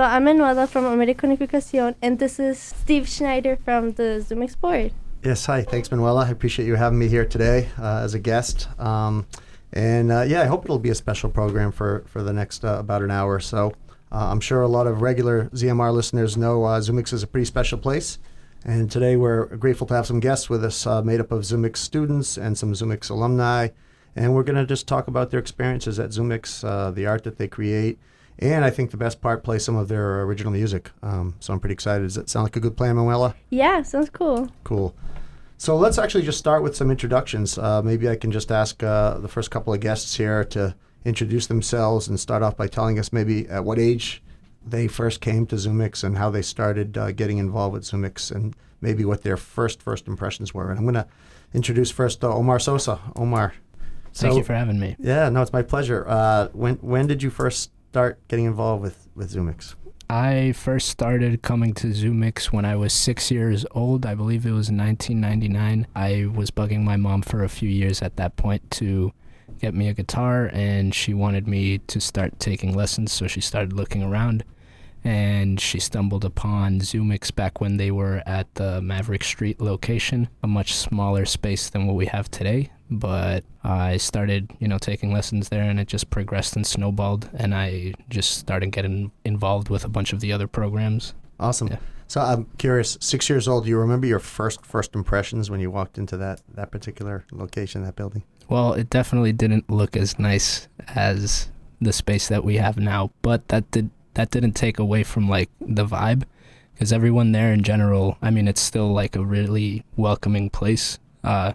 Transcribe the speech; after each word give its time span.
So 0.00 0.04
I'm 0.04 0.24
Manuela 0.24 0.66
from 0.66 0.86
American 0.86 1.36
Unificación, 1.36 1.94
and 2.00 2.18
this 2.18 2.40
is 2.40 2.58
Steve 2.58 3.06
Schneider 3.06 3.56
from 3.56 3.92
the 3.92 4.24
ZUMIX 4.26 4.58
board. 4.58 4.92
Yes, 5.22 5.44
hi. 5.44 5.60
Thanks, 5.60 5.90
Manuela. 5.90 6.24
I 6.24 6.30
appreciate 6.30 6.64
you 6.64 6.76
having 6.76 6.98
me 6.98 7.06
here 7.06 7.26
today 7.26 7.68
uh, 7.78 8.00
as 8.02 8.14
a 8.14 8.18
guest. 8.18 8.66
Um, 8.80 9.26
and 9.74 10.10
uh, 10.10 10.22
yeah, 10.22 10.40
I 10.40 10.46
hope 10.46 10.64
it'll 10.64 10.78
be 10.78 10.88
a 10.88 10.94
special 10.94 11.28
program 11.28 11.70
for, 11.70 12.04
for 12.06 12.22
the 12.22 12.32
next 12.32 12.64
uh, 12.64 12.78
about 12.78 13.02
an 13.02 13.10
hour 13.10 13.34
or 13.34 13.40
so. 13.40 13.74
Uh, 14.10 14.30
I'm 14.30 14.40
sure 14.40 14.62
a 14.62 14.68
lot 14.68 14.86
of 14.86 15.02
regular 15.02 15.50
ZMR 15.50 15.92
listeners 15.92 16.34
know 16.34 16.64
uh, 16.64 16.80
ZUMIX 16.80 17.12
is 17.12 17.22
a 17.22 17.26
pretty 17.26 17.44
special 17.44 17.76
place. 17.76 18.18
And 18.64 18.90
today 18.90 19.16
we're 19.16 19.54
grateful 19.56 19.86
to 19.88 19.92
have 19.92 20.06
some 20.06 20.18
guests 20.18 20.48
with 20.48 20.64
us 20.64 20.86
uh, 20.86 21.02
made 21.02 21.20
up 21.20 21.30
of 21.30 21.42
ZUMIX 21.42 21.76
students 21.76 22.38
and 22.38 22.56
some 22.56 22.72
ZUMIX 22.72 23.10
alumni. 23.10 23.68
And 24.16 24.34
we're 24.34 24.44
going 24.44 24.56
to 24.56 24.64
just 24.64 24.88
talk 24.88 25.08
about 25.08 25.30
their 25.30 25.40
experiences 25.40 26.00
at 26.00 26.08
ZUMIX, 26.08 26.94
the 26.94 27.04
art 27.04 27.24
that 27.24 27.36
they 27.36 27.48
create, 27.48 27.98
and 28.40 28.64
I 28.64 28.70
think 28.70 28.90
the 28.90 28.96
best 28.96 29.20
part, 29.20 29.44
play 29.44 29.58
some 29.58 29.76
of 29.76 29.88
their 29.88 30.22
original 30.22 30.52
music. 30.52 30.90
Um, 31.02 31.34
so 31.40 31.52
I'm 31.52 31.60
pretty 31.60 31.74
excited. 31.74 32.04
Does 32.04 32.14
that 32.14 32.30
sound 32.30 32.44
like 32.44 32.56
a 32.56 32.60
good 32.60 32.76
plan, 32.76 32.96
Manuela? 32.96 33.34
Yeah, 33.50 33.82
sounds 33.82 34.10
cool. 34.10 34.50
Cool. 34.64 34.94
So 35.58 35.76
let's 35.76 35.98
actually 35.98 36.22
just 36.22 36.38
start 36.38 36.62
with 36.62 36.74
some 36.74 36.90
introductions. 36.90 37.58
Uh, 37.58 37.82
maybe 37.82 38.08
I 38.08 38.16
can 38.16 38.32
just 38.32 38.50
ask 38.50 38.82
uh, 38.82 39.18
the 39.18 39.28
first 39.28 39.50
couple 39.50 39.74
of 39.74 39.80
guests 39.80 40.16
here 40.16 40.42
to 40.46 40.74
introduce 41.04 41.46
themselves 41.48 42.08
and 42.08 42.18
start 42.18 42.42
off 42.42 42.56
by 42.56 42.66
telling 42.66 42.98
us 42.98 43.12
maybe 43.12 43.46
at 43.48 43.64
what 43.64 43.78
age 43.78 44.22
they 44.64 44.88
first 44.88 45.20
came 45.20 45.46
to 45.46 45.56
ZUMIX 45.56 46.04
and 46.04 46.16
how 46.16 46.30
they 46.30 46.42
started 46.42 46.96
uh, 46.96 47.12
getting 47.12 47.38
involved 47.38 47.74
with 47.74 47.84
ZUMIX 47.84 48.34
and 48.34 48.56
maybe 48.80 49.04
what 49.04 49.22
their 49.22 49.36
first 49.36 49.82
first 49.82 50.08
impressions 50.08 50.54
were. 50.54 50.70
And 50.70 50.78
I'm 50.78 50.84
going 50.84 50.94
to 50.94 51.06
introduce 51.52 51.90
first 51.90 52.24
uh, 52.24 52.34
Omar 52.34 52.58
Sosa. 52.58 52.98
Omar. 53.16 53.54
Thank 54.12 54.36
you 54.36 54.44
for 54.44 54.54
having 54.54 54.80
me. 54.80 54.96
Yeah, 54.98 55.28
no, 55.28 55.42
it's 55.42 55.52
my 55.52 55.62
pleasure. 55.62 56.04
Uh, 56.08 56.48
when 56.52 56.76
when 56.76 57.06
did 57.06 57.22
you 57.22 57.30
first 57.30 57.70
start 57.90 58.20
getting 58.28 58.44
involved 58.44 58.82
with, 58.82 59.08
with 59.16 59.34
ZUMIX? 59.34 59.74
I 60.08 60.52
first 60.52 60.88
started 60.88 61.42
coming 61.42 61.74
to 61.74 61.88
ZUMIX 61.88 62.52
when 62.52 62.64
I 62.64 62.76
was 62.76 62.92
six 62.92 63.32
years 63.32 63.66
old. 63.72 64.06
I 64.06 64.14
believe 64.14 64.46
it 64.46 64.52
was 64.52 64.70
1999. 64.70 65.88
I 65.96 66.26
was 66.32 66.52
bugging 66.52 66.84
my 66.84 66.96
mom 66.96 67.22
for 67.22 67.42
a 67.42 67.48
few 67.48 67.68
years 67.68 68.00
at 68.00 68.14
that 68.14 68.36
point 68.36 68.70
to 68.72 69.12
get 69.58 69.74
me 69.74 69.88
a 69.88 69.92
guitar, 69.92 70.50
and 70.52 70.94
she 70.94 71.14
wanted 71.14 71.48
me 71.48 71.78
to 71.78 72.00
start 72.00 72.38
taking 72.38 72.76
lessons, 72.76 73.10
so 73.10 73.26
she 73.26 73.40
started 73.40 73.72
looking 73.72 74.04
around. 74.04 74.44
And 75.02 75.60
she 75.60 75.80
stumbled 75.80 76.24
upon 76.24 76.78
ZUMIX 76.78 77.34
back 77.34 77.60
when 77.60 77.76
they 77.76 77.90
were 77.90 78.22
at 78.24 78.54
the 78.54 78.80
Maverick 78.80 79.24
Street 79.24 79.60
location, 79.60 80.28
a 80.44 80.46
much 80.46 80.76
smaller 80.76 81.24
space 81.24 81.68
than 81.68 81.88
what 81.88 81.96
we 81.96 82.06
have 82.06 82.30
today 82.30 82.70
but 82.90 83.44
I 83.62 83.96
started, 83.96 84.50
you 84.58 84.66
know, 84.66 84.78
taking 84.78 85.12
lessons 85.12 85.48
there 85.48 85.62
and 85.62 85.78
it 85.78 85.88
just 85.88 86.10
progressed 86.10 86.56
and 86.56 86.66
snowballed 86.66 87.30
and 87.34 87.54
I 87.54 87.94
just 88.08 88.38
started 88.38 88.72
getting 88.72 89.12
involved 89.24 89.68
with 89.68 89.84
a 89.84 89.88
bunch 89.88 90.12
of 90.12 90.20
the 90.20 90.32
other 90.32 90.48
programs. 90.48 91.14
Awesome. 91.38 91.68
Yeah. 91.68 91.78
So 92.08 92.20
I'm 92.20 92.46
curious, 92.58 92.98
6 93.00 93.30
years 93.30 93.46
old, 93.46 93.64
do 93.64 93.70
you 93.70 93.78
remember 93.78 94.08
your 94.08 94.18
first 94.18 94.66
first 94.66 94.94
impressions 94.96 95.48
when 95.48 95.60
you 95.60 95.70
walked 95.70 95.96
into 95.96 96.16
that 96.16 96.42
that 96.54 96.72
particular 96.72 97.24
location, 97.30 97.84
that 97.84 97.94
building? 97.94 98.24
Well, 98.48 98.72
it 98.72 98.90
definitely 98.90 99.32
didn't 99.32 99.70
look 99.70 99.96
as 99.96 100.18
nice 100.18 100.66
as 100.88 101.50
the 101.80 101.92
space 101.92 102.26
that 102.26 102.44
we 102.44 102.56
have 102.56 102.76
now, 102.76 103.12
but 103.22 103.46
that 103.48 103.70
did 103.70 103.90
that 104.14 104.30
didn't 104.30 104.54
take 104.54 104.80
away 104.80 105.04
from 105.04 105.28
like 105.28 105.50
the 105.60 105.86
vibe 105.86 106.24
because 106.74 106.92
everyone 106.92 107.30
there 107.32 107.52
in 107.52 107.62
general, 107.62 108.18
I 108.20 108.30
mean, 108.30 108.48
it's 108.48 108.60
still 108.60 108.92
like 108.92 109.14
a 109.14 109.24
really 109.24 109.84
welcoming 109.96 110.50
place. 110.50 110.98
Uh, 111.22 111.52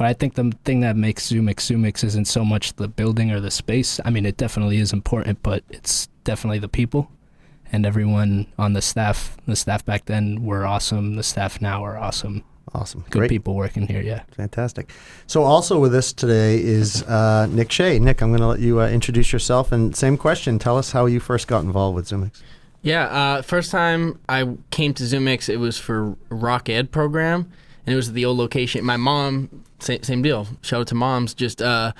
but 0.00 0.06
I 0.06 0.14
think 0.14 0.32
the 0.32 0.50
thing 0.64 0.80
that 0.80 0.96
makes 0.96 1.30
ZUMIX 1.30 1.56
ZUMIX 1.56 2.04
isn't 2.04 2.24
so 2.24 2.42
much 2.42 2.72
the 2.76 2.88
building 2.88 3.30
or 3.32 3.38
the 3.38 3.50
space. 3.50 4.00
I 4.02 4.08
mean, 4.08 4.24
it 4.24 4.38
definitely 4.38 4.78
is 4.78 4.94
important, 4.94 5.42
but 5.42 5.62
it's 5.68 6.08
definitely 6.24 6.58
the 6.58 6.70
people 6.70 7.10
and 7.70 7.84
everyone 7.84 8.46
on 8.58 8.72
the 8.72 8.80
staff. 8.80 9.36
The 9.44 9.54
staff 9.54 9.84
back 9.84 10.06
then 10.06 10.42
were 10.42 10.64
awesome. 10.64 11.16
The 11.16 11.22
staff 11.22 11.60
now 11.60 11.84
are 11.84 11.98
awesome. 11.98 12.44
Awesome. 12.72 13.04
Good 13.10 13.18
Great. 13.18 13.28
people 13.28 13.54
working 13.54 13.86
here, 13.86 14.00
yeah. 14.00 14.22
Fantastic. 14.30 14.90
So, 15.26 15.42
also 15.42 15.78
with 15.78 15.94
us 15.94 16.14
today 16.14 16.58
is 16.64 17.02
uh, 17.02 17.46
Nick 17.50 17.70
Shea. 17.70 17.98
Nick, 17.98 18.22
I'm 18.22 18.30
going 18.30 18.40
to 18.40 18.46
let 18.46 18.60
you 18.60 18.80
uh, 18.80 18.88
introduce 18.88 19.34
yourself. 19.34 19.70
And 19.70 19.94
same 19.94 20.16
question 20.16 20.58
tell 20.58 20.78
us 20.78 20.92
how 20.92 21.04
you 21.04 21.20
first 21.20 21.46
got 21.46 21.62
involved 21.62 21.96
with 21.96 22.06
ZUMIX. 22.06 22.40
Yeah, 22.80 23.04
uh, 23.04 23.42
first 23.42 23.70
time 23.70 24.18
I 24.30 24.56
came 24.70 24.94
to 24.94 25.02
ZUMIX, 25.02 25.50
it 25.50 25.58
was 25.58 25.76
for 25.76 26.16
Rock 26.30 26.70
Ed 26.70 26.90
program, 26.90 27.52
and 27.84 27.92
it 27.92 27.96
was 27.96 28.14
the 28.14 28.24
old 28.24 28.38
location. 28.38 28.82
My 28.82 28.96
mom 28.96 29.64
same, 29.82 30.02
same 30.02 30.22
deal. 30.22 30.46
Shout 30.62 30.80
out 30.80 30.86
to 30.88 30.94
moms. 30.94 31.34
Just 31.34 31.62
uh, 31.62 31.92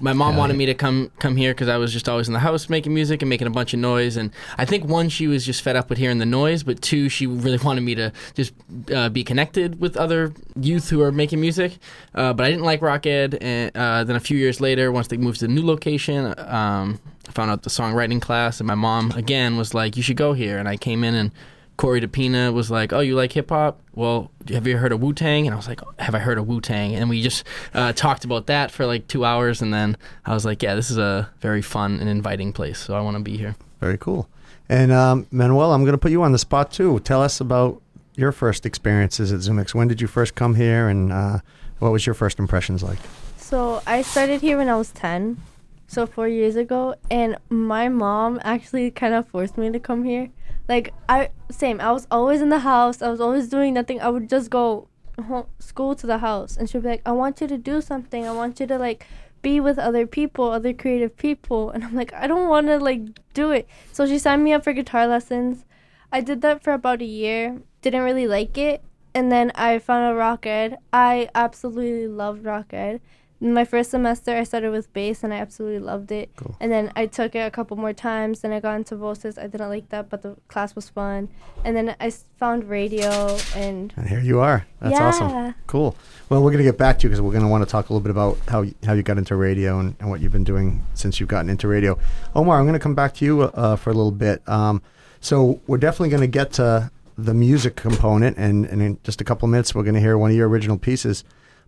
my 0.00 0.12
mom 0.12 0.34
yeah, 0.34 0.38
wanted 0.38 0.56
me 0.56 0.66
to 0.66 0.74
come 0.74 1.10
come 1.18 1.36
here 1.36 1.52
because 1.52 1.68
I 1.68 1.76
was 1.76 1.92
just 1.92 2.08
always 2.08 2.28
in 2.28 2.34
the 2.34 2.40
house 2.40 2.68
making 2.68 2.92
music 2.92 3.22
and 3.22 3.28
making 3.28 3.46
a 3.46 3.50
bunch 3.50 3.72
of 3.72 3.80
noise. 3.80 4.16
And 4.16 4.30
I 4.58 4.64
think 4.64 4.84
one, 4.84 5.08
she 5.08 5.26
was 5.26 5.44
just 5.44 5.62
fed 5.62 5.76
up 5.76 5.88
with 5.88 5.98
hearing 5.98 6.18
the 6.18 6.26
noise, 6.26 6.62
but 6.62 6.82
two, 6.82 7.08
she 7.08 7.26
really 7.26 7.58
wanted 7.64 7.82
me 7.82 7.94
to 7.94 8.12
just 8.34 8.52
uh, 8.94 9.08
be 9.08 9.24
connected 9.24 9.80
with 9.80 9.96
other 9.96 10.32
youth 10.60 10.90
who 10.90 11.02
are 11.02 11.12
making 11.12 11.40
music. 11.40 11.78
Uh, 12.14 12.32
but 12.32 12.46
I 12.46 12.50
didn't 12.50 12.64
like 12.64 12.82
rock 12.82 13.06
ed. 13.06 13.38
And 13.40 13.76
uh, 13.76 14.04
then 14.04 14.16
a 14.16 14.20
few 14.20 14.36
years 14.36 14.60
later, 14.60 14.92
once 14.92 15.08
they 15.08 15.16
moved 15.16 15.40
to 15.40 15.46
the 15.46 15.52
new 15.52 15.64
location, 15.64 16.34
um, 16.38 17.00
I 17.28 17.32
found 17.32 17.50
out 17.50 17.62
the 17.62 17.70
songwriting 17.70 18.20
class, 18.20 18.60
and 18.60 18.66
my 18.66 18.74
mom 18.74 19.10
again 19.12 19.56
was 19.56 19.74
like, 19.74 19.96
"You 19.96 20.02
should 20.02 20.16
go 20.16 20.32
here." 20.32 20.58
And 20.58 20.68
I 20.68 20.76
came 20.76 21.02
in 21.02 21.14
and 21.14 21.32
Corey 21.76 22.00
DePina 22.00 22.52
was 22.52 22.70
like, 22.70 22.92
"Oh, 22.92 23.00
you 23.00 23.14
like 23.16 23.32
hip 23.32 23.50
hop? 23.50 23.80
Well, 23.94 24.30
have 24.48 24.66
you 24.66 24.78
heard 24.78 24.92
of 24.92 25.02
Wu 25.02 25.12
Tang?" 25.12 25.46
And 25.46 25.54
I 25.54 25.56
was 25.56 25.68
like, 25.68 25.80
"Have 25.98 26.14
I 26.14 26.18
heard 26.18 26.38
of 26.38 26.46
Wu 26.46 26.60
Tang?" 26.60 26.94
And 26.94 27.08
we 27.10 27.22
just 27.22 27.44
uh, 27.74 27.92
talked 27.92 28.24
about 28.24 28.46
that 28.46 28.70
for 28.70 28.86
like 28.86 29.08
two 29.08 29.24
hours, 29.24 29.60
and 29.60 29.72
then 29.72 29.96
I 30.24 30.32
was 30.32 30.44
like, 30.44 30.62
"Yeah, 30.62 30.74
this 30.74 30.90
is 30.90 30.98
a 30.98 31.30
very 31.40 31.62
fun 31.62 32.00
and 32.00 32.08
inviting 32.08 32.52
place, 32.52 32.78
so 32.78 32.94
I 32.94 33.00
want 33.00 33.16
to 33.16 33.22
be 33.22 33.36
here." 33.36 33.56
Very 33.80 33.98
cool. 33.98 34.28
And 34.68 34.90
um, 34.90 35.26
Manuel, 35.30 35.72
I'm 35.72 35.82
going 35.82 35.92
to 35.92 35.98
put 35.98 36.10
you 36.10 36.22
on 36.22 36.32
the 36.32 36.38
spot 36.38 36.72
too. 36.72 36.98
Tell 37.00 37.22
us 37.22 37.40
about 37.40 37.80
your 38.16 38.32
first 38.32 38.64
experiences 38.64 39.32
at 39.32 39.40
ZoomX. 39.40 39.74
When 39.74 39.88
did 39.88 40.00
you 40.00 40.06
first 40.06 40.34
come 40.34 40.54
here, 40.54 40.88
and 40.88 41.12
uh, 41.12 41.38
what 41.78 41.92
was 41.92 42.06
your 42.06 42.14
first 42.14 42.38
impressions 42.38 42.82
like? 42.82 42.98
So 43.36 43.82
I 43.86 44.02
started 44.02 44.40
here 44.40 44.56
when 44.56 44.68
I 44.68 44.76
was 44.76 44.90
ten, 44.92 45.42
so 45.86 46.06
four 46.06 46.26
years 46.26 46.56
ago, 46.56 46.94
and 47.10 47.36
my 47.50 47.90
mom 47.90 48.40
actually 48.42 48.90
kind 48.90 49.12
of 49.12 49.28
forced 49.28 49.58
me 49.58 49.70
to 49.70 49.78
come 49.78 50.04
here 50.04 50.30
like 50.68 50.92
I 51.08 51.30
same. 51.50 51.80
I 51.80 51.92
was 51.92 52.06
always 52.10 52.40
in 52.40 52.48
the 52.48 52.60
house. 52.60 53.02
I 53.02 53.08
was 53.08 53.20
always 53.20 53.48
doing 53.48 53.74
nothing. 53.74 54.00
I 54.00 54.08
would 54.08 54.28
just 54.28 54.50
go 54.50 54.88
home, 55.22 55.46
school 55.58 55.94
to 55.94 56.06
the 56.06 56.18
house, 56.18 56.56
and 56.56 56.68
she'd 56.68 56.82
be 56.82 56.88
like, 56.88 57.02
"I 57.06 57.12
want 57.12 57.40
you 57.40 57.46
to 57.48 57.58
do 57.58 57.80
something. 57.80 58.26
I 58.26 58.32
want 58.32 58.60
you 58.60 58.66
to 58.66 58.78
like 58.78 59.06
be 59.42 59.60
with 59.60 59.78
other 59.78 60.06
people, 60.06 60.50
other 60.50 60.72
creative 60.72 61.16
people." 61.16 61.70
And 61.74 61.84
I'm 61.84 61.94
like, 61.94 62.12
"I 62.14 62.26
don't 62.26 62.48
want 62.48 62.66
to 62.68 62.78
like 62.78 63.02
do 63.34 63.50
it." 63.52 63.68
So 63.92 64.06
she 64.06 64.18
signed 64.18 64.44
me 64.44 64.52
up 64.52 64.64
for 64.64 64.72
guitar 64.72 65.06
lessons. 65.06 65.64
I 66.12 66.20
did 66.20 66.40
that 66.42 66.62
for 66.62 66.72
about 66.72 67.02
a 67.02 67.04
year. 67.04 67.62
Didn't 67.82 68.02
really 68.02 68.26
like 68.26 68.58
it, 68.58 68.82
and 69.14 69.30
then 69.30 69.52
I 69.54 69.78
found 69.78 70.10
a 70.10 70.14
rock 70.16 70.46
ed. 70.46 70.78
I 70.92 71.28
absolutely 71.34 72.08
loved 72.08 72.44
rock 72.44 72.72
ed 72.72 73.00
my 73.38 73.64
first 73.64 73.90
semester 73.90 74.34
I 74.34 74.44
started 74.44 74.70
with 74.70 74.92
bass 74.92 75.22
and 75.22 75.32
I 75.32 75.36
absolutely 75.36 75.80
loved 75.80 76.10
it. 76.10 76.30
Cool. 76.36 76.56
And 76.58 76.72
then 76.72 76.90
I 76.96 77.06
took 77.06 77.34
it 77.34 77.40
a 77.40 77.50
couple 77.50 77.76
more 77.76 77.92
times. 77.92 78.40
Then 78.40 78.52
I 78.52 78.60
got 78.60 78.76
into 78.76 78.96
voices. 78.96 79.36
I 79.36 79.46
didn't 79.46 79.68
like 79.68 79.90
that, 79.90 80.08
but 80.08 80.22
the 80.22 80.36
class 80.48 80.74
was 80.74 80.88
fun. 80.88 81.28
And 81.64 81.76
then 81.76 81.94
I 82.00 82.10
found 82.38 82.64
radio 82.64 83.36
and. 83.54 83.92
And 83.96 84.08
here 84.08 84.20
you 84.20 84.40
are. 84.40 84.66
That's 84.80 84.92
yeah. 84.92 85.06
awesome. 85.06 85.54
Cool. 85.66 85.96
Well, 86.28 86.42
we're 86.42 86.50
going 86.50 86.64
to 86.64 86.70
get 86.70 86.78
back 86.78 86.98
to 87.00 87.02
you 87.04 87.10
because 87.10 87.20
we're 87.20 87.32
going 87.32 87.44
to 87.44 87.48
want 87.48 87.62
to 87.62 87.70
talk 87.70 87.90
a 87.90 87.92
little 87.92 88.02
bit 88.02 88.10
about 88.10 88.38
how 88.48 88.62
you, 88.62 88.74
how 88.84 88.94
you 88.94 89.02
got 89.02 89.18
into 89.18 89.36
radio 89.36 89.78
and, 89.80 89.94
and 90.00 90.08
what 90.08 90.20
you've 90.20 90.32
been 90.32 90.44
doing 90.44 90.82
since 90.94 91.20
you've 91.20 91.28
gotten 91.28 91.50
into 91.50 91.68
radio. 91.68 91.98
Omar, 92.34 92.58
I'm 92.58 92.64
going 92.64 92.72
to 92.72 92.80
come 92.80 92.94
back 92.94 93.14
to 93.16 93.24
you 93.24 93.42
uh, 93.42 93.76
for 93.76 93.90
a 93.90 93.94
little 93.94 94.12
bit. 94.12 94.46
Um, 94.48 94.82
so 95.20 95.60
we're 95.66 95.78
definitely 95.78 96.10
going 96.10 96.22
to 96.22 96.26
get 96.26 96.52
to 96.52 96.90
the 97.18 97.34
music 97.34 97.76
component, 97.76 98.36
and, 98.36 98.66
and 98.66 98.82
in 98.82 98.98
just 99.02 99.20
a 99.20 99.24
couple 99.24 99.48
minutes, 99.48 99.74
we're 99.74 99.82
going 99.82 99.94
to 99.94 100.00
hear 100.00 100.18
one 100.18 100.30
of 100.30 100.36
your 100.36 100.48
original 100.48 100.78
pieces. 100.78 101.24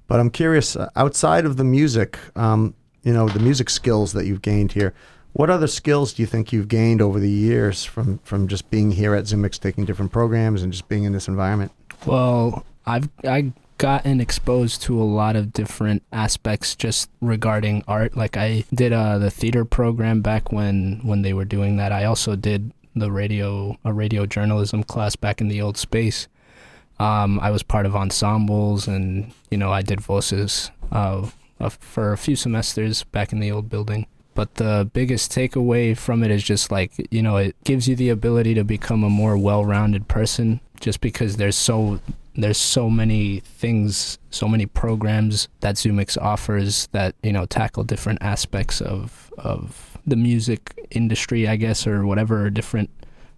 But 0.09 0.19
I'm 0.19 0.31
curious, 0.31 0.75
uh, 0.75 0.91
outside 0.97 1.45
of 1.45 1.57
the 1.57 1.65
music, 1.65 2.19
um, 2.35 2.75
you 3.05 3.13
know, 3.13 3.29
the 3.29 3.39
music 3.39 3.71
skills 3.71 4.13
that 4.15 4.27
you've 4.27 4.43
gained 4.43 4.73
here, 4.73 4.93
what 5.35 5.51
other 5.51 5.69
skills 5.69 6.15
do 6.15 6.23
you 6.23 6.27
think 6.27 6.53
you've 6.53 6.67
gained 6.67 7.01
over 7.01 7.21
the 7.21 7.31
years 7.31 7.85
from, 7.85 8.19
from 8.25 8.49
just 8.49 8.69
being 8.71 8.91
here 8.91 9.15
at 9.15 9.25
ZUMIX, 9.25 9.60
taking 9.60 9.84
different 9.84 10.10
programs 10.10 10.63
and 10.63 10.72
just 10.72 10.89
being 10.89 11.05
in 11.05 11.13
this 11.13 11.28
environment? 11.28 11.71
Well, 12.05 12.65
I've 12.87 13.09
I 13.22 13.53
gotten 13.77 14.21
exposed 14.21 14.83
to 14.83 15.01
a 15.01 15.05
lot 15.05 15.37
of 15.37 15.53
different 15.53 16.03
aspects 16.13 16.75
just 16.75 17.11
regarding 17.21 17.84
art. 17.87 18.16
Like 18.16 18.37
I 18.37 18.65
did 18.75 18.93
uh, 18.93 19.19
the 19.19 19.31
theater 19.31 19.65
program 19.65 20.21
back 20.21 20.53
when 20.53 21.01
when 21.04 21.22
they 21.22 21.33
were 21.33 21.45
doing 21.45 21.77
that. 21.77 21.93
I 21.93 22.04
also 22.04 22.34
did 22.34 22.72
the 22.97 23.13
radio 23.13 23.78
a 23.84 23.93
radio 23.93 24.27
journalism 24.27 24.83
class 24.83 25.16
back 25.16 25.41
in 25.41 25.49
the 25.49 25.63
old 25.63 25.77
space. 25.77 26.28
Um, 26.98 27.39
I 27.41 27.50
was 27.50 27.62
part 27.62 27.86
of 27.86 27.95
ensembles, 27.95 28.89
and 28.89 29.33
you 29.50 29.59
know, 29.59 29.72
I 29.72 29.83
did 29.83 30.00
voices 30.00 30.71
uh, 30.91 31.28
for 31.68 32.12
a 32.12 32.18
few 32.18 32.36
semesters 32.36 33.04
back 33.04 33.33
in 33.33 33.41
the 33.41 33.53
old 33.53 33.68
building. 33.68 34.06
But 34.34 34.54
the 34.54 34.89
biggest 34.92 35.33
takeaway 35.33 35.97
from 35.97 36.22
it 36.22 36.30
is 36.30 36.42
just 36.45 36.71
like 36.71 36.92
you 37.10 37.22
know, 37.22 37.36
it 37.36 37.56
gives 37.65 37.89
you 37.89 37.97
the 37.97 38.09
ability 38.09 38.54
to 38.54 38.65
become 38.65 39.03
a 39.03 39.10
more 39.10 39.36
well-rounded 39.36 40.09
person. 40.09 40.60
Just 40.80 41.00
because 41.00 41.36
there's 41.36 41.56
so 41.56 42.00
there's 42.36 42.59
so 42.59 42.89
many 42.89 43.41
things, 43.41 44.18
so 44.30 44.47
many 44.47 44.65
programs 44.65 45.48
that 45.59 45.74
ZUMIX 45.74 46.16
offers 46.22 46.89
that 46.92 47.16
you 47.22 47.33
know 47.33 47.47
tackle 47.47 47.83
different 47.83 48.22
aspects 48.22 48.80
of 48.80 49.33
of 49.39 49.98
the 50.06 50.16
music 50.16 50.86
industry, 50.91 51.48
I 51.48 51.56
guess, 51.56 51.86
or 51.86 52.06
whatever, 52.06 52.48
different 52.48 52.91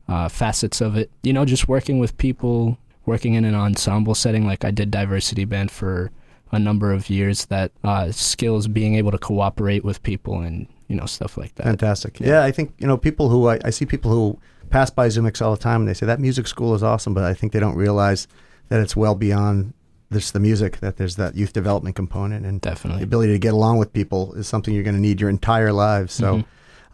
uh, 0.06 0.28
facets 0.28 0.80
of 0.80 0.96
it. 0.96 1.10
You 1.22 1.32
know, 1.32 1.44
just 1.44 1.68
working 1.68 1.98
with 1.98 2.16
people, 2.18 2.78
working 3.06 3.34
in 3.34 3.44
an 3.44 3.54
ensemble 3.54 4.14
setting. 4.14 4.46
Like 4.46 4.64
I 4.64 4.70
did 4.70 4.90
diversity 4.90 5.44
band 5.44 5.70
for 5.70 6.10
a 6.52 6.58
number 6.58 6.92
of 6.92 7.10
years. 7.10 7.46
That 7.46 7.72
uh, 7.84 8.12
skills, 8.12 8.68
being 8.68 8.94
able 8.94 9.10
to 9.10 9.18
cooperate 9.18 9.84
with 9.84 10.02
people, 10.02 10.40
and 10.40 10.66
you 10.88 10.96
know 10.96 11.06
stuff 11.06 11.36
like 11.36 11.54
that. 11.56 11.64
Fantastic. 11.64 12.20
Yeah, 12.20 12.42
I 12.42 12.50
think 12.52 12.74
you 12.78 12.86
know 12.86 12.96
people 12.96 13.28
who 13.28 13.48
I, 13.48 13.58
I 13.64 13.70
see 13.70 13.86
people 13.86 14.10
who 14.10 14.38
pass 14.70 14.90
by 14.90 15.08
ZUMIX 15.08 15.42
all 15.42 15.54
the 15.54 15.62
time 15.62 15.80
and 15.80 15.88
they 15.88 15.94
say 15.94 16.06
that 16.06 16.20
music 16.20 16.46
school 16.46 16.74
is 16.74 16.82
awesome, 16.82 17.12
but 17.12 17.24
I 17.24 17.34
think 17.34 17.52
they 17.52 17.60
don't 17.60 17.74
realize 17.74 18.28
that 18.68 18.80
it's 18.80 18.94
well 18.94 19.16
beyond 19.16 19.74
just 20.12 20.32
the 20.32 20.40
music. 20.40 20.78
That 20.78 20.96
there's 20.96 21.16
that 21.16 21.34
youth 21.34 21.52
development 21.52 21.96
component 21.96 22.46
and 22.46 22.60
Definitely. 22.60 23.00
the 23.00 23.04
ability 23.04 23.32
to 23.32 23.38
get 23.38 23.52
along 23.52 23.78
with 23.78 23.92
people 23.92 24.32
is 24.34 24.46
something 24.46 24.72
you're 24.72 24.84
going 24.84 24.94
to 24.94 25.00
need 25.00 25.20
your 25.20 25.30
entire 25.30 25.72
lives. 25.72 26.12
So. 26.12 26.44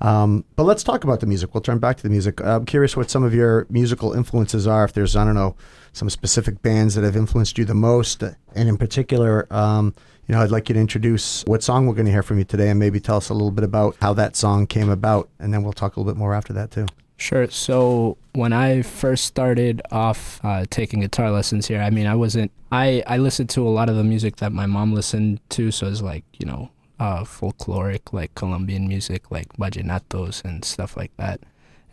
Um, 0.01 0.45
but 0.57 0.65
let's 0.65 0.83
talk 0.83 1.05
about 1.05 1.21
the 1.21 1.27
music. 1.27 1.55
We'll 1.55 1.63
turn 1.63 1.79
back 1.79 1.97
to 1.97 2.03
the 2.03 2.11
music. 2.11 2.41
I'm 2.43 2.67
curious 2.67 2.97
what 2.97 3.11
some 3.11 3.25
of 3.25 3.33
your 3.33 3.67
musical 3.71 4.13
influences 4.13 4.67
are. 4.67 4.85
If 4.85 4.93
there's, 4.93 5.17
I 5.17 5.25
don't 5.25 5.35
know, 5.35 5.57
some 5.93 6.11
specific 6.11 6.61
bands 6.63 6.95
that 6.95 7.05
have 7.05 7.17
influenced 7.17 7.57
you 7.57 7.65
the 7.65 7.75
most, 7.75 8.23
and 8.23 8.69
in 8.69 8.77
particular, 8.77 9.47
um, 9.51 9.95
you 10.29 10.35
know, 10.35 10.43
I'd 10.43 10.51
like 10.51 10.69
you 10.69 10.75
to 10.75 10.81
introduce 10.81 11.43
what 11.45 11.63
song 11.63 11.87
we're 11.87 11.95
going 11.95 12.07
to 12.07 12.13
hear 12.13 12.23
from 12.23 12.39
you 12.39 12.45
today, 12.45 12.69
and 12.69 12.79
maybe 12.79 13.01
tell 13.01 13.17
us 13.17 13.31
a 13.31 13.35
little 13.35 13.51
bit 13.51 13.65
about 13.65 13.97
how 14.01 14.13
that 14.15 14.37
song 14.37 14.67
came 14.67 14.91
about, 14.91 15.31
and 15.39 15.55
then 15.55 15.63
we'll 15.63 15.73
talk 15.73 15.97
a 15.97 16.01
little 16.01 16.13
bit 16.13 16.19
more 16.19 16.35
after 16.35 16.53
that 16.53 16.71
too. 16.71 16.87
Sure. 17.19 17.49
So 17.49 18.19
when 18.35 18.53
I 18.53 18.83
first 18.83 19.25
started 19.25 19.81
off 19.91 20.39
uh, 20.45 20.67
taking 20.69 21.01
guitar 21.01 21.31
lessons 21.31 21.67
here, 21.67 21.81
I 21.81 21.89
mean, 21.89 22.07
I 22.07 22.15
wasn't. 22.15 22.53
I 22.71 23.03
I 23.07 23.17
listened 23.17 23.49
to 23.51 23.67
a 23.67 23.71
lot 23.71 23.89
of 23.89 23.97
the 23.97 24.05
music 24.05 24.37
that 24.37 24.53
my 24.53 24.67
mom 24.67 24.93
listened 24.93 25.41
to, 25.51 25.71
so 25.71 25.87
it's 25.87 26.03
like 26.03 26.25
you 26.39 26.45
know, 26.45 26.71
uh, 26.99 27.25
folkloric, 27.25 28.13
like 28.13 28.35
Colombian 28.35 28.89
music, 28.89 29.31
like 29.31 29.53
vallenatos 29.57 30.45
and 30.45 30.65
stuff 30.65 30.97
like 30.97 31.17
that. 31.17 31.41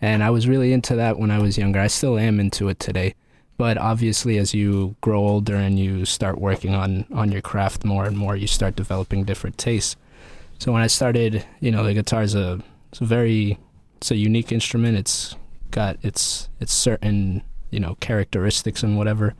And 0.01 0.23
I 0.23 0.29
was 0.29 0.47
really 0.47 0.73
into 0.73 0.95
that 0.95 1.17
when 1.17 1.31
I 1.31 1.39
was 1.39 1.57
younger. 1.57 1.79
I 1.79 1.87
still 1.87 2.17
am 2.17 2.39
into 2.39 2.69
it 2.69 2.79
today. 2.79 3.15
But 3.57 3.77
obviously, 3.77 4.37
as 4.37 4.53
you 4.53 4.95
grow 5.01 5.19
older 5.19 5.55
and 5.55 5.79
you 5.79 6.05
start 6.05 6.39
working 6.39 6.73
on 6.73 7.05
on 7.13 7.31
your 7.31 7.41
craft 7.41 7.85
more 7.85 8.05
and 8.05 8.17
more, 8.17 8.35
you 8.35 8.47
start 8.47 8.75
developing 8.75 9.23
different 9.23 9.57
tastes. 9.57 9.95
So 10.57 10.71
when 10.71 10.81
I 10.81 10.87
started, 10.87 11.45
you 11.59 11.71
know, 11.71 11.83
the 11.83 11.93
guitar 11.93 12.23
is 12.23 12.35
a 12.35 12.61
it's 12.91 13.01
a 13.01 13.05
very 13.05 13.59
it's 13.97 14.11
a 14.11 14.15
unique 14.15 14.51
instrument. 14.51 14.97
It's 14.97 15.35
got 15.71 15.97
its 16.03 16.49
its 16.59 16.73
certain 16.73 17.43
you 17.69 17.79
know 17.79 17.95
characteristics 17.99 18.83
and 18.83 18.97
whatever. 18.97 19.35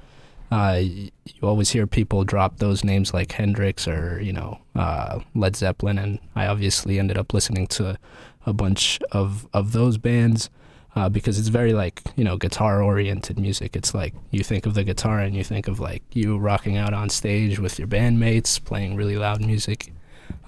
Uh, 0.54 0.76
you 0.76 1.10
always 1.42 1.72
hear 1.72 1.88
people 1.88 2.24
drop 2.24 2.58
those 2.58 2.84
names 2.84 3.12
like 3.12 3.32
Hendrix 3.32 3.88
or 3.88 4.22
you 4.22 4.32
know 4.32 4.60
uh, 4.76 5.20
Led 5.34 5.56
Zeppelin, 5.56 5.98
and 5.98 6.20
I 6.36 6.46
obviously 6.46 7.00
ended 7.00 7.18
up 7.18 7.34
listening 7.34 7.66
to 7.68 7.98
a 8.46 8.54
bunch 8.54 9.00
of 9.12 9.48
of 9.52 9.72
those 9.72 9.98
bands 9.98 10.52
uh, 10.96 11.10
because 11.10 11.40
it's 11.40 11.48
very 11.48 11.74
like 11.74 12.04
you 12.16 12.24
know 12.24 12.38
guitar 12.38 12.84
oriented 12.84 13.40
music. 13.40 13.76
It's 13.76 13.96
like 13.96 14.14
you 14.30 14.44
think 14.44 14.68
of 14.68 14.76
the 14.76 14.84
guitar 14.84 15.22
and 15.22 15.36
you 15.36 15.44
think 15.44 15.68
of 15.68 15.80
like 15.80 16.04
you 16.12 16.38
rocking 16.38 16.78
out 16.78 16.94
on 16.94 17.10
stage 17.10 17.58
with 17.58 17.80
your 17.80 17.88
bandmates 17.88 18.64
playing 18.64 18.96
really 18.96 19.18
loud 19.18 19.42
music. 19.42 19.92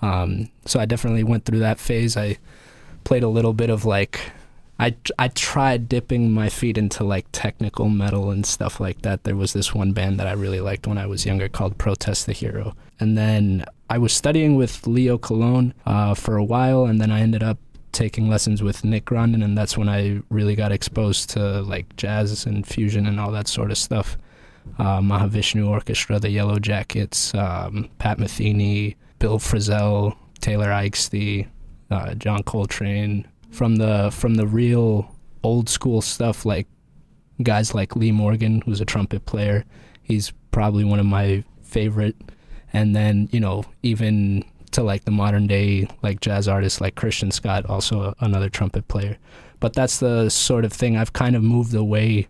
Um, 0.03 0.51
so 0.67 0.79
I 0.79 0.85
definitely 0.85 1.23
went 1.23 1.45
through 1.45 1.59
that 1.59 1.79
phase. 1.79 2.15
I 2.15 2.37
played 3.05 3.23
a 3.23 3.27
little 3.27 3.53
bit 3.53 3.71
of 3.71 3.85
like 3.85 4.19
I 4.77 4.95
I 5.18 5.30
tried 5.30 5.88
dipping 5.88 6.31
my 6.31 6.50
feet 6.50 6.77
into 6.77 7.04
like 7.04 7.25
technical 7.31 7.88
metal 7.89 8.30
and 8.30 8.45
stuff 8.45 8.80
like 8.80 9.01
that. 9.04 9.24
There 9.24 9.36
was 9.36 9.54
this 9.54 9.74
one 9.74 9.94
band 9.94 10.19
that 10.19 10.27
I 10.27 10.33
really 10.33 10.60
liked 10.60 10.86
when 10.88 10.98
I 10.98 11.06
was 11.06 11.25
younger 11.25 11.48
called 11.48 11.77
Protest 11.77 12.25
the 12.25 12.33
Hero. 12.33 12.75
And 13.00 13.18
then 13.18 13.66
I 13.89 13.98
was 13.98 14.13
studying 14.13 14.56
with 14.56 14.86
Leo 14.88 15.18
Cologne 15.18 15.74
uh, 15.86 16.13
for 16.13 16.38
a 16.38 16.44
while, 16.44 16.86
and 16.86 17.00
then 17.00 17.12
I 17.12 17.22
ended 17.22 17.44
up 17.44 17.57
taking 17.92 18.27
lessons 18.27 18.62
with 18.62 18.83
Nick 18.83 19.06
Grondin, 19.06 19.44
and 19.44 19.57
that's 19.57 19.77
when 19.77 19.88
I 19.88 20.22
really 20.30 20.56
got 20.56 20.72
exposed 20.72 21.30
to 21.31 21.62
like 21.62 21.95
jazz 21.95 22.45
and 22.45 22.68
fusion 22.68 23.06
and 23.06 23.19
all 23.19 23.31
that 23.31 23.48
sort 23.48 23.72
of 23.72 23.77
stuff. 23.77 24.18
Uh, 24.77 25.00
Mahavishnu 25.00 25.68
Orchestra, 25.68 26.19
the 26.19 26.30
Yellow 26.30 26.60
Jackets, 26.60 27.33
um, 27.36 27.89
Pat 28.00 28.18
Metheny, 28.18 28.95
Bill 29.19 29.39
Frisell, 29.39 30.18
Taylor 30.42 30.69
Eigsti, 30.69 31.48
uh, 31.92 32.16
John 32.16 32.44
Coltrane, 32.44 33.27
from 33.55 33.77
the 33.77 34.11
from 34.11 34.35
the 34.35 34.45
real 34.45 35.15
old 35.43 35.69
school 35.69 36.01
stuff 36.01 36.45
like 36.45 36.67
guys 37.41 37.73
like 37.73 37.95
Lee 37.95 38.11
Morgan 38.11 38.61
who's 38.61 38.81
a 38.81 38.85
trumpet 38.85 39.25
player. 39.25 39.63
He's 40.03 40.33
probably 40.51 40.83
one 40.83 40.99
of 40.99 41.05
my 41.05 41.43
favorite. 41.61 42.15
And 42.73 42.95
then 42.95 43.29
you 43.31 43.39
know 43.39 43.63
even 43.83 44.43
to 44.71 44.83
like 44.83 45.05
the 45.05 45.11
modern 45.11 45.47
day 45.47 45.87
like 46.03 46.19
jazz 46.19 46.47
artists 46.47 46.81
like 46.81 46.95
Christian 46.95 47.31
Scott 47.31 47.65
also 47.67 48.13
another 48.19 48.49
trumpet 48.49 48.87
player. 48.87 49.17
But 49.59 49.73
that's 49.73 49.99
the 49.99 50.29
sort 50.29 50.65
of 50.65 50.73
thing 50.73 50.97
I've 50.97 51.13
kind 51.13 51.35
of 51.35 51.41
moved 51.41 51.73
away 51.73 52.27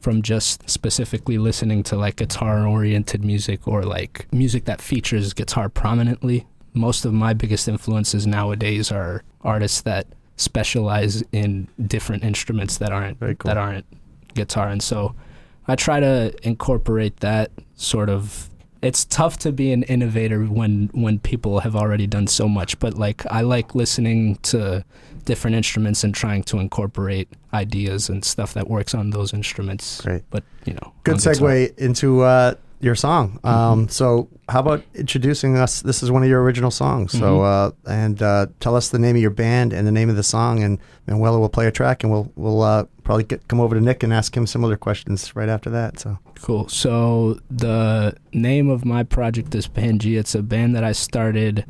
from 0.00 0.22
just 0.22 0.68
specifically 0.70 1.38
listening 1.38 1.82
to 1.82 1.96
like 1.96 2.16
guitar 2.16 2.66
oriented 2.66 3.24
music 3.24 3.66
or 3.66 3.82
like 3.82 4.28
music 4.32 4.64
that 4.66 4.80
features 4.80 5.32
guitar 5.32 5.68
prominently. 5.68 6.46
Most 6.72 7.04
of 7.04 7.12
my 7.12 7.34
biggest 7.34 7.66
influences 7.66 8.26
nowadays 8.26 8.92
are 8.92 9.24
artists 9.42 9.80
that 9.82 10.06
specialize 10.38 11.22
in 11.32 11.68
different 11.86 12.24
instruments 12.24 12.78
that 12.78 12.92
aren't 12.92 13.20
cool. 13.20 13.34
that 13.44 13.56
aren't 13.56 13.86
guitar 14.34 14.68
and 14.68 14.82
so 14.82 15.14
I 15.66 15.76
try 15.76 16.00
to 16.00 16.32
incorporate 16.42 17.20
that 17.20 17.50
sort 17.74 18.08
of 18.08 18.48
it's 18.80 19.04
tough 19.04 19.38
to 19.40 19.52
be 19.52 19.72
an 19.72 19.82
innovator 19.84 20.44
when 20.44 20.88
when 20.92 21.18
people 21.18 21.60
have 21.60 21.74
already 21.74 22.06
done 22.06 22.26
so 22.26 22.48
much 22.48 22.78
but 22.78 22.94
like 22.94 23.26
I 23.30 23.42
like 23.42 23.74
listening 23.74 24.36
to 24.44 24.84
different 25.24 25.56
instruments 25.56 26.04
and 26.04 26.14
trying 26.14 26.42
to 26.44 26.58
incorporate 26.58 27.28
ideas 27.52 28.08
and 28.08 28.24
stuff 28.24 28.54
that 28.54 28.68
works 28.68 28.94
on 28.94 29.10
those 29.10 29.34
instruments 29.34 30.00
Great. 30.00 30.22
but 30.30 30.44
you 30.64 30.74
know 30.74 30.92
Good 31.04 31.16
segue 31.16 31.76
into 31.78 32.22
uh, 32.22 32.54
your 32.80 32.94
song. 32.94 33.40
Um, 33.44 33.88
So, 33.88 34.28
how 34.48 34.60
about 34.60 34.82
introducing 34.94 35.56
us? 35.56 35.82
This 35.82 36.02
is 36.02 36.10
one 36.10 36.22
of 36.22 36.28
your 36.28 36.42
original 36.42 36.70
songs. 36.70 37.12
So, 37.12 37.42
uh, 37.42 37.70
and 37.86 38.22
uh, 38.22 38.46
tell 38.60 38.76
us 38.76 38.88
the 38.90 38.98
name 38.98 39.16
of 39.16 39.22
your 39.22 39.30
band 39.30 39.72
and 39.72 39.86
the 39.86 39.92
name 39.92 40.08
of 40.08 40.16
the 40.16 40.22
song, 40.22 40.62
and 40.62 40.78
Manuela 41.06 41.38
will 41.38 41.48
play 41.48 41.66
a 41.66 41.70
track, 41.72 42.02
and 42.02 42.12
we'll 42.12 42.32
we'll 42.36 42.62
uh, 42.62 42.84
probably 43.04 43.24
get 43.24 43.46
come 43.48 43.60
over 43.60 43.74
to 43.74 43.80
Nick 43.80 44.02
and 44.02 44.12
ask 44.12 44.36
him 44.36 44.46
similar 44.46 44.76
questions 44.76 45.34
right 45.34 45.48
after 45.48 45.70
that. 45.70 45.98
So, 45.98 46.18
Cool. 46.40 46.68
So 46.68 47.40
the 47.50 48.14
name 48.32 48.70
of 48.70 48.84
my 48.84 49.02
project 49.02 49.54
is 49.54 49.66
Pangea. 49.66 50.20
It's 50.20 50.34
a 50.34 50.42
band 50.42 50.76
that 50.76 50.84
I 50.84 50.92
started 50.92 51.64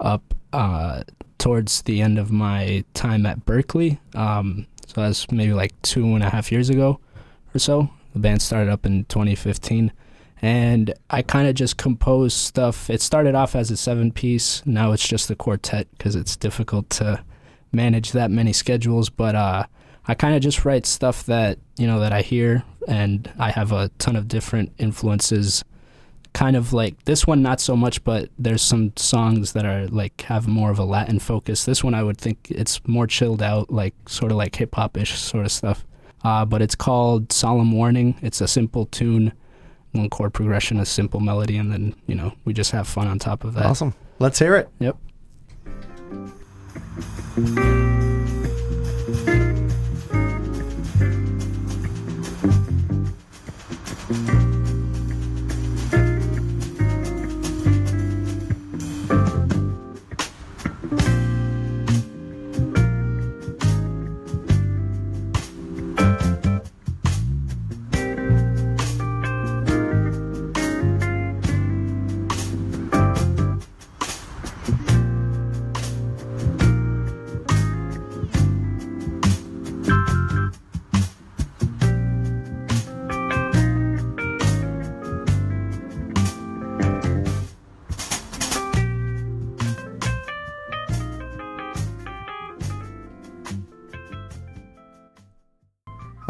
up 0.00 0.34
uh, 0.52 1.04
towards 1.38 1.82
the 1.82 2.02
end 2.02 2.18
of 2.18 2.30
my 2.32 2.84
time 2.94 3.26
at 3.26 3.46
Berklee. 3.46 3.98
Um, 4.16 4.66
so 4.86 5.02
that's 5.02 5.30
maybe 5.30 5.52
like 5.52 5.80
two 5.82 6.04
and 6.14 6.24
a 6.24 6.30
half 6.30 6.50
years 6.50 6.68
ago 6.70 6.98
or 7.54 7.58
so. 7.60 7.90
The 8.14 8.18
band 8.18 8.42
started 8.42 8.70
up 8.72 8.84
in 8.86 9.04
2015. 9.04 9.92
And 10.40 10.94
I 11.10 11.22
kind 11.22 11.48
of 11.48 11.54
just 11.54 11.76
composed 11.76 12.36
stuff. 12.36 12.88
It 12.90 13.02
started 13.02 13.34
off 13.34 13.56
as 13.56 13.70
a 13.70 13.76
seven 13.76 14.12
piece. 14.12 14.62
Now 14.64 14.92
it's 14.92 15.06
just 15.06 15.30
a 15.30 15.34
quartet 15.34 15.88
because 15.92 16.14
it's 16.14 16.36
difficult 16.36 16.88
to 16.90 17.24
manage 17.72 18.12
that 18.12 18.30
many 18.30 18.52
schedules. 18.52 19.10
But 19.10 19.34
uh, 19.34 19.64
I 20.06 20.14
kind 20.14 20.34
of 20.34 20.40
just 20.40 20.64
write 20.64 20.86
stuff 20.86 21.26
that 21.26 21.58
you 21.76 21.86
know 21.86 22.00
that 22.00 22.12
I 22.12 22.22
hear, 22.22 22.62
and 22.86 23.30
I 23.38 23.50
have 23.50 23.72
a 23.72 23.88
ton 23.98 24.16
of 24.16 24.28
different 24.28 24.72
influences. 24.78 25.64
Kind 26.34 26.56
of 26.56 26.72
like 26.72 27.04
this 27.04 27.26
one, 27.26 27.42
not 27.42 27.60
so 27.60 27.74
much, 27.74 28.04
but 28.04 28.28
there's 28.38 28.62
some 28.62 28.92
songs 28.96 29.54
that 29.54 29.64
are 29.64 29.88
like 29.88 30.20
have 30.22 30.46
more 30.46 30.70
of 30.70 30.78
a 30.78 30.84
Latin 30.84 31.18
focus. 31.18 31.64
This 31.64 31.82
one, 31.82 31.94
I 31.94 32.02
would 32.02 32.18
think 32.18 32.50
it's 32.50 32.80
more 32.86 33.06
chilled 33.06 33.42
out, 33.42 33.72
like 33.72 33.94
sort 34.06 34.30
of 34.30 34.38
like 34.38 34.54
hip 34.54 34.74
hop 34.74 34.96
ish 34.96 35.18
sort 35.18 35.46
of 35.46 35.52
stuff. 35.52 35.84
Uh, 36.22 36.44
but 36.44 36.62
it's 36.62 36.74
called 36.74 37.32
Solemn 37.32 37.72
Warning. 37.72 38.16
It's 38.22 38.40
a 38.40 38.48
simple 38.48 38.86
tune, 38.86 39.32
one 39.92 40.10
chord 40.10 40.32
progression, 40.34 40.78
a 40.78 40.86
simple 40.86 41.20
melody, 41.20 41.56
and 41.56 41.72
then 41.72 41.94
you 42.06 42.14
know 42.14 42.32
we 42.44 42.52
just 42.52 42.70
have 42.72 42.86
fun 42.88 43.06
on 43.06 43.18
top 43.18 43.44
of 43.44 43.54
that. 43.54 43.66
awesome. 43.66 43.94
Let's 44.18 44.38
hear 44.38 44.56
it. 44.56 44.68
Yep. 44.80 44.96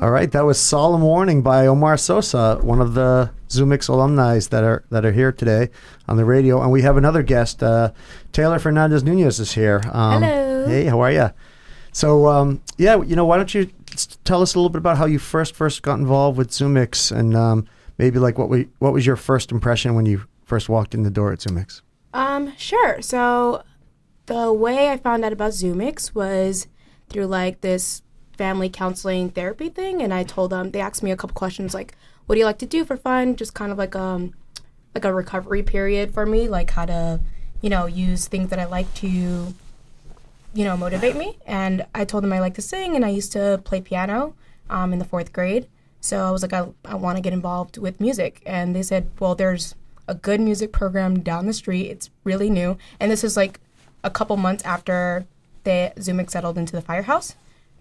All 0.01 0.13
right, 0.13 0.31
that 0.31 0.45
was 0.45 0.61
"Solemn 0.61 1.03
Warning" 1.03 1.43
by 1.43 1.67
Omar 1.67 1.97
Sosa, 1.97 2.61
one 2.63 2.81
of 2.81 2.95
the 2.95 3.33
ZUMIX 3.49 3.89
alumni 3.89 4.39
that 4.39 4.63
are 4.63 4.85
that 4.91 5.05
are 5.05 5.11
here 5.11 5.33
today 5.33 5.71
on 6.07 6.17
the 6.17 6.25
radio, 6.25 6.63
and 6.63 6.71
we 6.71 6.83
have 6.83 6.97
another 6.97 7.25
guest. 7.25 7.65
Uh, 7.65 7.91
Taylor 8.31 8.61
Fernandez 8.61 9.03
Nunez 9.03 9.41
is 9.41 9.53
here. 9.53 9.83
Um, 9.91 10.23
Hello. 10.23 10.69
Hey, 10.69 10.85
how 10.85 11.01
are 11.01 11.11
you? 11.11 11.31
So, 11.91 12.29
um, 12.29 12.63
yeah, 12.77 13.03
you 13.03 13.17
know, 13.17 13.25
why 13.25 13.39
don't 13.39 13.53
you 13.53 13.73
tell 14.23 14.41
us 14.41 14.55
a 14.55 14.59
little 14.59 14.71
bit 14.71 14.79
about 14.79 14.99
how 14.99 15.07
you 15.07 15.19
first 15.19 15.57
first 15.57 15.83
got 15.83 15.99
involved 15.99 16.39
with 16.39 16.51
ZUMIX, 16.51 17.11
and 17.11 17.35
um, 17.37 17.67
maybe 17.99 18.21
like 18.21 18.39
what 18.39 18.49
we 18.49 18.69
what 18.79 18.93
was 18.93 19.05
your 19.05 19.17
first 19.17 19.51
impression 19.51 19.97
when 19.97 20.07
you 20.07 20.27
first 20.45 20.69
walked 20.69 20.95
in 20.95 21.03
the 21.03 21.11
door 21.11 21.33
at 21.33 21.41
ZUMIX? 21.41 21.83
Um, 22.15 22.57
sure. 22.57 23.03
So 23.03 23.65
the 24.27 24.53
way 24.53 24.91
I 24.91 24.97
found 24.97 25.25
out 25.25 25.33
about 25.33 25.51
ZUMIX 25.51 26.15
was 26.15 26.69
through 27.09 27.27
like 27.27 27.63
this 27.63 28.03
family 28.39 28.71
counseling 28.71 29.31
therapy 29.31 29.69
thing 29.69 30.01
and 30.01 30.15
I 30.15 30.23
told 30.23 30.51
them 30.51 30.71
they 30.71 30.81
asked 30.81 31.03
me 31.03 31.11
a 31.11 31.17
couple 31.17 31.35
questions 31.35 31.75
like 31.75 31.95
what 32.27 32.35
do 32.35 32.39
you 32.41 32.45
like 32.45 32.59
to 32.59 32.67
do 32.67 32.85
for 32.85 32.97
fun? 32.97 33.37
Just 33.37 33.55
kind 33.55 33.73
of 33.73 33.79
like 33.79 33.97
um 33.97 34.35
like 34.95 35.05
a 35.05 35.13
recovery 35.13 35.63
period 35.63 36.15
for 36.15 36.25
me, 36.25 36.49
like 36.49 36.71
how 36.71 36.87
to, 36.87 37.21
you 37.61 37.71
know, 37.71 37.87
use 37.87 38.29
things 38.29 38.51
that 38.51 38.59
I 38.59 38.65
like 38.65 38.93
to 38.95 39.55
you 40.55 40.65
know, 40.65 40.77
motivate 40.77 41.17
me. 41.17 41.39
And 41.47 41.87
I 41.95 42.05
told 42.05 42.25
them 42.25 42.33
I 42.33 42.41
like 42.41 42.55
to 42.55 42.63
sing 42.63 42.97
and 42.97 43.05
I 43.05 43.09
used 43.09 43.33
to 43.33 43.61
play 43.65 43.81
piano 43.81 44.35
um, 44.71 44.93
in 44.93 44.99
the 44.99 45.05
fourth 45.05 45.33
grade. 45.33 45.69
So 46.01 46.27
I 46.27 46.31
was 46.31 46.43
like, 46.43 46.53
I, 46.53 46.69
I 46.85 46.95
want 46.95 47.17
to 47.17 47.23
get 47.23 47.33
involved 47.33 47.79
with 47.79 48.01
music. 48.01 48.43
And 48.47 48.75
they 48.75 48.83
said, 48.83 49.11
well, 49.19 49.35
there's 49.35 49.75
a 50.07 50.15
good 50.15 50.41
music 50.41 50.73
program 50.73 51.21
down 51.21 51.47
the 51.47 51.53
street. 51.53 51.91
It's 51.91 52.11
really 52.25 52.51
new. 52.51 52.79
And 52.99 53.11
this 53.11 53.25
is 53.25 53.37
like 53.37 53.61
a 54.03 54.11
couple 54.11 54.37
months 54.37 54.65
after 54.65 55.27
they 55.65 55.93
ZUMIX 55.97 56.31
settled 56.31 56.57
into 56.57 56.73
the 56.73 56.83
firehouse 56.83 57.35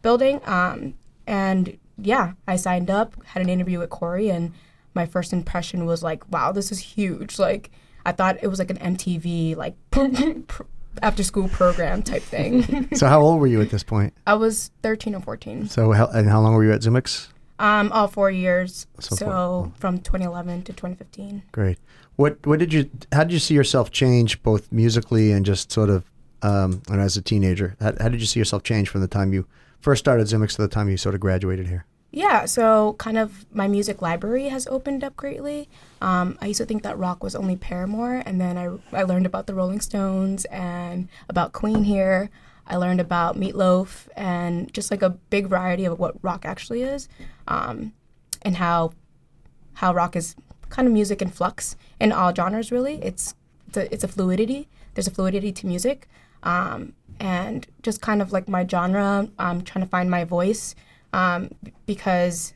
building. 0.08 0.40
Um, 0.46 0.94
and 1.28 1.78
yeah, 1.98 2.32
I 2.48 2.56
signed 2.56 2.90
up, 2.90 3.22
had 3.26 3.42
an 3.44 3.50
interview 3.50 3.80
with 3.80 3.90
Corey, 3.90 4.30
and 4.30 4.54
my 4.94 5.06
first 5.06 5.34
impression 5.34 5.86
was 5.86 6.02
like, 6.02 6.24
wow, 6.32 6.54
this 6.54 6.72
is 6.72 6.80
huge. 6.80 7.38
Like, 7.38 7.72
I 8.06 8.14
thought 8.14 8.38
it 8.42 8.48
was 8.48 8.58
like 8.58 8.72
an 8.72 8.78
MTV, 8.96 9.58
like, 9.58 9.76
after 11.02 11.24
school 11.24 11.50
program 11.50 12.04
type 12.04 12.24
thing. 12.24 12.88
So, 12.96 13.08
how 13.08 13.20
old 13.22 13.42
were 13.42 13.48
you 13.48 13.62
at 13.62 13.70
this 13.70 13.84
point? 13.84 14.14
I 14.26 14.36
was 14.36 14.72
13 14.82 15.14
or 15.14 15.20
14. 15.20 15.68
So, 15.68 15.92
how, 15.92 16.08
and 16.08 16.30
how 16.30 16.40
long 16.40 16.54
were 16.56 16.64
you 16.64 16.72
at 16.72 16.82
ZUMIX? 16.82 17.28
Um, 17.60 17.92
all 17.92 18.08
four 18.08 18.32
years. 18.32 18.88
So 19.00 19.16
So, 19.18 19.26
four- 19.26 19.72
from 19.76 19.98
2011 20.00 20.64
to 20.64 20.74
2015. 20.74 21.44
Great. 21.52 21.80
What 22.16 22.34
what 22.48 22.60
did 22.60 22.72
you 22.74 22.90
how 23.12 23.24
did 23.26 23.34
you 23.34 23.40
see 23.40 23.54
yourself 23.54 23.92
change 23.92 24.42
both 24.42 24.72
musically 24.72 25.32
and 25.32 25.46
just 25.46 25.72
sort 25.72 25.90
of 25.90 26.04
um, 26.42 26.82
and 26.90 27.00
as 27.02 27.18
a 27.18 27.22
teenager? 27.22 27.76
How, 27.80 27.94
how 28.02 28.10
did 28.10 28.20
you 28.22 28.26
see 28.26 28.40
yourself 28.40 28.64
change 28.64 28.88
from 28.90 29.02
the 29.02 29.08
time 29.08 29.34
you 29.34 29.46
first 29.80 30.00
started 30.00 30.28
ZUMIX 30.28 30.56
to 30.56 30.62
the 30.62 30.68
time 30.68 30.90
you 30.90 30.98
sort 30.98 31.16
of 31.16 31.22
graduated 31.22 31.68
here? 31.68 31.86
Yeah, 32.12 32.46
so 32.46 32.94
kind 32.94 33.18
of 33.18 33.46
my 33.54 33.68
music 33.68 34.02
library 34.02 34.48
has 34.48 34.66
opened 34.68 35.04
up 35.04 35.16
greatly. 35.18 35.70
Um, 36.02 36.38
I 36.42 36.48
used 36.48 36.60
to 36.60 36.66
think 36.66 36.84
that 36.84 36.98
rock 36.98 37.24
was 37.24 37.36
only 37.36 37.58
Paramore, 37.58 38.24
and 38.26 38.40
then 38.40 38.58
I, 38.58 38.98
I 38.98 39.04
learned 39.04 39.26
about 39.26 39.46
the 39.46 39.54
Rolling 39.54 39.82
Stones 39.82 40.46
and 40.46 41.10
about 41.28 41.52
Queen 41.52 41.84
here. 41.84 42.30
I 42.66 42.78
learned 42.78 43.02
about 43.02 43.38
Meatloaf 43.38 44.08
and 44.16 44.74
just 44.74 44.90
like 44.90 45.02
a 45.02 45.10
big 45.10 45.48
variety 45.48 45.86
of 45.86 46.00
what 46.00 46.22
rock 46.24 46.46
actually 46.46 46.82
is, 46.82 47.08
um, 47.48 47.94
and 48.42 48.58
how 48.58 48.94
how 49.74 49.94
rock 49.94 50.16
is 50.16 50.36
kind 50.70 50.88
of 50.88 50.94
music 50.94 51.22
in 51.22 51.30
flux 51.30 51.76
in 52.00 52.12
all 52.12 52.34
genres. 52.34 52.72
Really, 52.72 52.96
it's 53.04 53.36
it's 53.68 53.78
a, 53.78 53.94
it's 53.94 54.04
a 54.04 54.08
fluidity. 54.08 54.70
There's 54.94 55.08
a 55.08 55.12
fluidity 55.12 55.52
to 55.52 55.68
music, 55.68 56.08
um, 56.42 56.94
and 57.20 57.68
just 57.84 58.02
kind 58.02 58.22
of 58.22 58.32
like 58.32 58.48
my 58.48 58.66
genre. 58.66 59.28
I'm 59.40 59.62
trying 59.62 59.86
to 59.86 59.90
find 59.90 60.10
my 60.10 60.24
voice 60.24 60.76
um, 61.14 61.52
because, 61.86 62.54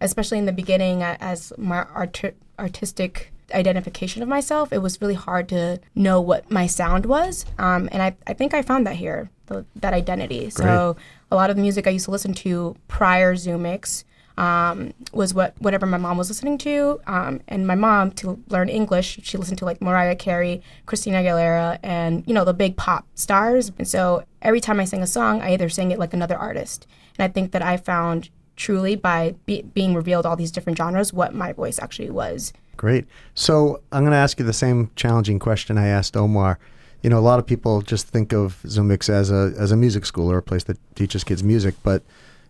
especially 0.00 0.38
in 0.38 0.46
the 0.46 0.52
beginning, 0.52 1.02
as 1.02 1.52
my 1.56 1.84
art- 1.94 2.34
artistic 2.58 3.32
identification 3.52 4.22
of 4.22 4.28
myself, 4.28 4.72
it 4.72 4.78
was 4.78 5.00
really 5.00 5.14
hard 5.14 5.48
to 5.50 5.80
know 5.94 6.20
what 6.20 6.50
my 6.50 6.66
sound 6.66 7.06
was. 7.06 7.44
Um, 7.58 7.88
and 7.92 8.02
I, 8.02 8.16
I 8.26 8.32
think 8.32 8.54
I 8.54 8.62
found 8.62 8.86
that 8.86 8.96
here, 8.96 9.30
the, 9.46 9.64
that 9.76 9.92
identity. 9.92 10.50
So 10.50 10.96
a 11.30 11.36
lot 11.36 11.50
of 11.50 11.56
the 11.56 11.62
music 11.62 11.86
I 11.86 11.90
used 11.90 12.06
to 12.06 12.10
listen 12.10 12.34
to 12.34 12.76
prior 12.88 13.34
ZUMIX 13.34 14.04
um, 14.38 14.92
was 15.12 15.34
what 15.34 15.54
whatever 15.58 15.86
my 15.86 15.98
mom 15.98 16.18
was 16.18 16.28
listening 16.28 16.58
to. 16.58 17.00
Um, 17.06 17.40
and 17.48 17.66
my 17.66 17.74
mom, 17.74 18.12
to 18.12 18.42
learn 18.48 18.68
English, 18.68 19.20
she 19.22 19.36
listened 19.36 19.58
to 19.58 19.64
like 19.64 19.80
Mariah 19.80 20.16
Carey, 20.16 20.62
Christina 20.86 21.18
Aguilera, 21.18 21.78
and 21.82 22.24
you 22.26 22.34
know 22.34 22.44
the 22.44 22.54
big 22.54 22.76
pop 22.76 23.06
stars. 23.14 23.72
And 23.78 23.86
so 23.86 24.24
every 24.40 24.60
time 24.60 24.80
I 24.80 24.84
sang 24.84 25.02
a 25.02 25.06
song, 25.06 25.40
I 25.40 25.52
either 25.52 25.68
sang 25.68 25.90
it 25.90 25.98
like 25.98 26.14
another 26.14 26.36
artist. 26.36 26.86
And 27.18 27.24
I 27.24 27.32
think 27.32 27.52
that 27.52 27.62
I 27.62 27.76
found 27.76 28.30
truly 28.56 28.96
by 28.96 29.34
be- 29.46 29.62
being 29.62 29.94
revealed 29.94 30.26
all 30.26 30.36
these 30.36 30.50
different 30.50 30.78
genres 30.78 31.12
what 31.12 31.34
my 31.34 31.52
voice 31.52 31.78
actually 31.78 32.10
was. 32.10 32.52
Great. 32.76 33.06
So 33.34 33.80
I'm 33.92 34.02
going 34.02 34.12
to 34.12 34.18
ask 34.18 34.38
you 34.38 34.44
the 34.44 34.52
same 34.52 34.90
challenging 34.96 35.38
question 35.38 35.78
I 35.78 35.88
asked 35.88 36.16
Omar. 36.16 36.58
You 37.02 37.10
know, 37.10 37.18
a 37.18 37.20
lot 37.20 37.38
of 37.38 37.46
people 37.46 37.82
just 37.82 38.08
think 38.08 38.32
of 38.32 38.62
ZUMIX 38.64 39.08
as 39.08 39.30
a 39.30 39.52
as 39.58 39.72
a 39.72 39.76
music 39.76 40.06
school 40.06 40.30
or 40.30 40.38
a 40.38 40.42
place 40.42 40.64
that 40.64 40.78
teaches 40.94 41.24
kids 41.24 41.42
music, 41.42 41.74
but 41.82 42.02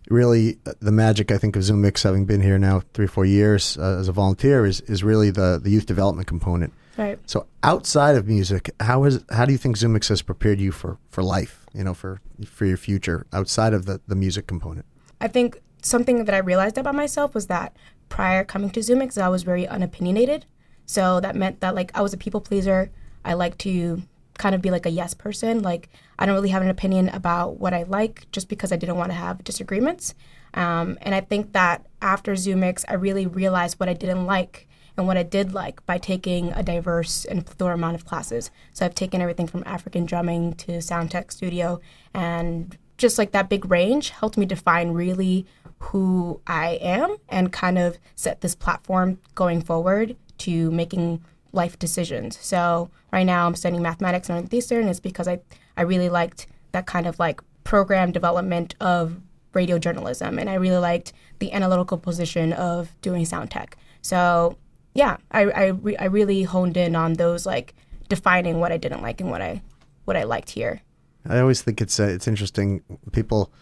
really 0.09 0.59
the 0.80 0.92
magic 0.92 1.30
I 1.30 1.38
think 1.38 1.56
of 1.56 1.62
ZUMIX, 1.62 2.02
having 2.02 2.25
been 2.26 2.40
here 2.40 2.59
now 2.59 2.82
three 2.94 3.04
or 3.06 3.09
four 3.09 3.25
years 3.25 3.78
uh, 3.78 3.99
as 3.99 4.09
a 4.09 4.12
volunteer, 4.12 4.66
is 4.66 4.80
is 4.82 5.02
really 5.02 5.30
the 5.30 5.61
the 5.62 5.71
youth 5.71 5.87
development 5.87 6.26
component. 6.26 6.73
Right. 6.99 7.18
So 7.26 7.47
outside 7.62 8.16
of 8.16 8.26
music, 8.26 8.71
how 8.80 9.04
is 9.04 9.25
how 9.30 9.44
do 9.44 9.52
you 9.52 9.59
think 9.59 9.76
ZUMIX 9.76 10.09
has 10.09 10.23
prepared 10.23 10.61
you 10.61 10.73
for 10.73 10.99
for 11.11 11.23
life? 11.23 11.66
You 11.73 11.85
know, 11.85 11.94
for 11.94 12.21
for 12.47 12.66
your 12.66 12.76
future 12.76 13.26
outside 13.32 13.73
of 13.73 13.87
the 13.87 14.00
the 14.06 14.14
music 14.14 14.47
component. 14.47 14.87
I 15.21 15.28
think 15.28 15.61
something 15.82 16.25
that 16.25 16.35
I 16.35 16.38
realized 16.38 16.78
about 16.78 16.94
myself 16.94 17.35
was 17.35 17.47
that 17.47 17.76
prior 18.09 18.44
coming 18.44 18.71
to 18.71 18.80
ZUMIX, 18.80 19.21
I 19.21 19.28
was 19.28 19.42
very 19.42 19.64
unopinionated. 19.64 20.44
So 20.85 21.21
that 21.21 21.37
meant 21.37 21.61
that 21.61 21.75
like 21.75 21.90
I 21.97 22.02
was 22.02 22.12
a 22.12 22.18
people 22.18 22.40
pleaser. 22.40 22.90
I 23.25 23.35
like 23.35 23.56
to 23.59 24.02
kind 24.38 24.54
of 24.54 24.62
be 24.62 24.70
like 24.70 24.86
a 24.86 24.90
yes 24.90 25.14
person. 25.14 25.62
Like 25.62 25.88
I 26.18 26.26
don't 26.26 26.34
really 26.34 26.50
have 26.50 26.62
an 26.62 26.68
opinion 26.68 27.08
about 27.10 27.58
what 27.60 27.74
I 27.74 27.84
like 27.84 28.30
just 28.32 28.48
because 28.48 28.72
I 28.72 28.76
didn't 28.76 28.96
want 28.96 29.10
to 29.10 29.16
have 29.16 29.44
disagreements. 29.44 30.14
Um, 30.54 30.98
and 31.02 31.14
I 31.14 31.20
think 31.20 31.52
that 31.52 31.86
after 32.00 32.32
ZUMIX, 32.32 32.84
I 32.88 32.94
really 32.94 33.26
realized 33.26 33.80
what 33.80 33.88
I 33.88 33.94
didn't 33.94 34.26
like 34.26 34.68
and 34.96 35.06
what 35.06 35.16
I 35.16 35.22
did 35.22 35.54
like 35.54 35.84
by 35.86 35.98
taking 35.98 36.52
a 36.52 36.62
diverse 36.62 37.24
and 37.24 37.44
plethora 37.44 37.74
amount 37.74 37.94
of 37.94 38.04
classes. 38.04 38.50
So 38.72 38.84
I've 38.84 38.94
taken 38.94 39.22
everything 39.22 39.46
from 39.46 39.62
African 39.64 40.04
drumming 40.04 40.54
to 40.54 40.82
sound 40.82 41.10
tech 41.10 41.32
studio 41.32 41.80
and 42.12 42.76
just 42.98 43.18
like 43.18 43.32
that 43.32 43.48
big 43.48 43.70
range 43.70 44.10
helped 44.10 44.36
me 44.36 44.46
define 44.46 44.90
really 44.90 45.46
who 45.78 46.40
I 46.46 46.78
am 46.80 47.16
and 47.28 47.52
kind 47.52 47.78
of 47.78 47.98
set 48.14 48.42
this 48.42 48.54
platform 48.54 49.18
going 49.34 49.62
forward 49.62 50.16
to 50.38 50.70
making 50.70 51.24
life 51.52 51.78
decisions. 51.78 52.38
So 52.40 52.90
right 53.12 53.25
now 53.25 53.47
I'm 53.47 53.54
studying 53.54 53.82
mathematics 53.82 54.30
at 54.30 54.35
Northeastern. 54.35 54.88
It's 54.88 55.00
because 55.00 55.28
I, 55.28 55.40
I 55.76 55.82
really 55.82 56.09
liked 56.09 56.47
that 56.73 56.87
kind 56.87 57.06
of 57.06 57.18
like 57.18 57.40
program 57.64 58.12
development 58.12 58.75
of 58.80 59.21
radio 59.52 59.78
journalism 59.78 60.38
and 60.38 60.49
I 60.49 60.54
really 60.54 60.78
liked 60.78 61.12
the 61.38 61.52
analytical 61.52 61.99
position 61.99 62.52
of 62.54 62.90
doing 63.02 63.25
sound 63.26 63.50
tech. 63.50 63.76
So 64.00 64.56
yeah, 64.94 65.18
I, 65.30 65.42
I, 65.42 65.66
re- 65.66 65.97
I 65.97 66.06
really 66.06 66.42
honed 66.42 66.76
in 66.76 66.97
on 66.97 67.14
those 67.14 67.47
like 67.47 67.75
defining 68.09 68.61
what 68.61 68.73
I 68.73 68.76
didn't 68.76 69.02
like 69.02 69.21
and 69.21 69.30
what 69.30 69.42
I 69.42 69.62
what 70.04 70.16
I 70.16 70.25
liked 70.25 70.50
here. 70.50 70.82
I 71.28 71.38
always 71.38 71.62
think 71.62 71.80
it's 71.80 72.00
uh, 72.00 72.04
it's 72.04 72.26
interesting. 72.26 72.82
People 73.12 73.52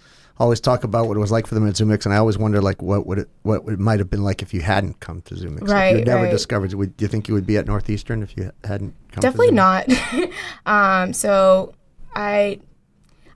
always 0.41 0.59
talk 0.59 0.85
about 0.85 1.07
what 1.07 1.17
it 1.17 1.21
was 1.21 1.31
like 1.31 1.47
for 1.47 1.55
them 1.55 1.69
at 1.69 1.75
ZUMIX, 1.75 2.07
and 2.07 2.15
I 2.15 2.17
always 2.17 2.39
wonder 2.39 2.61
like 2.63 2.83
what 2.83 3.07
would 3.07 3.19
it 3.19 3.29
what 3.43 3.63
it 3.69 3.79
might 3.79 3.99
have 3.99 4.11
been 4.11 4.25
like 4.25 4.43
if 4.43 4.53
you 4.53 4.63
hadn't 4.63 4.99
come 4.99 5.21
to 5.23 5.35
ZUMIX. 5.35 5.69
Right, 5.69 5.97
you'd 5.97 6.07
never 6.07 6.25
right. 6.25 6.31
discovered. 6.31 6.73
Would 6.75 6.97
do 6.97 7.05
you 7.05 7.09
think 7.09 7.29
you 7.29 7.35
would 7.35 7.47
be 7.47 7.59
at 7.59 7.67
Northeastern 7.67 8.23
if 8.23 8.37
you 8.37 8.51
hadn't 8.65 8.95
come? 9.13 9.21
Definitely 9.21 9.53
not. 9.53 9.87
um, 10.67 11.13
so 11.13 11.75
I, 12.15 12.61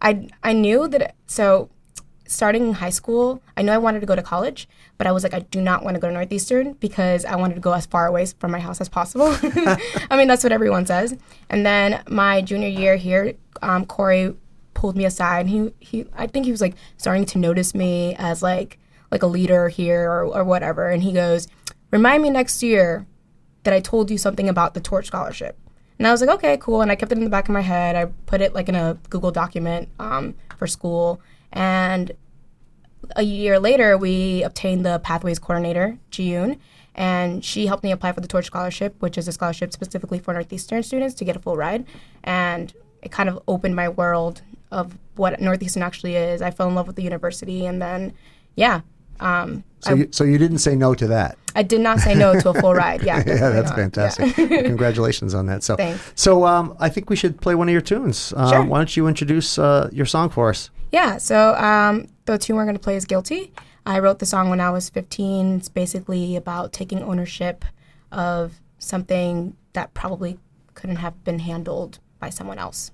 I, 0.01 0.29
I 0.43 0.53
knew 0.55 0.89
that. 0.89 1.15
So 1.27 1.69
starting 2.27 2.69
in 2.69 2.75
high 2.75 2.91
school, 2.91 3.43
I 3.57 3.63
knew 3.63 3.73
I 3.73 3.79
wanted 3.79 4.01
to 4.01 4.07
go 4.07 4.17
to 4.17 4.23
college, 4.23 4.69
but 4.97 5.07
I 5.07 5.13
was 5.13 5.23
like, 5.23 5.35
I 5.35 5.41
do 5.41 5.61
not 5.61 5.85
want 5.85 5.95
to 5.95 6.01
go 6.01 6.09
to 6.09 6.15
Northeastern 6.15 6.73
because 6.75 7.25
I 7.25 7.37
wanted 7.37 7.55
to 7.55 7.61
go 7.61 7.73
as 7.73 7.87
far 7.87 8.07
away 8.07 8.27
from 8.27 8.51
my 8.51 8.61
house 8.61 8.81
as 8.81 8.89
possible. 8.89 9.27
I 10.11 10.17
mean, 10.17 10.29
that's 10.29 10.43
what 10.43 10.53
everyone 10.53 10.87
says. 10.87 11.15
And 11.51 11.67
then 11.67 12.03
my 12.09 12.41
junior 12.41 12.69
year 12.69 12.97
here, 12.97 13.35
um, 13.63 13.85
Corey 13.85 14.35
pulled 14.75 14.97
me 14.97 15.05
aside. 15.05 15.47
And 15.47 15.51
he, 15.51 15.75
he, 15.81 16.07
I 16.15 16.27
think 16.27 16.45
he 16.45 16.51
was 16.51 16.61
like 16.61 16.75
starting 16.97 17.25
to 17.27 17.39
notice 17.39 17.75
me 17.75 18.15
as 18.19 18.43
like, 18.43 18.79
like 19.11 19.23
a 19.23 19.27
leader 19.27 19.69
here 19.69 20.11
or, 20.11 20.25
or 20.25 20.45
whatever. 20.45 20.91
And 20.91 21.03
he 21.03 21.13
goes, 21.13 21.49
remind 21.91 22.23
me 22.23 22.31
next 22.31 22.63
year 22.63 23.07
that 23.63 23.73
I 23.73 23.81
told 23.81 24.11
you 24.11 24.19
something 24.19 24.49
about 24.49 24.75
the 24.75 24.81
Torch 24.81 25.07
Scholarship. 25.07 25.59
And 25.99 26.09
I 26.09 26.11
was 26.11 26.21
like, 26.21 26.31
okay, 26.31 26.57
cool. 26.57 26.83
And 26.83 26.91
I 26.91 26.97
kept 26.97 27.13
it 27.13 27.19
in 27.19 27.25
the 27.25 27.31
back 27.31 27.49
of 27.49 27.53
my 27.53 27.61
head. 27.61 27.97
I 27.97 28.07
put 28.27 28.41
it 28.41 28.55
like 28.55 28.69
in 28.69 28.75
a 28.75 28.99
Google 29.11 29.31
document 29.31 29.89
um, 29.99 30.35
for 30.57 30.67
school. 30.67 31.21
And 31.53 32.13
a 33.17 33.23
year 33.23 33.59
later, 33.61 33.97
we 33.97 34.43
obtained 34.43 34.85
the 34.85 34.99
Pathways 34.99 35.39
Coordinator, 35.39 35.99
Jiyun, 36.11 36.59
and 36.95 37.45
she 37.45 37.67
helped 37.67 37.85
me 37.85 37.93
apply 37.93 38.13
for 38.13 38.21
the 38.21 38.29
Torch 38.29 38.47
Scholarship, 38.47 38.95
which 39.01 39.19
is 39.19 39.29
a 39.29 39.33
scholarship 39.33 39.73
specifically 39.73 40.19
for 40.19 40.33
Northeastern 40.33 40.83
students 40.83 41.15
to 41.17 41.25
get 41.25 41.37
a 41.37 41.39
full 41.39 41.57
ride. 41.57 41.85
And 42.23 42.73
it 43.03 43.11
kind 43.11 43.29
of 43.29 43.43
opened 43.47 43.77
my 43.77 43.89
world 43.89 44.43
of 44.75 44.97
what 45.17 45.41
Northeastern 45.41 45.83
actually 45.83 46.17
is. 46.17 46.43
I 46.43 46.51
fell 46.51 46.69
in 46.69 46.75
love 46.75 46.87
with 46.87 46.97
the 46.97 47.03
university, 47.03 47.65
and 47.67 47.81
then, 47.81 48.13
yeah, 48.57 48.81
Um, 49.21 49.63
So 49.81 49.93
I, 49.93 49.95
you, 49.95 50.09
so 50.11 50.25
you 50.25 50.39
didn't 50.39 50.59
say 50.59 50.75
no 50.75 50.95
to 50.95 51.07
that. 51.07 51.39
I 51.55 51.63
did 51.63 51.81
not 51.81 52.01
say 52.01 52.15
no 52.17 52.39
to 52.41 52.51
a 52.51 52.55
full 52.61 52.75
ride. 52.75 53.03
Yeah, 53.09 53.23
yeah, 53.25 53.51
that's 53.51 53.71
not. 53.71 53.79
fantastic. 53.79 54.37
Yeah. 54.37 54.63
Congratulations 54.73 55.35
on 55.35 55.47
that. 55.47 55.63
So, 55.63 55.77
Thanks. 55.77 56.13
so 56.17 56.45
um, 56.45 56.77
I 56.81 56.89
think 56.89 57.09
we 57.11 57.17
should 57.17 57.41
play 57.41 57.55
one 57.55 57.69
of 57.69 57.73
your 57.73 57.81
tunes. 57.91 58.33
Um, 58.37 58.49
Sure. 58.51 58.65
Why 58.65 58.79
don't 58.79 58.97
you 58.97 59.07
introduce 59.07 59.57
uh, 59.59 59.89
your 59.93 60.07
song 60.07 60.31
for 60.31 60.49
us? 60.51 60.71
Yeah, 60.91 61.19
so 61.19 61.55
um, 61.55 62.09
the 62.27 62.39
tune 62.39 62.57
we're 62.57 62.65
going 62.65 62.77
to 62.77 62.83
play 62.89 62.97
is 62.97 63.05
Guilty. 63.05 63.53
I 63.87 63.99
wrote 64.01 64.19
the 64.19 64.27
song 64.27 64.51
when 64.51 64.61
I 64.61 64.71
was 64.71 64.91
15. 64.91 65.59
It's 65.59 65.69
basically 65.69 66.35
about 66.37 66.73
taking 66.73 67.01
ownership 67.03 67.65
of 68.11 68.61
something 68.79 69.57
that 69.75 69.95
probably 69.95 70.39
couldn't 70.75 70.97
have 70.97 71.23
been 71.25 71.39
handled 71.41 71.99
by 72.19 72.31
someone 72.31 72.59
else. 72.59 72.91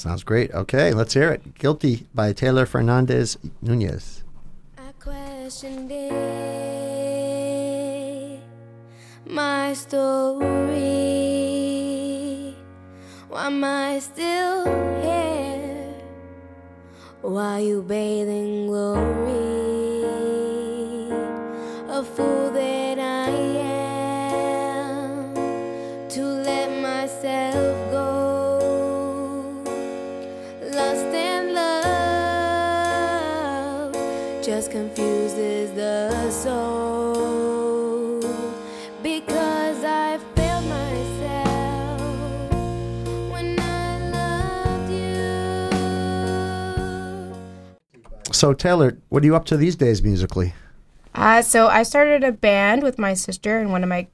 Sounds 0.00 0.24
great. 0.24 0.50
Okay, 0.52 0.94
let's 0.94 1.12
hear 1.12 1.30
it. 1.30 1.58
Guilty 1.58 2.06
by 2.14 2.32
Taylor 2.32 2.64
Fernandez 2.64 3.36
Nunez. 3.60 4.24
I 4.78 4.92
questioned 4.98 5.90
my 9.26 9.74
story. 9.74 10.46
Why 13.28 13.46
am 13.48 13.62
I 13.62 13.98
still 13.98 14.64
here? 15.02 15.94
Why 17.20 17.58
you 17.58 17.82
bathing 17.82 18.68
glory? 18.68 19.20
A 21.90 22.02
fool 22.02 22.49
So, 48.40 48.54
Taylor, 48.54 48.96
what 49.10 49.22
are 49.22 49.26
you 49.26 49.36
up 49.36 49.44
to 49.46 49.58
these 49.58 49.76
days 49.76 50.02
musically? 50.02 50.54
Uh, 51.14 51.42
so 51.42 51.66
I 51.66 51.82
started 51.82 52.24
a 52.24 52.32
band 52.32 52.82
with 52.82 52.98
my 52.98 53.12
sister 53.12 53.58
and 53.58 53.70
one 53.70 53.82
of 53.82 53.90
my 53.90 54.06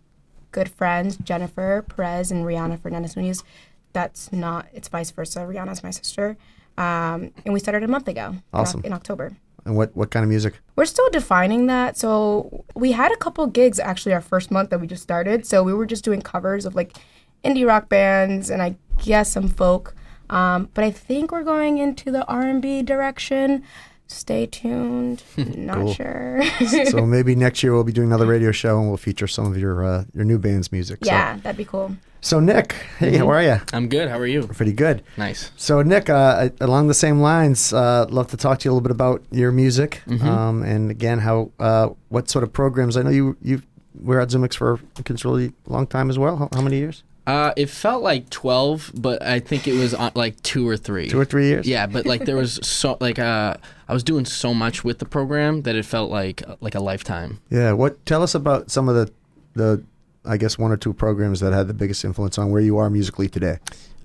good 0.50 0.68
friends, 0.68 1.16
Jennifer 1.18 1.84
Perez 1.88 2.32
and 2.32 2.44
Rihanna 2.44 2.80
Fernandez 2.80 3.14
Nunez. 3.14 3.44
That's 3.92 4.32
not, 4.32 4.66
it's 4.72 4.88
vice 4.88 5.12
versa. 5.12 5.42
Rihanna's 5.42 5.84
my 5.84 5.92
sister. 5.92 6.36
Um, 6.76 7.30
and 7.44 7.54
we 7.54 7.60
started 7.60 7.84
a 7.84 7.86
month 7.86 8.08
ago 8.08 8.34
in 8.52 8.84
in 8.86 8.92
October. 8.92 9.36
And 9.64 9.76
what, 9.76 9.94
what 9.96 10.10
kind 10.10 10.24
of 10.24 10.28
music? 10.28 10.54
We're 10.74 10.86
still 10.86 11.08
defining 11.10 11.66
that. 11.66 11.96
So 11.96 12.64
we 12.74 12.90
had 12.90 13.12
a 13.12 13.16
couple 13.18 13.46
gigs 13.46 13.78
actually 13.78 14.12
our 14.12 14.20
first 14.20 14.50
month 14.50 14.70
that 14.70 14.80
we 14.80 14.88
just 14.88 15.04
started. 15.04 15.46
So 15.46 15.62
we 15.62 15.72
were 15.72 15.86
just 15.86 16.02
doing 16.02 16.20
covers 16.20 16.66
of 16.66 16.74
like 16.74 16.96
indie 17.44 17.64
rock 17.64 17.88
bands 17.88 18.50
and 18.50 18.60
I 18.60 18.74
guess 19.04 19.30
some 19.30 19.46
folk. 19.46 19.94
Um, 20.30 20.68
but 20.74 20.82
I 20.82 20.90
think 20.90 21.30
we're 21.30 21.44
going 21.44 21.78
into 21.78 22.10
the 22.10 22.26
R&B 22.26 22.82
direction. 22.82 23.62
Stay 24.08 24.46
tuned. 24.46 25.22
Not 25.36 25.78
Cool. 25.78 25.94
sure. 25.94 26.42
so 26.90 27.04
maybe 27.06 27.34
next 27.34 27.62
year 27.62 27.74
we'll 27.74 27.84
be 27.84 27.92
doing 27.92 28.08
another 28.08 28.26
radio 28.26 28.52
show 28.52 28.78
and 28.78 28.88
we'll 28.88 28.96
feature 28.96 29.26
some 29.26 29.46
of 29.46 29.58
your 29.58 29.84
uh, 29.84 30.04
your 30.14 30.24
new 30.24 30.38
band's 30.38 30.70
music. 30.72 31.04
So- 31.04 31.10
yeah, 31.10 31.36
that'd 31.38 31.56
be 31.56 31.64
cool. 31.64 31.96
So, 32.22 32.40
Nick, 32.40 32.72
hey, 32.98 33.18
how 33.18 33.28
are 33.28 33.40
you? 33.42 33.60
I'm 33.72 33.88
good. 33.88 34.08
How 34.08 34.18
are 34.18 34.26
you? 34.26 34.48
Pretty 34.48 34.72
good. 34.72 35.04
Nice. 35.16 35.52
So, 35.56 35.80
Nick, 35.82 36.10
uh, 36.10 36.48
along 36.60 36.88
the 36.88 36.94
same 36.94 37.20
lines, 37.20 37.72
uh, 37.72 38.06
love 38.08 38.26
to 38.28 38.36
talk 38.36 38.58
to 38.60 38.64
you 38.64 38.72
a 38.72 38.74
little 38.74 38.82
bit 38.82 38.90
about 38.90 39.22
your 39.30 39.52
music, 39.52 40.02
um, 40.22 40.64
and 40.64 40.90
again, 40.90 41.20
how 41.20 41.52
uh, 41.60 41.90
what 42.08 42.28
sort 42.28 42.42
of 42.42 42.52
programs. 42.52 42.96
I 42.96 43.02
know 43.02 43.10
you 43.10 43.36
you 43.42 43.62
were 43.94 44.18
at 44.20 44.28
ZUMIX 44.30 44.56
for 44.56 44.80
a 44.98 45.02
considerably 45.04 45.52
long 45.68 45.86
time 45.86 46.10
as 46.10 46.18
well. 46.18 46.36
How, 46.36 46.48
how 46.52 46.62
many 46.62 46.78
years? 46.78 47.04
Uh, 47.26 47.52
it 47.56 47.68
felt 47.68 48.02
like 48.04 48.30
12, 48.30 48.92
but 48.94 49.20
I 49.20 49.40
think 49.40 49.66
it 49.66 49.74
was 49.74 49.94
on, 49.94 50.12
like 50.14 50.40
two 50.42 50.68
or 50.68 50.76
three. 50.76 51.08
Two 51.08 51.18
or 51.18 51.24
three 51.24 51.46
years? 51.48 51.66
Yeah, 51.66 51.86
but 51.86 52.06
like 52.06 52.24
there 52.24 52.36
was 52.36 52.60
so 52.62 52.96
like 53.00 53.18
uh 53.18 53.56
I 53.88 53.92
was 53.92 54.04
doing 54.04 54.24
so 54.24 54.54
much 54.54 54.84
with 54.84 54.98
the 55.00 55.06
program 55.06 55.62
that 55.62 55.74
it 55.74 55.84
felt 55.84 56.10
like 56.10 56.42
like 56.60 56.74
a 56.74 56.80
lifetime. 56.80 57.40
Yeah. 57.50 57.72
What? 57.72 58.04
Tell 58.06 58.22
us 58.22 58.34
about 58.34 58.70
some 58.70 58.88
of 58.88 58.94
the 58.94 59.12
the 59.54 59.82
I 60.24 60.36
guess 60.36 60.58
one 60.58 60.70
or 60.70 60.76
two 60.76 60.92
programs 60.92 61.40
that 61.40 61.52
had 61.52 61.68
the 61.68 61.74
biggest 61.74 62.04
influence 62.04 62.38
on 62.38 62.50
where 62.50 62.62
you 62.62 62.78
are 62.78 62.90
musically 62.90 63.28
today. 63.28 63.58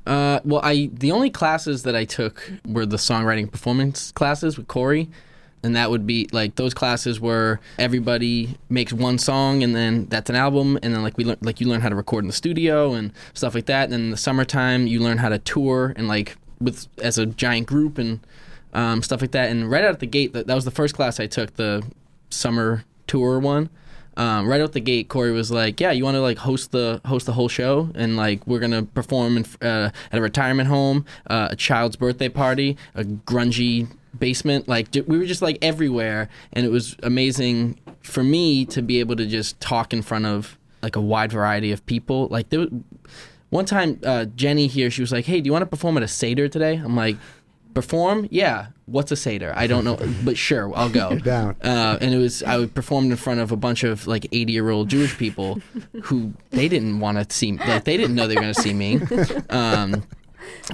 Uh, 0.06 0.40
well, 0.44 0.62
I 0.64 0.90
the 0.94 1.12
only 1.12 1.30
classes 1.30 1.84
that 1.84 1.96
I 1.96 2.06
took 2.06 2.52
were 2.66 2.86
the 2.88 2.98
songwriting 2.98 3.52
performance 3.52 4.12
classes 4.12 4.58
with 4.58 4.68
Corey, 4.68 5.10
and 5.64 5.76
that 5.76 5.90
would 5.90 6.08
be 6.08 6.28
like 6.32 6.56
those 6.56 6.74
classes 6.74 7.20
where 7.20 7.60
everybody 7.78 8.58
makes 8.70 8.92
one 8.94 9.18
song 9.18 9.64
and 9.64 9.76
then 9.76 10.06
that's 10.08 10.30
an 10.30 10.36
album, 10.36 10.78
and 10.82 10.94
then 10.94 11.04
like 11.04 11.18
we 11.18 11.24
learn 11.24 11.38
like 11.42 11.62
you 11.62 11.68
learn 11.68 11.82
how 11.82 11.90
to 11.90 11.96
record 11.96 12.24
in 12.24 12.28
the 12.28 12.34
studio 12.34 12.94
and 12.94 13.14
stuff 13.34 13.56
like 13.56 13.66
that. 13.68 13.86
And 13.86 13.94
then 13.94 14.02
in 14.02 14.10
the 14.12 14.18
summertime, 14.18 14.88
you 14.88 15.00
learn 15.00 15.18
how 15.20 15.30
to 15.30 15.40
tour 15.40 15.94
and 15.96 16.08
like 16.08 16.38
with 16.60 16.88
as 17.02 17.18
a 17.18 17.26
giant 17.26 17.68
group 17.68 17.98
and 17.98 18.20
um, 18.74 19.04
stuff 19.04 19.22
like 19.22 19.32
that. 19.32 19.50
And 19.50 19.70
right 19.70 19.84
out 19.84 20.00
the 20.00 20.08
gate, 20.08 20.34
that, 20.34 20.48
that 20.48 20.56
was 20.56 20.66
the 20.66 20.72
first 20.72 20.96
class 20.96 21.20
I 21.20 21.28
took, 21.28 21.56
the 21.56 21.84
summer 22.30 22.86
tour 23.08 23.40
one. 23.40 23.70
Um, 24.18 24.48
right 24.48 24.60
out 24.60 24.74
the 24.74 24.82
gate, 24.82 25.08
Corey 25.08 25.32
was 25.32 25.52
like, 25.52 25.80
"Yeah, 25.80 25.92
you 25.92 26.04
want 26.04 26.16
to 26.16 26.22
like 26.22 26.38
host 26.38 26.72
the 26.72 27.00
host 27.06 27.26
the 27.26 27.34
whole 27.34 27.48
show, 27.48 27.90
and 27.96 28.18
like 28.18 28.46
we're 28.46 28.60
gonna 28.60 28.84
perform 28.84 29.38
in, 29.38 29.46
uh, 29.62 29.90
at 30.12 30.20
a 30.20 30.22
retirement 30.22 30.68
home, 30.68 31.06
uh, 31.28 31.48
a 31.52 31.56
child's 31.56 31.96
birthday 31.96 32.28
party, 32.28 32.78
a 32.94 33.04
grungy 33.06 33.88
basement. 34.18 34.68
Like 34.68 34.88
we 35.08 35.18
were 35.18 35.26
just 35.26 35.42
like 35.42 35.58
everywhere, 35.62 36.30
and 36.54 36.66
it 36.66 36.70
was 36.70 36.96
amazing 37.04 37.80
for 38.02 38.24
me 38.24 38.66
to 38.66 38.82
be 38.82 39.00
able 39.00 39.16
to 39.16 39.26
just 39.26 39.60
talk 39.60 39.94
in 39.94 40.02
front 40.02 40.26
of 40.26 40.58
like 40.82 40.96
a 40.96 41.02
wide 41.02 41.32
variety 41.32 41.72
of 41.72 41.86
people. 41.86 42.28
Like 42.28 42.50
there, 42.50 42.62
was, 42.62 42.70
one 43.50 43.66
time, 43.66 44.00
uh, 44.06 44.26
Jenny 44.26 44.68
here, 44.68 44.90
she 44.90 45.02
was 45.02 45.12
like, 45.12 45.26
"Hey, 45.26 45.42
do 45.42 45.48
you 45.48 45.52
want 45.52 45.64
to 45.64 45.68
perform 45.68 45.98
at 45.98 46.04
a 46.04 46.08
seder 46.08 46.48
today?" 46.48 46.76
I'm 46.76 46.96
like, 46.96 47.18
"Perform? 47.74 48.28
Yeah. 48.32 48.68
What's 48.86 49.12
a 49.12 49.16
seder? 49.16 49.54
I 49.56 49.68
don't 49.68 49.86
know, 49.86 49.98
but 50.24 50.38
sure, 50.38 50.72
I'll 50.76 50.90
go." 50.90 51.18
down. 51.20 51.56
Uh, 51.62 51.98
and 52.02 52.14
it 52.14 52.18
was 52.18 52.44
I 52.44 52.66
performed 52.66 53.12
in 53.12 53.18
front 53.18 53.40
of 53.40 53.52
a 53.52 53.58
bunch 53.58 53.84
of 53.84 54.08
like 54.08 54.28
80 54.32 54.54
year 54.54 54.70
old 54.70 54.90
Jewish 54.90 55.18
people 55.18 55.62
who 56.04 56.34
they 56.52 56.68
didn't 56.68 57.00
want 57.00 57.18
to 57.18 57.36
see 57.36 57.58
like 57.58 57.84
they 57.84 57.98
didn't 57.98 58.16
know 58.16 58.28
they 58.28 58.36
were 58.36 58.42
going 58.42 58.54
to 58.54 58.62
see 58.62 58.74
me. 58.74 59.00
Um, 59.50 60.04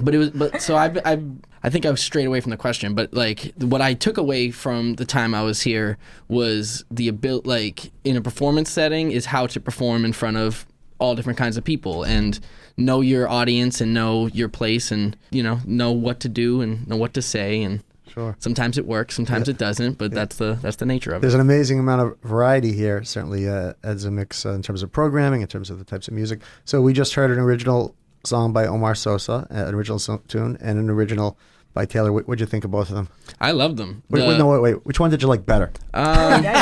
but 0.02 0.14
it 0.14 0.18
was 0.18 0.30
but 0.30 0.62
so 0.62 0.76
I 0.76 0.92
I 1.04 1.20
I 1.62 1.70
think 1.70 1.84
I 1.86 1.90
was 1.90 2.00
straight 2.00 2.26
away 2.26 2.40
from 2.40 2.50
the 2.50 2.56
question. 2.56 2.94
But 2.94 3.12
like 3.14 3.52
what 3.58 3.80
I 3.82 3.94
took 3.94 4.16
away 4.18 4.50
from 4.50 4.94
the 4.94 5.04
time 5.04 5.34
I 5.34 5.42
was 5.42 5.62
here 5.62 5.98
was 6.28 6.84
the 6.90 7.08
ability 7.08 7.48
like 7.48 7.92
in 8.04 8.16
a 8.16 8.20
performance 8.20 8.70
setting 8.70 9.10
is 9.10 9.26
how 9.26 9.46
to 9.48 9.60
perform 9.60 10.04
in 10.04 10.12
front 10.12 10.36
of 10.36 10.66
all 10.98 11.14
different 11.14 11.38
kinds 11.38 11.56
of 11.56 11.64
people 11.64 12.02
and 12.04 12.40
know 12.76 13.00
your 13.00 13.28
audience 13.28 13.80
and 13.80 13.94
know 13.94 14.26
your 14.28 14.48
place 14.48 14.90
and 14.90 15.16
you 15.30 15.42
know 15.42 15.60
know 15.64 15.92
what 15.92 16.20
to 16.20 16.28
do 16.28 16.60
and 16.60 16.86
know 16.88 16.96
what 16.96 17.14
to 17.14 17.22
say 17.22 17.62
and 17.62 17.82
Sure. 18.08 18.34
sometimes 18.38 18.78
it 18.78 18.86
works 18.86 19.14
sometimes 19.14 19.48
it 19.48 19.58
doesn't 19.58 19.98
but 19.98 20.10
that's 20.12 20.36
the 20.36 20.58
that's 20.62 20.76
the 20.76 20.86
nature 20.86 21.12
of 21.12 21.18
it 21.18 21.20
There's 21.20 21.34
an 21.34 21.40
amazing 21.40 21.78
amount 21.78 22.00
of 22.02 22.18
variety 22.22 22.72
here, 22.72 23.04
certainly 23.04 23.48
uh, 23.48 23.74
as 23.82 24.04
a 24.04 24.10
mix 24.10 24.46
uh, 24.46 24.52
in 24.54 24.62
terms 24.62 24.82
of 24.82 24.90
programming, 24.90 25.42
in 25.42 25.46
terms 25.46 25.68
of 25.70 25.78
the 25.78 25.84
types 25.84 26.08
of 26.08 26.14
music. 26.14 26.40
So 26.64 26.80
we 26.80 26.94
just 26.94 27.14
heard 27.14 27.30
an 27.30 27.38
original 27.38 27.94
song 28.24 28.52
by 28.52 28.66
Omar 28.66 28.94
Sosa, 28.94 29.46
uh, 29.50 29.54
an 29.68 29.74
original 29.74 29.98
so- 29.98 30.22
tune, 30.28 30.58
and 30.60 30.78
an 30.78 30.90
original 30.90 31.38
by 31.74 31.84
Taylor. 31.86 32.12
What 32.12 32.26
would 32.28 32.40
you 32.40 32.46
think 32.46 32.64
of 32.64 32.70
both 32.70 32.88
of 32.90 32.96
them? 32.96 33.08
I 33.40 33.52
love 33.52 33.76
them. 33.76 34.02
Wait, 34.10 34.20
The, 34.20 34.28
wait, 34.28 34.38
no, 34.38 34.46
wait, 34.48 34.60
wait. 34.62 34.86
Which 34.86 34.98
one 35.00 35.10
did 35.10 35.22
you 35.22 35.28
like 35.28 35.46
better? 35.46 35.70
um, 35.94 36.42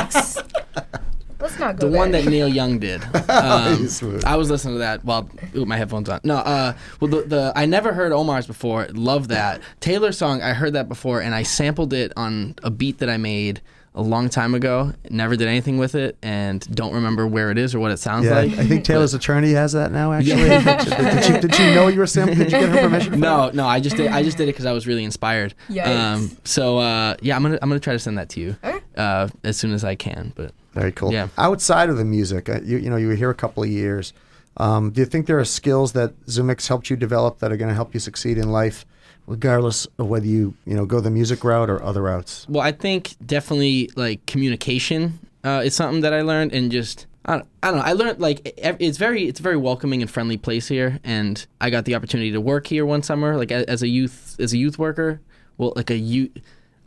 Let's 1.39 1.59
not 1.59 1.77
go 1.77 1.91
the 1.91 1.97
one 1.97 2.13
that 2.13 2.25
Neil 2.25 2.49
Young 2.49 2.79
did. 2.79 3.03
Um, 3.29 3.89
Smooth. 3.89 4.25
I 4.25 4.37
was 4.37 4.51
listening 4.51 4.75
to 4.77 4.79
that 4.79 5.05
while 5.05 5.29
with 5.53 5.67
my 5.67 5.77
headphones 5.77 6.09
on. 6.09 6.21
No, 6.25 6.37
uh, 6.37 6.73
well, 7.01 7.11
the, 7.11 7.23
the 7.23 7.53
I 7.55 7.67
never 7.67 7.93
heard 7.93 8.13
Omar's 8.13 8.47
before. 8.47 8.87
Love 8.93 9.29
that 9.29 9.61
Taylor 9.81 10.13
song. 10.13 10.41
I 10.43 10.55
heard 10.55 10.73
that 10.73 10.89
before, 10.89 11.21
and 11.21 11.35
I 11.35 11.43
sampled 11.43 11.93
it 11.93 12.13
on 12.17 12.55
a 12.63 12.71
beat 12.71 12.99
that 12.99 13.11
I 13.11 13.17
made 13.19 13.61
a 13.97 14.03
long 14.03 14.29
time 14.29 14.55
ago. 14.55 14.93
Never 15.11 15.37
did 15.37 15.49
anything 15.49 15.79
with 15.79 15.95
it, 15.95 16.17
and 16.23 16.61
don't 16.75 16.95
remember 16.95 17.27
where 17.27 17.51
it 17.51 17.59
is 17.59 17.75
or 17.75 17.81
what 17.81 17.91
it 17.91 17.97
sounds 17.99 18.27
Yeah, 18.27 18.41
like. 18.41 18.53
I 18.53 18.67
think 18.67 18.85
Taylor's 18.85 19.15
attorney 19.15 19.53
has 19.53 19.73
that 19.73 19.91
now. 19.91 20.13
Actually, 20.13 20.49
did, 20.49 21.29
you, 21.29 21.41
did 21.41 21.55
she 21.55 21.75
know 21.75 21.89
you 21.89 21.99
were 21.99 22.07
sampling? 22.07 22.39
Did 22.39 22.53
you 22.53 22.61
get 22.61 22.69
her 22.69 22.81
permission? 22.83 23.13
for 23.15 23.19
No, 23.19 23.51
no, 23.51 23.67
I 23.67 23.81
just 23.81 23.97
did. 23.97 24.09
I 24.13 24.23
just 24.23 24.37
did 24.37 24.45
it 24.45 24.53
because 24.53 24.67
I 24.67 24.73
was 24.73 24.87
really 24.87 25.03
inspired. 25.03 25.55
Yikes. 25.69 26.37
so 26.45 26.79
uh, 26.79 27.17
yeah, 27.23 27.35
I'm 27.37 27.43
gonna 27.43 27.59
I'm 27.63 27.69
gonna 27.69 27.81
try 27.81 27.95
to 27.95 27.99
send 27.99 28.19
that 28.19 28.29
to 28.31 28.41
you 28.41 28.57
uh, 28.97 29.29
as 29.43 29.57
soon 29.57 29.73
as 29.73 29.83
I 29.83 29.95
can. 29.95 30.33
But 30.37 30.53
Very 30.75 30.93
cool. 30.93 31.13
Yeah. 31.13 31.29
Outside 31.39 31.89
of 31.89 31.97
the 31.97 32.05
music, 32.05 32.49
uh, 32.49 32.61
you 32.63 32.77
you 32.77 32.91
know 32.91 32.97
you 32.97 33.09
were 33.09 33.15
here 33.15 33.31
a 33.31 33.35
couple 33.35 33.63
of 33.63 33.69
years. 33.71 34.13
Um, 34.59 34.91
do 34.91 35.01
you 35.01 35.07
think 35.07 35.27
there 35.27 35.39
are 35.39 35.45
skills 35.45 35.93
that 35.93 36.19
ZUMIX 36.27 36.67
helped 36.69 36.89
you 36.89 36.97
develop 36.97 37.41
that 37.41 37.53
are 37.53 37.59
going 37.59 37.69
to 37.69 37.75
help 37.75 37.93
you 37.93 38.01
succeed 38.01 38.39
in 38.39 38.51
life, 38.51 38.87
regardless 39.27 39.87
of 39.99 40.09
whether 40.09 40.27
you 40.27 40.55
you 40.65 40.75
know 40.75 40.87
go 40.87 41.01
the 41.01 41.11
music 41.11 41.45
route 41.45 41.71
or 41.71 41.83
other 41.83 42.03
routes? 42.03 42.47
Well, 42.49 42.63
I 42.63 42.73
think 42.73 43.17
definitely 43.25 43.91
like 43.97 44.25
communication 44.27 45.19
uh, 45.45 45.63
is 45.65 45.75
something 45.75 46.01
that 46.03 46.13
I 46.13 46.23
learned, 46.23 46.53
and 46.53 46.71
just 46.71 47.07
I 47.25 47.33
don't, 47.39 47.49
I 47.63 47.67
don't 47.69 47.77
know. 47.79 47.85
I 47.85 47.93
learned 47.93 48.21
like 48.21 48.53
it's 48.57 48.99
very 48.99 49.25
it's 49.27 49.41
a 49.41 49.43
very 49.43 49.57
welcoming 49.57 50.03
and 50.03 50.11
friendly 50.11 50.37
place 50.37 50.69
here, 50.69 51.01
and 51.05 51.45
I 51.61 51.71
got 51.71 51.85
the 51.85 51.95
opportunity 51.95 52.33
to 52.33 52.41
work 52.41 52.67
here 52.67 52.87
one 52.87 53.03
summer, 53.03 53.37
like 53.37 53.51
as 53.51 53.83
a 53.83 53.89
youth 53.89 54.37
as 54.39 54.53
a 54.53 54.59
youth 54.59 54.79
worker. 54.79 55.21
Well, 55.59 55.73
like 55.75 55.91
a 55.91 55.97
youth. 55.97 56.33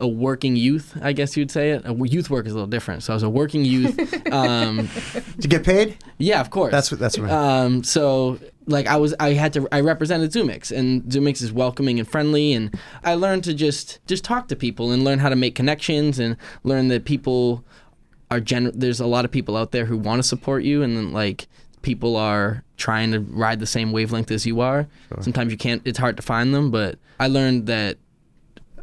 a 0.02 0.08
working 0.08 0.56
youth, 0.56 0.96
I 1.02 1.12
guess 1.12 1.36
you'd 1.36 1.50
say 1.50 1.72
it. 1.72 1.82
A 1.84 1.92
youth 1.92 2.30
work 2.30 2.46
is 2.46 2.52
a 2.52 2.54
little 2.54 2.66
different. 2.66 3.02
So 3.02 3.12
I 3.12 3.16
was 3.16 3.22
a 3.22 3.28
working 3.28 3.66
youth. 3.66 3.98
um, 4.32 4.88
you 5.38 5.48
get 5.48 5.62
paid? 5.62 5.98
yeah, 6.16 6.40
of 6.40 6.48
course. 6.48 6.70
That's 6.72 6.90
what 6.90 7.00
that's 7.00 7.18
what. 7.18 7.30
Um, 7.30 7.84
so 7.84 8.38
like 8.70 8.86
I 8.86 8.96
was, 8.96 9.14
I 9.20 9.34
had 9.34 9.52
to, 9.54 9.68
I 9.72 9.80
represented 9.80 10.30
ZUMIX, 10.30 10.76
and 10.76 11.02
ZUMIX 11.04 11.42
is 11.42 11.52
welcoming 11.52 11.98
and 11.98 12.08
friendly, 12.08 12.52
and 12.52 12.78
I 13.04 13.14
learned 13.14 13.44
to 13.44 13.54
just 13.54 14.00
just 14.06 14.24
talk 14.24 14.48
to 14.48 14.56
people 14.56 14.90
and 14.92 15.04
learn 15.04 15.18
how 15.18 15.28
to 15.28 15.36
make 15.36 15.54
connections 15.54 16.18
and 16.18 16.36
learn 16.62 16.88
that 16.88 17.04
people 17.04 17.64
are 18.30 18.40
gen. 18.40 18.70
There's 18.74 19.00
a 19.00 19.06
lot 19.06 19.24
of 19.24 19.30
people 19.30 19.56
out 19.56 19.72
there 19.72 19.86
who 19.86 19.98
want 19.98 20.22
to 20.22 20.28
support 20.28 20.62
you, 20.62 20.82
and 20.82 20.96
then 20.96 21.12
like 21.12 21.48
people 21.82 22.16
are 22.16 22.64
trying 22.76 23.12
to 23.12 23.20
ride 23.20 23.60
the 23.60 23.66
same 23.66 23.92
wavelength 23.92 24.30
as 24.30 24.46
you 24.46 24.60
are. 24.60 24.86
Sometimes 25.20 25.50
you 25.50 25.58
can't. 25.58 25.82
It's 25.84 25.98
hard 25.98 26.16
to 26.16 26.22
find 26.22 26.54
them, 26.54 26.70
but 26.70 26.98
I 27.18 27.26
learned 27.26 27.66
that 27.66 27.98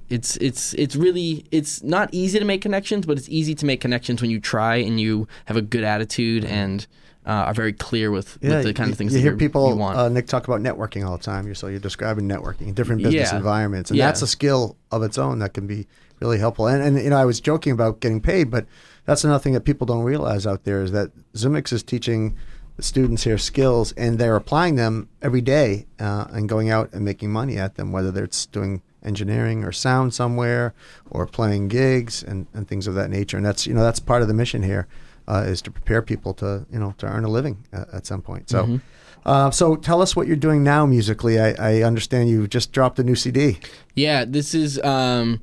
it's 0.10 0.38
it's 0.38 0.74
it's 0.76 0.96
really 0.96 1.46
it's 1.52 1.84
not 1.84 2.10
easy 2.12 2.40
to 2.40 2.46
make 2.46 2.62
connections, 2.62 3.06
but 3.06 3.18
it's 3.18 3.30
easy 3.30 3.56
to 3.56 3.66
make 3.66 3.82
connections 3.82 4.22
when 4.22 4.32
you 4.32 4.40
try 4.40 4.76
and 4.76 5.00
you 5.00 5.28
have 5.46 5.58
a 5.58 5.62
good 5.62 5.84
attitude 5.84 6.44
mm-hmm. 6.44 6.54
and 6.54 6.88
uh, 7.28 7.32
are 7.48 7.54
very 7.54 7.74
clear 7.74 8.10
with, 8.10 8.42
with 8.42 8.64
the 8.64 8.74
kind 8.74 8.88
you, 8.88 8.94
of 8.94 8.98
things 8.98 9.12
you 9.14 9.20
that 9.20 9.22
hear 9.28 9.36
people. 9.36 9.70
you 9.70 9.76
want. 9.76 9.98
Uh, 9.98 10.08
Nick 10.08 10.28
talk 10.28 10.48
about 10.48 10.62
networking 10.62 11.06
all 11.06 11.18
the 11.18 11.24
time. 11.24 11.46
You're, 11.46 11.56
so 11.56 11.68
you're 11.68 11.80
describing 11.80 12.28
networking 12.28 12.68
in 12.70 12.74
different 12.74 13.04
business 13.04 13.32
Yeah. 13.32 13.38
environments, 13.38 13.92
and 13.92 13.98
Yeah. 13.98 14.06
that's 14.06 14.22
a 14.22 14.28
skill 14.28 14.78
of 14.92 15.04
its 15.04 15.18
own 15.18 15.40
that 15.40 15.54
can 15.54 15.68
be 15.68 15.88
really 16.22 16.40
helpful. 16.40 16.68
And, 16.68 16.82
and 16.82 16.98
you 16.98 17.10
know, 17.10 17.18
I 17.18 17.26
was 17.26 17.42
joking 17.42 17.74
about 17.74 18.00
getting 18.00 18.22
paid, 18.22 18.50
but 18.50 18.66
that's 19.06 19.24
another 19.26 19.40
thing 19.44 19.54
that 19.54 19.62
people 19.66 19.86
don't 19.86 20.04
realize 20.04 20.48
out 20.48 20.64
there 20.64 20.82
is 20.82 20.92
that 20.94 21.12
ZUMIX 21.34 21.74
is 21.74 21.84
teaching 21.84 22.36
the 22.78 22.84
students 22.84 23.24
here 23.24 23.38
skills, 23.38 23.92
and 23.98 24.18
they're 24.20 24.36
applying 24.38 24.76
them 24.76 25.10
every 25.22 25.42
day 25.42 25.86
uh, 26.00 26.28
and 26.32 26.48
going 26.48 26.70
out 26.70 26.94
and 26.94 27.04
making 27.04 27.32
money 27.32 27.58
at 27.58 27.76
them, 27.76 27.92
whether 27.92 28.24
it's 28.24 28.46
doing 28.46 28.82
engineering 29.04 29.64
or 29.64 29.72
sound 29.72 30.14
somewhere 30.14 30.74
or 31.10 31.26
playing 31.26 31.68
gigs 31.68 32.24
and, 32.24 32.48
and 32.54 32.68
things 32.68 32.88
of 32.88 32.96
that 32.96 33.10
nature. 33.10 33.38
And 33.38 33.46
that's 33.46 33.66
you 33.68 33.74
know 33.74 33.82
that's 33.82 34.00
part 34.00 34.22
of 34.22 34.28
the 34.28 34.34
mission 34.34 34.64
here 34.64 34.88
uh, 35.28 35.44
is 35.48 35.62
to 35.64 35.72
prepare 35.72 36.02
people 36.02 36.34
to 36.36 36.66
you 36.72 36.80
know 36.80 36.94
to 36.98 37.06
earn 37.06 37.24
a 37.24 37.30
living 37.30 37.66
uh, 37.74 37.86
at 37.94 38.06
some 38.06 38.22
point. 38.22 38.50
So. 38.50 38.64
Mm-hmm. 38.64 38.78
Uh, 39.26 39.52
so 39.52 39.76
tell 39.76 40.02
us 40.02 40.16
what 40.16 40.26
you're 40.26 40.38
doing 40.38 40.64
now 40.64 40.86
musically. 40.86 41.38
I, 41.38 41.50
I 41.60 41.82
understand 41.82 42.30
you 42.30 42.48
just 42.48 42.72
dropped 42.72 42.98
a 42.98 43.04
new 43.04 43.16
CD. 43.16 43.60
Yeah, 43.94 44.24
this 44.24 44.54
is 44.54 44.80
um, 44.84 45.42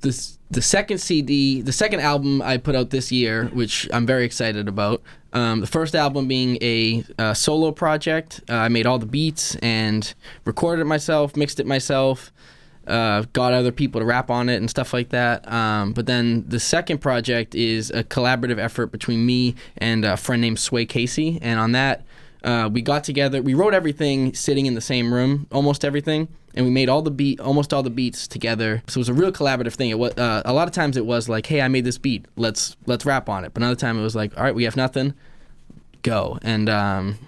this 0.00 0.38
the 0.50 0.62
second 0.62 0.98
CD, 0.98 1.60
the 1.60 1.72
second 1.72 2.00
album 2.00 2.40
I 2.40 2.56
put 2.56 2.76
out 2.76 2.90
this 2.90 3.10
year, 3.10 3.46
which 3.46 3.88
I'm 3.92 4.06
very 4.06 4.24
excited 4.24 4.68
about. 4.68 5.02
Um, 5.32 5.60
the 5.60 5.66
first 5.66 5.94
album 5.94 6.28
being 6.28 6.56
a 6.62 7.04
uh, 7.18 7.34
solo 7.34 7.72
project. 7.72 8.42
Uh, 8.48 8.54
I 8.54 8.68
made 8.68 8.86
all 8.86 8.98
the 8.98 9.06
beats 9.06 9.56
and 9.56 10.14
recorded 10.44 10.82
it 10.82 10.86
myself, 10.86 11.36
mixed 11.36 11.58
it 11.58 11.66
myself, 11.66 12.32
uh, 12.86 13.22
got 13.32 13.52
other 13.52 13.72
people 13.72 14.00
to 14.00 14.04
rap 14.04 14.30
on 14.30 14.48
it 14.48 14.56
and 14.56 14.70
stuff 14.70 14.92
like 14.92 15.10
that. 15.10 15.50
Um, 15.50 15.92
but 15.92 16.06
then 16.06 16.44
the 16.48 16.60
second 16.60 16.98
project 16.98 17.54
is 17.54 17.90
a 17.90 18.04
collaborative 18.04 18.58
effort 18.58 18.88
between 18.88 19.24
me 19.26 19.54
and 19.78 20.04
a 20.04 20.16
friend 20.16 20.40
named 20.40 20.58
Sway 20.58 20.86
Casey, 20.86 21.38
and 21.42 21.58
on 21.58 21.72
that. 21.72 22.04
Uh, 22.44 22.68
we 22.72 22.80
got 22.80 23.02
together. 23.02 23.42
We 23.42 23.54
wrote 23.54 23.74
everything 23.74 24.32
sitting 24.32 24.66
in 24.66 24.74
the 24.74 24.80
same 24.80 25.12
room, 25.12 25.48
almost 25.50 25.84
everything, 25.84 26.28
and 26.54 26.64
we 26.64 26.70
made 26.70 26.88
all 26.88 27.02
the 27.02 27.10
beat, 27.10 27.40
almost 27.40 27.72
all 27.74 27.82
the 27.82 27.90
beats 27.90 28.28
together. 28.28 28.82
So 28.86 28.98
it 28.98 29.00
was 29.00 29.08
a 29.08 29.14
real 29.14 29.32
collaborative 29.32 29.74
thing. 29.74 29.90
It 29.90 29.98
was 29.98 30.12
uh, 30.16 30.42
a 30.44 30.52
lot 30.52 30.68
of 30.68 30.74
times 30.74 30.96
it 30.96 31.04
was 31.04 31.28
like, 31.28 31.46
"Hey, 31.46 31.60
I 31.60 31.66
made 31.66 31.84
this 31.84 31.98
beat. 31.98 32.26
Let's 32.36 32.76
let's 32.86 33.04
rap 33.04 33.28
on 33.28 33.44
it." 33.44 33.52
But 33.52 33.62
another 33.62 33.74
time 33.74 33.98
it 33.98 34.02
was 34.02 34.14
like, 34.14 34.36
"All 34.36 34.44
right, 34.44 34.54
we 34.54 34.62
have 34.62 34.76
nothing, 34.76 35.14
go." 36.02 36.38
And 36.42 36.68
um, 36.68 37.18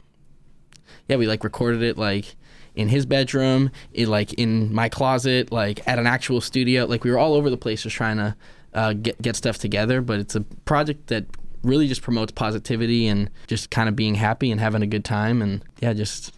yeah, 1.09 1.17
we 1.17 1.27
like 1.27 1.43
recorded 1.43 1.83
it 1.83 1.99
like 1.99 2.37
in 2.79 2.89
his 2.89 3.05
bedroom, 3.05 3.71
in 3.93 4.09
like 4.09 4.33
in 4.35 4.73
my 4.73 4.89
closet, 4.89 5.51
like 5.53 5.87
at 5.87 5.99
an 5.99 6.07
actual 6.07 6.41
studio. 6.41 6.87
Like 6.87 7.05
we 7.05 7.11
were 7.11 7.19
all 7.19 7.35
over 7.35 7.51
the 7.51 7.57
place 7.57 7.83
just 7.83 7.97
trying 7.97 8.17
to 8.17 8.37
uh, 8.73 8.93
get 8.95 9.21
get 9.21 9.37
stuff 9.37 9.59
together. 9.59 10.01
But 10.01 10.21
it's 10.21 10.37
a 10.37 10.43
project 10.65 11.09
that 11.09 11.27
really 11.63 11.89
just 11.89 12.03
promotes 12.03 12.33
positivity 12.33 13.09
and 13.09 13.29
just 13.49 13.71
kind 13.71 13.89
of 13.89 13.97
being 13.97 14.15
happy 14.15 14.51
and 14.53 14.61
having 14.61 14.81
a 14.81 14.87
good 14.87 15.05
time 15.05 15.43
and 15.43 15.63
yeah, 15.81 15.93
just 15.93 16.33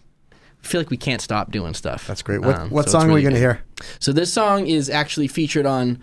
feel 0.63 0.81
like 0.81 0.89
we 0.89 0.97
can't 0.97 1.21
stop 1.21 1.51
doing 1.51 1.75
stuff. 1.75 2.07
That's 2.07 2.23
great. 2.23 2.41
What, 2.41 2.57
Um, 2.57 2.69
what 2.71 2.85
so 2.85 2.99
song 2.99 3.11
are 3.11 3.13
we 3.13 3.21
going 3.21 3.35
to 3.35 3.39
hear? 3.39 3.61
So 3.99 4.11
this 4.11 4.33
song 4.33 4.65
is 4.65 4.89
actually 4.89 5.27
featured 5.27 5.67
on 5.67 5.99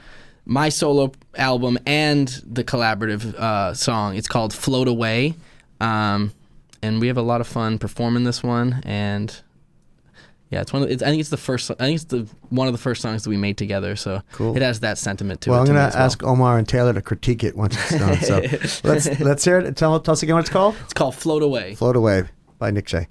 my 0.47 0.69
solo 0.69 1.13
album 1.37 1.79
and 1.85 2.29
the 2.47 2.63
collaborative 2.65 3.35
uh, 3.35 3.75
song. 3.75 4.17
It's 4.17 4.29
called 4.29 4.55
"Float 4.55 4.87
Away," 4.89 5.35
um, 5.81 6.33
and 6.81 7.01
we 7.01 7.09
have 7.09 7.17
a 7.19 7.23
lot 7.23 7.41
of 7.41 7.49
fun 7.49 7.79
performing 7.79 8.23
this 8.25 8.43
one. 8.43 8.81
And 8.85 9.43
yeah, 10.51 10.63
it's 10.63 10.73
one. 10.73 10.83
Of, 10.83 10.91
it's, 10.91 11.03
I 11.03 11.07
think 11.11 11.21
it's 11.21 11.29
the 11.31 11.37
first. 11.37 11.71
I 11.71 11.75
think 11.75 11.97
it's 11.97 12.05
the 12.05 12.27
one 12.49 12.67
of 12.69 12.73
the 12.73 12.79
first 12.79 13.03
songs 13.03 13.23
that 13.25 13.31
we 13.31 13.37
made 13.37 13.59
together. 13.59 13.97
So 13.97 14.23
Cool. 14.33 14.57
it 14.57 14.63
has 14.63 14.81
that 14.81 14.97
sentiment 14.99 15.41
to 15.43 15.51
it. 15.51 15.53
Well, 15.53 15.59
it. 15.59 15.63
I'm 15.63 15.67
to 15.67 15.73
going 15.75 15.83
to 15.83 15.89
as 15.89 15.95
well. 15.95 16.05
ask 16.05 16.23
Omar 16.25 16.59
and 16.59 16.67
Taylor 16.69 16.93
to 16.95 17.03
critique 17.03 17.45
it 17.45 17.57
once 17.57 17.77
it's 17.77 17.99
done. 17.99 18.17
So 18.21 18.41
let's 18.89 19.21
let's 19.21 19.45
hear 19.45 19.59
it. 19.59 19.77
Tell, 19.77 20.01
tell 20.01 20.13
us 20.13 20.23
again 20.23 20.35
what 20.37 20.41
it's 20.41 20.51
called. 20.51 20.75
It's 20.85 20.95
called 20.95 21.15
"Float 21.15 21.43
Away." 21.43 21.75
Float 21.75 21.97
Away 21.97 22.25
by 22.59 22.71
Nick 22.71 22.89
Shea. 22.89 23.07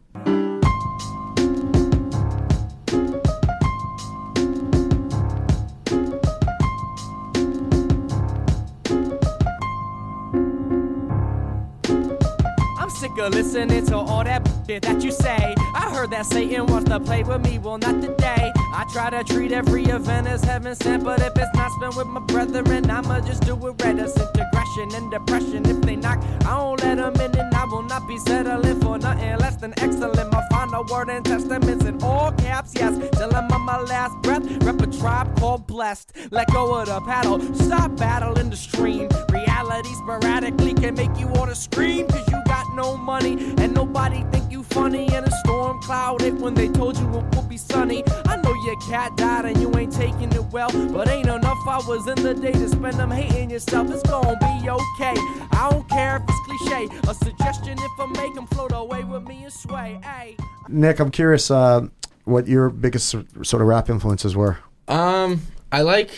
I'm 12.80 12.90
sick 12.90 13.12
of 13.18 13.34
listening 13.34 13.86
to 13.88 13.98
all 13.98 14.24
that 14.24 14.48
shit 14.68 14.84
that 14.84 15.04
you 15.04 15.12
say. 15.12 15.56
I 15.78 15.92
heard 15.92 16.10
that 16.10 16.26
Satan 16.26 16.66
wants 16.66 16.90
to 16.90 17.00
play 17.00 17.22
with 17.24 17.44
me, 17.44 17.60
well, 17.60 17.78
not 17.78 18.02
today. 18.02 18.52
I 18.74 18.84
try 18.92 19.12
to 19.12 19.24
treat 19.24 19.52
every 19.52 19.86
event 19.86 20.26
as 20.26 20.44
heaven 20.44 20.74
sent, 20.74 21.04
but 21.04 21.22
if 21.22 21.34
it's 21.38 21.54
not 21.54 21.72
spent 21.72 21.96
with 21.96 22.08
my 22.08 22.20
brethren, 22.22 22.90
I'ma 22.90 23.20
just 23.20 23.44
do 23.44 23.54
it. 23.68 23.82
As 23.82 24.18
integration 24.18 24.96
and 24.96 25.12
depression. 25.12 25.66
If 25.68 25.82
they 25.82 25.96
knock, 25.96 26.18
I 26.46 26.58
don't 26.58 26.84
let 26.84 26.98
them 26.98 27.16
in, 27.16 27.40
and 27.40 27.54
I 27.54 27.66
will 27.66 27.84
not 27.84 28.08
be 28.08 28.18
settling 28.18 28.82
for 28.82 28.98
nothing 28.98 29.38
less 29.38 29.56
than 29.58 29.74
excellent. 29.78 30.32
My 30.32 30.44
final 30.50 30.84
word 30.86 31.10
and 31.10 31.24
testaments 31.24 31.86
in 31.86 32.02
all 32.02 32.32
caps, 32.58 32.74
yes. 32.76 32.98
Till 33.18 33.36
I'm 33.36 33.52
on 33.52 33.62
my 33.62 33.80
last 33.82 34.16
breath, 34.24 34.44
rep 34.64 34.82
a 34.82 34.88
tribe 34.88 35.38
called 35.40 35.68
blessed. 35.68 36.12
Let 36.32 36.48
go 36.52 36.80
of 36.80 36.88
the 36.88 37.00
paddle, 37.02 37.40
stop 37.54 37.96
battling 37.98 38.50
the 38.50 38.56
stream. 38.56 39.10
Reality 39.30 39.94
sporadically 40.04 40.74
can 40.74 40.96
make 40.96 41.16
you 41.18 41.28
wanna 41.28 41.56
scream, 41.56 42.08
cause 42.08 42.28
you 42.32 42.42
got 42.46 42.66
no 42.76 42.98
money 42.98 43.34
and 43.58 43.74
nobody 43.74 44.24
think 44.32 44.52
you 44.52 44.64
funny. 44.64 45.08
And 45.14 45.28
a 45.28 45.32
storm 45.44 45.80
clouded 45.82 46.42
when 46.42 46.54
they 46.54 46.68
told 46.68 46.98
you 46.98 47.08
it 47.18 47.36
would 47.36 47.50
be 47.50 47.58
sunny. 47.58 48.04
I 48.26 48.38
know 48.38 48.54
your 48.66 48.80
cat 48.90 49.16
died 49.18 49.46
and 49.46 49.58
you 49.62 49.76
ain't 49.78 49.94
taking 49.94 50.32
it 50.34 50.46
well, 50.46 50.72
but 50.90 51.08
ain't 51.10 51.28
enough 51.28 51.68
hours 51.68 52.08
in 52.08 52.24
the 52.24 52.34
day 52.34 52.54
to 52.54 52.70
spend 52.70 52.96
them 52.96 53.12
hating 53.12 53.52
yourself. 53.52 53.92
It's 53.92 54.04
gonna 54.04 54.38
be 54.40 54.70
okay. 54.70 55.16
I 55.52 55.70
don't 55.70 55.88
care 55.90 56.18
if 56.18 56.24
it's 56.28 56.42
cliche. 56.48 56.88
A 57.08 57.14
suggestion 57.14 57.78
if 57.78 57.92
I 58.00 58.06
make 58.22 58.34
them 58.34 58.48
float 58.48 58.72
away 58.74 59.04
with 59.04 59.28
me 59.28 59.44
and 59.44 59.54
sway. 59.54 60.00
Hey. 60.04 60.38
Nick, 60.70 61.00
I'm 61.00 61.12
curious 61.12 61.50
uh, 61.50 61.88
what 62.28 62.48
your 62.48 62.70
biggest 62.70 63.10
sort 63.10 63.62
of 63.62 63.68
rap 63.68 63.90
influences 63.90 64.36
were. 64.36 64.58
Um, 64.88 65.42
I 65.72 65.82
like. 65.82 66.12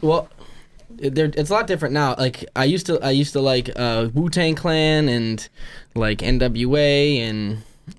Well, 0.00 0.28
it's 0.98 1.50
a 1.50 1.52
lot 1.52 1.66
different 1.66 1.94
now. 1.94 2.14
Like 2.16 2.44
I 2.54 2.64
used 2.64 2.86
to, 2.86 3.00
I 3.02 3.10
used 3.10 3.32
to 3.32 3.40
like 3.40 3.70
uh, 3.74 4.08
Wu 4.12 4.28
Tang 4.28 4.54
Clan 4.54 5.08
and 5.08 5.46
like 5.94 6.22
N.W.A. 6.22 7.20
and 7.20 7.58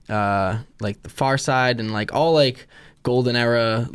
uh, 0.10 0.60
like 0.80 1.02
the 1.04 1.10
Pharcyde 1.10 1.80
and 1.80 1.92
like 1.92 2.14
all 2.14 2.34
like 2.34 2.68
golden 3.04 3.36
era. 3.36 3.90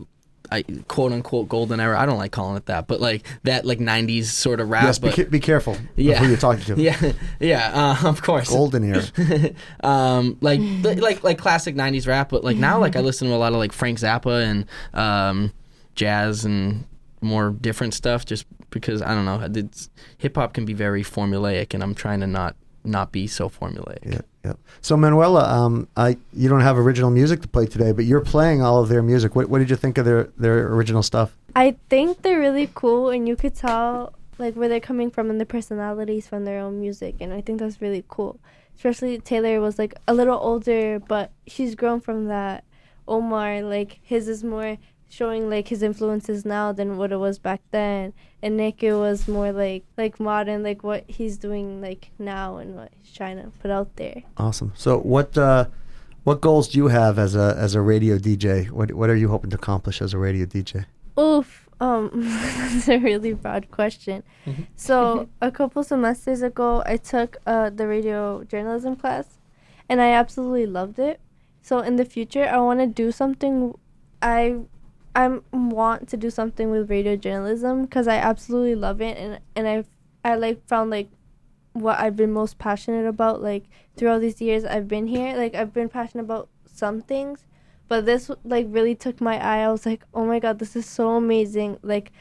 I 0.53 0.63
quote 0.89 1.13
unquote 1.13 1.49
golden 1.49 1.81
era. 1.81 1.99
I 1.99 2.07
don't 2.07 2.19
like 2.19 2.33
calling 2.33 2.57
it 2.57 2.67
that, 2.67 2.87
but 2.87 3.01
like 3.01 3.27
that 3.45 3.65
like 3.65 3.79
'90s 3.79 4.25
sort 4.25 4.61
of 4.61 4.69
rap. 4.69 4.85
yes, 4.85 4.99
be, 4.99 5.09
but, 5.09 5.17
ca- 5.17 5.25
be 5.25 5.41
careful 5.41 5.77
Yeah. 5.97 6.19
who 6.19 6.29
you're 6.29 6.37
talking 6.37 6.65
to. 6.65 6.77
yeah, 6.83 7.13
yeah, 7.39 7.71
uh, 8.03 8.09
of 8.09 8.23
course. 8.23 8.49
Golden 8.51 8.85
era. 8.85 9.05
um, 9.85 10.37
like 10.41 10.61
like 10.83 11.23
like 11.23 11.39
classic 11.39 11.75
'90s 11.75 12.07
rap, 12.07 12.31
but 12.31 12.43
like 12.45 12.57
now, 12.57 12.79
like 12.81 12.97
I 12.97 13.01
listen 13.01 13.29
to 13.29 13.35
a 13.35 13.37
lot 13.37 13.53
of 13.53 13.59
like 13.59 13.73
Frank 13.73 13.99
Zappa 13.99 14.43
and 14.45 14.67
um, 14.95 15.53
jazz 15.95 16.45
and 16.45 16.85
more 17.21 17.51
different 17.51 17.95
stuff, 17.95 18.25
just 18.25 18.47
because 18.71 19.03
I 19.03 19.15
don't 19.15 19.25
know. 19.25 19.69
Hip 20.19 20.37
hop 20.37 20.55
can 20.55 20.65
be 20.65 20.73
very 20.75 21.03
formulaic, 21.03 21.75
and 21.75 21.83
I'm 21.83 21.95
trying 21.95 22.21
to 22.21 22.27
not 22.27 22.57
not 22.85 23.13
be 23.13 23.27
so 23.27 23.49
formulaic. 23.49 23.99
Yeah, 24.05 24.21
yeah. 24.45 24.53
So 24.81 24.97
Manuela, 24.97 25.49
um, 25.49 25.89
I 25.97 26.17
you 26.33 26.49
don't 26.49 26.61
have 26.61 26.79
original 26.79 27.11
music 27.11 27.43
to 27.43 27.49
play 27.49 27.67
today, 27.67 27.93
but 27.93 28.05
you're 28.05 28.21
playing 28.21 28.63
all 28.63 28.83
of 28.83 28.89
their 28.89 29.03
music. 29.03 29.35
What, 29.35 29.49
what 29.49 29.59
did 29.59 29.71
you 29.71 29.77
think 29.77 29.99
of 29.99 30.05
their 30.05 30.25
their 30.37 30.67
original 30.73 31.03
stuff? 31.03 31.37
I 31.55 31.77
think 31.89 32.23
they're 32.23 32.39
really 32.39 32.71
cool, 32.75 33.11
and 33.11 33.29
you 33.29 33.37
could 33.37 33.55
tell 33.55 34.15
like 34.39 34.55
where 34.55 34.69
they're 34.69 34.81
coming 34.81 35.11
from 35.11 35.31
and 35.31 35.41
the 35.41 35.47
personalities 35.47 36.27
from 36.27 36.45
their 36.45 36.61
own 36.61 36.81
music, 36.81 37.17
and 37.21 37.33
I 37.33 37.41
think 37.41 37.61
that's 37.61 37.81
really 37.81 38.05
cool. 38.09 38.41
Especially 38.77 39.19
Taylor 39.19 39.61
was 39.61 39.79
like 39.79 39.95
a 40.09 40.15
little 40.15 40.39
older, 40.39 40.99
but 40.99 41.31
she's 41.47 41.75
grown 41.75 42.01
from 42.01 42.27
that. 42.27 42.65
Omar, 43.09 43.63
like 43.63 43.99
his 44.03 44.29
is 44.29 44.45
more 44.45 44.79
showing 45.11 45.51
like 45.51 45.69
his 45.69 45.83
influences 45.83 46.45
now 46.45 46.73
than 46.73 46.97
what 46.97 47.13
it 47.13 47.17
was 47.19 47.39
back 47.39 47.61
then, 47.73 48.15
and 48.43 48.57
Nick 48.57 48.83
it 48.83 48.95
was 48.95 49.29
more 49.29 49.53
like 49.53 49.85
like 49.99 50.19
modern, 50.19 50.63
like 50.63 50.83
what 50.83 51.05
he's 51.09 51.37
doing 51.37 51.83
like 51.83 52.11
now 52.19 52.57
and 52.57 52.77
what 52.77 52.93
he's 53.03 53.13
trying 53.13 53.37
to 53.37 53.51
put 53.59 53.71
out 53.71 53.97
there. 53.97 54.23
Awesome. 54.39 54.73
So 54.77 54.99
what 54.99 55.37
uh, 55.37 55.67
what 56.25 56.41
goals 56.41 56.69
do 56.69 56.79
you 56.79 56.89
have 56.89 57.19
as 57.19 57.35
a 57.35 57.55
as 57.59 57.75
a 57.75 57.81
radio 57.81 58.17
DJ? 58.17 58.71
What 58.71 58.93
what 58.93 59.11
are 59.11 59.17
you 59.17 59.29
hoping 59.29 59.51
to 59.51 59.57
accomplish 59.57 60.01
as 60.01 60.15
a 60.15 60.19
radio 60.19 60.47
DJ? 60.47 60.87
Oof. 61.19 61.69
Um, 61.81 62.11
that's 62.15 62.89
a 62.89 62.99
really 62.99 63.33
broad 63.33 63.71
question. 63.71 64.23
Mm-hmm. 64.47 64.63
So 64.77 65.29
a 65.41 65.51
couple 65.51 65.83
semesters 65.83 66.43
ago, 66.43 66.83
I 66.87 66.99
took 66.99 67.39
uh, 67.47 67.71
the 67.71 67.89
radio 67.89 68.45
journalism 68.45 68.97
class, 68.97 69.39
and 69.89 70.01
I 70.01 70.13
absolutely 70.13 70.67
loved 70.67 70.99
it. 70.99 71.21
So 71.63 71.81
in 71.81 71.97
the 71.97 72.05
future, 72.05 72.47
I 72.47 72.59
want 72.59 72.81
to 72.81 72.87
do 72.87 73.11
something. 73.11 73.75
I 74.23 74.61
I 75.15 75.41
want 75.53 76.09
to 76.11 76.17
do 76.17 76.31
something 76.31 76.71
with 76.71 76.91
radio 76.91 77.17
journalism 77.17 77.83
because 77.83 78.07
I 78.07 78.17
absolutely 78.17 78.75
love 78.75 79.01
it, 79.01 79.17
and 79.19 79.41
and 79.57 79.69
I 79.69 79.85
I 80.25 80.37
like 80.37 80.67
found 80.67 80.91
like 80.91 81.09
what 81.73 81.99
I've 81.99 82.17
been 82.17 82.33
most 82.33 82.59
passionate 82.59 83.07
about 83.07 83.43
like 83.43 83.65
through 83.97 84.11
all 84.11 84.21
these 84.21 84.41
years 84.41 84.65
I've 84.65 84.89
been 84.89 85.07
here. 85.07 85.37
Like 85.37 85.55
I've 85.55 85.73
been 85.73 85.89
passionate 85.89 86.25
about 86.25 86.49
some 86.67 87.01
things, 87.01 87.45
but 87.89 88.07
this 88.07 88.31
like 88.45 88.67
really 88.69 88.95
took 88.95 89.21
my 89.21 89.39
eye. 89.39 89.65
I 89.65 89.71
was 89.71 89.87
like, 89.87 90.05
"Oh 90.15 90.25
my 90.25 90.39
god, 90.39 90.59
this 90.59 90.77
is 90.77 90.87
so 90.87 91.17
amazing." 91.17 91.79
Like 91.83 92.13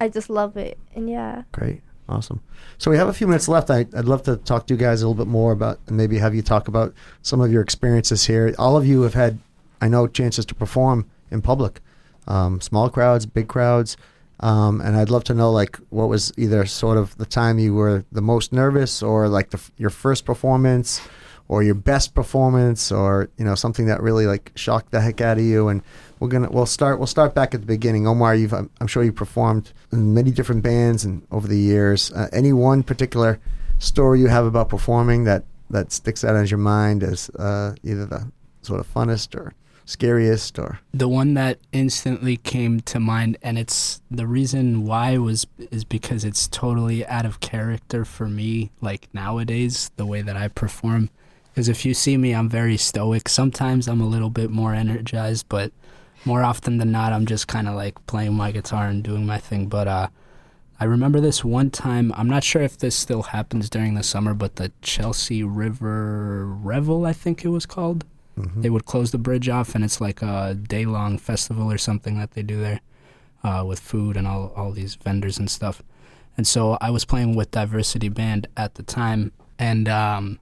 I 0.00 0.08
just 0.08 0.30
love 0.30 0.56
it. 0.56 0.78
And 0.94 1.08
yeah. 1.08 1.42
Great. 1.52 1.82
Awesome. 2.08 2.42
So 2.76 2.90
we 2.90 2.98
have 2.98 3.08
a 3.08 3.14
few 3.14 3.26
minutes 3.26 3.48
left. 3.48 3.70
I, 3.70 3.86
I'd 3.96 4.04
love 4.04 4.22
to 4.24 4.36
talk 4.36 4.66
to 4.66 4.74
you 4.74 4.78
guys 4.78 5.00
a 5.00 5.08
little 5.08 5.24
bit 5.24 5.30
more 5.30 5.52
about, 5.52 5.80
and 5.86 5.96
maybe 5.96 6.18
have 6.18 6.34
you 6.34 6.42
talk 6.42 6.68
about 6.68 6.94
some 7.22 7.40
of 7.40 7.50
your 7.50 7.62
experiences 7.62 8.26
here. 8.26 8.54
All 8.58 8.76
of 8.76 8.86
you 8.86 9.02
have 9.02 9.14
had, 9.14 9.38
I 9.80 9.88
know, 9.88 10.06
chances 10.06 10.44
to 10.46 10.54
perform 10.54 11.08
in 11.30 11.40
public, 11.40 11.80
um, 12.26 12.60
small 12.60 12.90
crowds, 12.90 13.26
big 13.26 13.48
crowds, 13.48 13.96
um, 14.40 14.80
and 14.80 14.96
I'd 14.96 15.10
love 15.10 15.24
to 15.24 15.34
know 15.34 15.50
like 15.50 15.76
what 15.90 16.08
was 16.08 16.32
either 16.36 16.66
sort 16.66 16.98
of 16.98 17.16
the 17.18 17.26
time 17.26 17.58
you 17.58 17.74
were 17.74 18.04
the 18.12 18.20
most 18.20 18.52
nervous, 18.52 19.02
or 19.02 19.28
like 19.28 19.50
the, 19.50 19.60
your 19.76 19.90
first 19.90 20.24
performance, 20.24 21.00
or 21.48 21.62
your 21.62 21.74
best 21.74 22.14
performance, 22.14 22.90
or 22.90 23.30
you 23.38 23.44
know 23.44 23.54
something 23.54 23.86
that 23.86 24.02
really 24.02 24.26
like 24.26 24.52
shocked 24.54 24.90
the 24.90 25.00
heck 25.00 25.20
out 25.20 25.38
of 25.38 25.44
you. 25.44 25.68
And 25.68 25.82
we're 26.18 26.28
gonna 26.28 26.50
we'll 26.50 26.66
start 26.66 26.98
we'll 26.98 27.06
start 27.06 27.34
back 27.34 27.54
at 27.54 27.60
the 27.60 27.66
beginning. 27.66 28.08
Omar, 28.08 28.34
you've 28.34 28.52
I'm, 28.52 28.70
I'm 28.80 28.86
sure 28.86 29.04
you 29.04 29.12
performed 29.12 29.72
in 29.92 30.14
many 30.14 30.30
different 30.30 30.62
bands 30.62 31.04
and 31.04 31.26
over 31.30 31.46
the 31.46 31.58
years. 31.58 32.12
Uh, 32.12 32.28
any 32.32 32.52
one 32.52 32.82
particular 32.82 33.40
story 33.78 34.20
you 34.20 34.28
have 34.28 34.46
about 34.46 34.68
performing 34.68 35.24
that 35.24 35.44
that 35.70 35.92
sticks 35.92 36.24
out 36.24 36.36
in 36.36 36.46
your 36.46 36.58
mind 36.58 37.02
as 37.02 37.30
uh, 37.30 37.74
either 37.82 38.06
the 38.06 38.30
sort 38.62 38.80
of 38.80 38.92
funnest 38.92 39.34
or 39.34 39.54
scariest 39.84 40.58
or 40.58 40.80
The 40.92 41.08
one 41.08 41.34
that 41.34 41.58
instantly 41.72 42.36
came 42.36 42.80
to 42.80 43.00
mind, 43.00 43.36
and 43.42 43.58
it's 43.58 44.00
the 44.10 44.26
reason 44.26 44.84
why 44.84 45.18
was 45.18 45.46
is 45.70 45.84
because 45.84 46.24
it's 46.24 46.48
totally 46.48 47.06
out 47.06 47.26
of 47.26 47.40
character 47.40 48.04
for 48.04 48.28
me. 48.28 48.70
Like 48.80 49.08
nowadays, 49.12 49.90
the 49.96 50.06
way 50.06 50.22
that 50.22 50.36
I 50.36 50.48
perform, 50.48 51.10
because 51.52 51.68
if 51.68 51.84
you 51.84 51.94
see 51.94 52.16
me, 52.16 52.34
I'm 52.34 52.48
very 52.48 52.76
stoic. 52.76 53.28
Sometimes 53.28 53.86
I'm 53.86 54.00
a 54.00 54.06
little 54.06 54.30
bit 54.30 54.50
more 54.50 54.74
energized, 54.74 55.46
but 55.48 55.72
more 56.24 56.42
often 56.42 56.78
than 56.78 56.90
not, 56.90 57.12
I'm 57.12 57.26
just 57.26 57.48
kind 57.48 57.68
of 57.68 57.74
like 57.74 58.04
playing 58.06 58.34
my 58.34 58.50
guitar 58.50 58.86
and 58.86 59.02
doing 59.02 59.26
my 59.26 59.38
thing. 59.38 59.66
But 59.66 59.88
uh, 59.88 60.08
I 60.80 60.84
remember 60.84 61.20
this 61.20 61.44
one 61.44 61.70
time. 61.70 62.12
I'm 62.16 62.28
not 62.28 62.44
sure 62.44 62.62
if 62.62 62.78
this 62.78 62.96
still 62.96 63.22
happens 63.22 63.68
during 63.68 63.94
the 63.94 64.02
summer, 64.02 64.34
but 64.34 64.56
the 64.56 64.72
Chelsea 64.80 65.44
River 65.44 66.46
Revel, 66.46 67.04
I 67.04 67.12
think 67.12 67.44
it 67.44 67.48
was 67.48 67.66
called 67.66 68.04
they 68.36 68.68
would 68.70 68.84
close 68.84 69.10
the 69.12 69.18
bridge 69.18 69.48
off 69.48 69.74
and 69.74 69.84
it's 69.84 70.00
like 70.00 70.20
a 70.22 70.54
day 70.54 70.84
long 70.84 71.18
festival 71.18 71.70
or 71.70 71.78
something 71.78 72.18
that 72.18 72.32
they 72.32 72.42
do 72.42 72.60
there 72.60 72.80
uh, 73.44 73.62
with 73.66 73.78
food 73.78 74.16
and 74.16 74.26
all, 74.26 74.52
all 74.56 74.72
these 74.72 74.96
vendors 74.96 75.38
and 75.38 75.48
stuff 75.50 75.82
and 76.36 76.46
so 76.46 76.76
i 76.80 76.90
was 76.90 77.04
playing 77.04 77.36
with 77.36 77.50
diversity 77.52 78.08
band 78.08 78.46
at 78.56 78.74
the 78.74 78.82
time 78.82 79.30
and 79.58 79.88
um, 79.88 80.38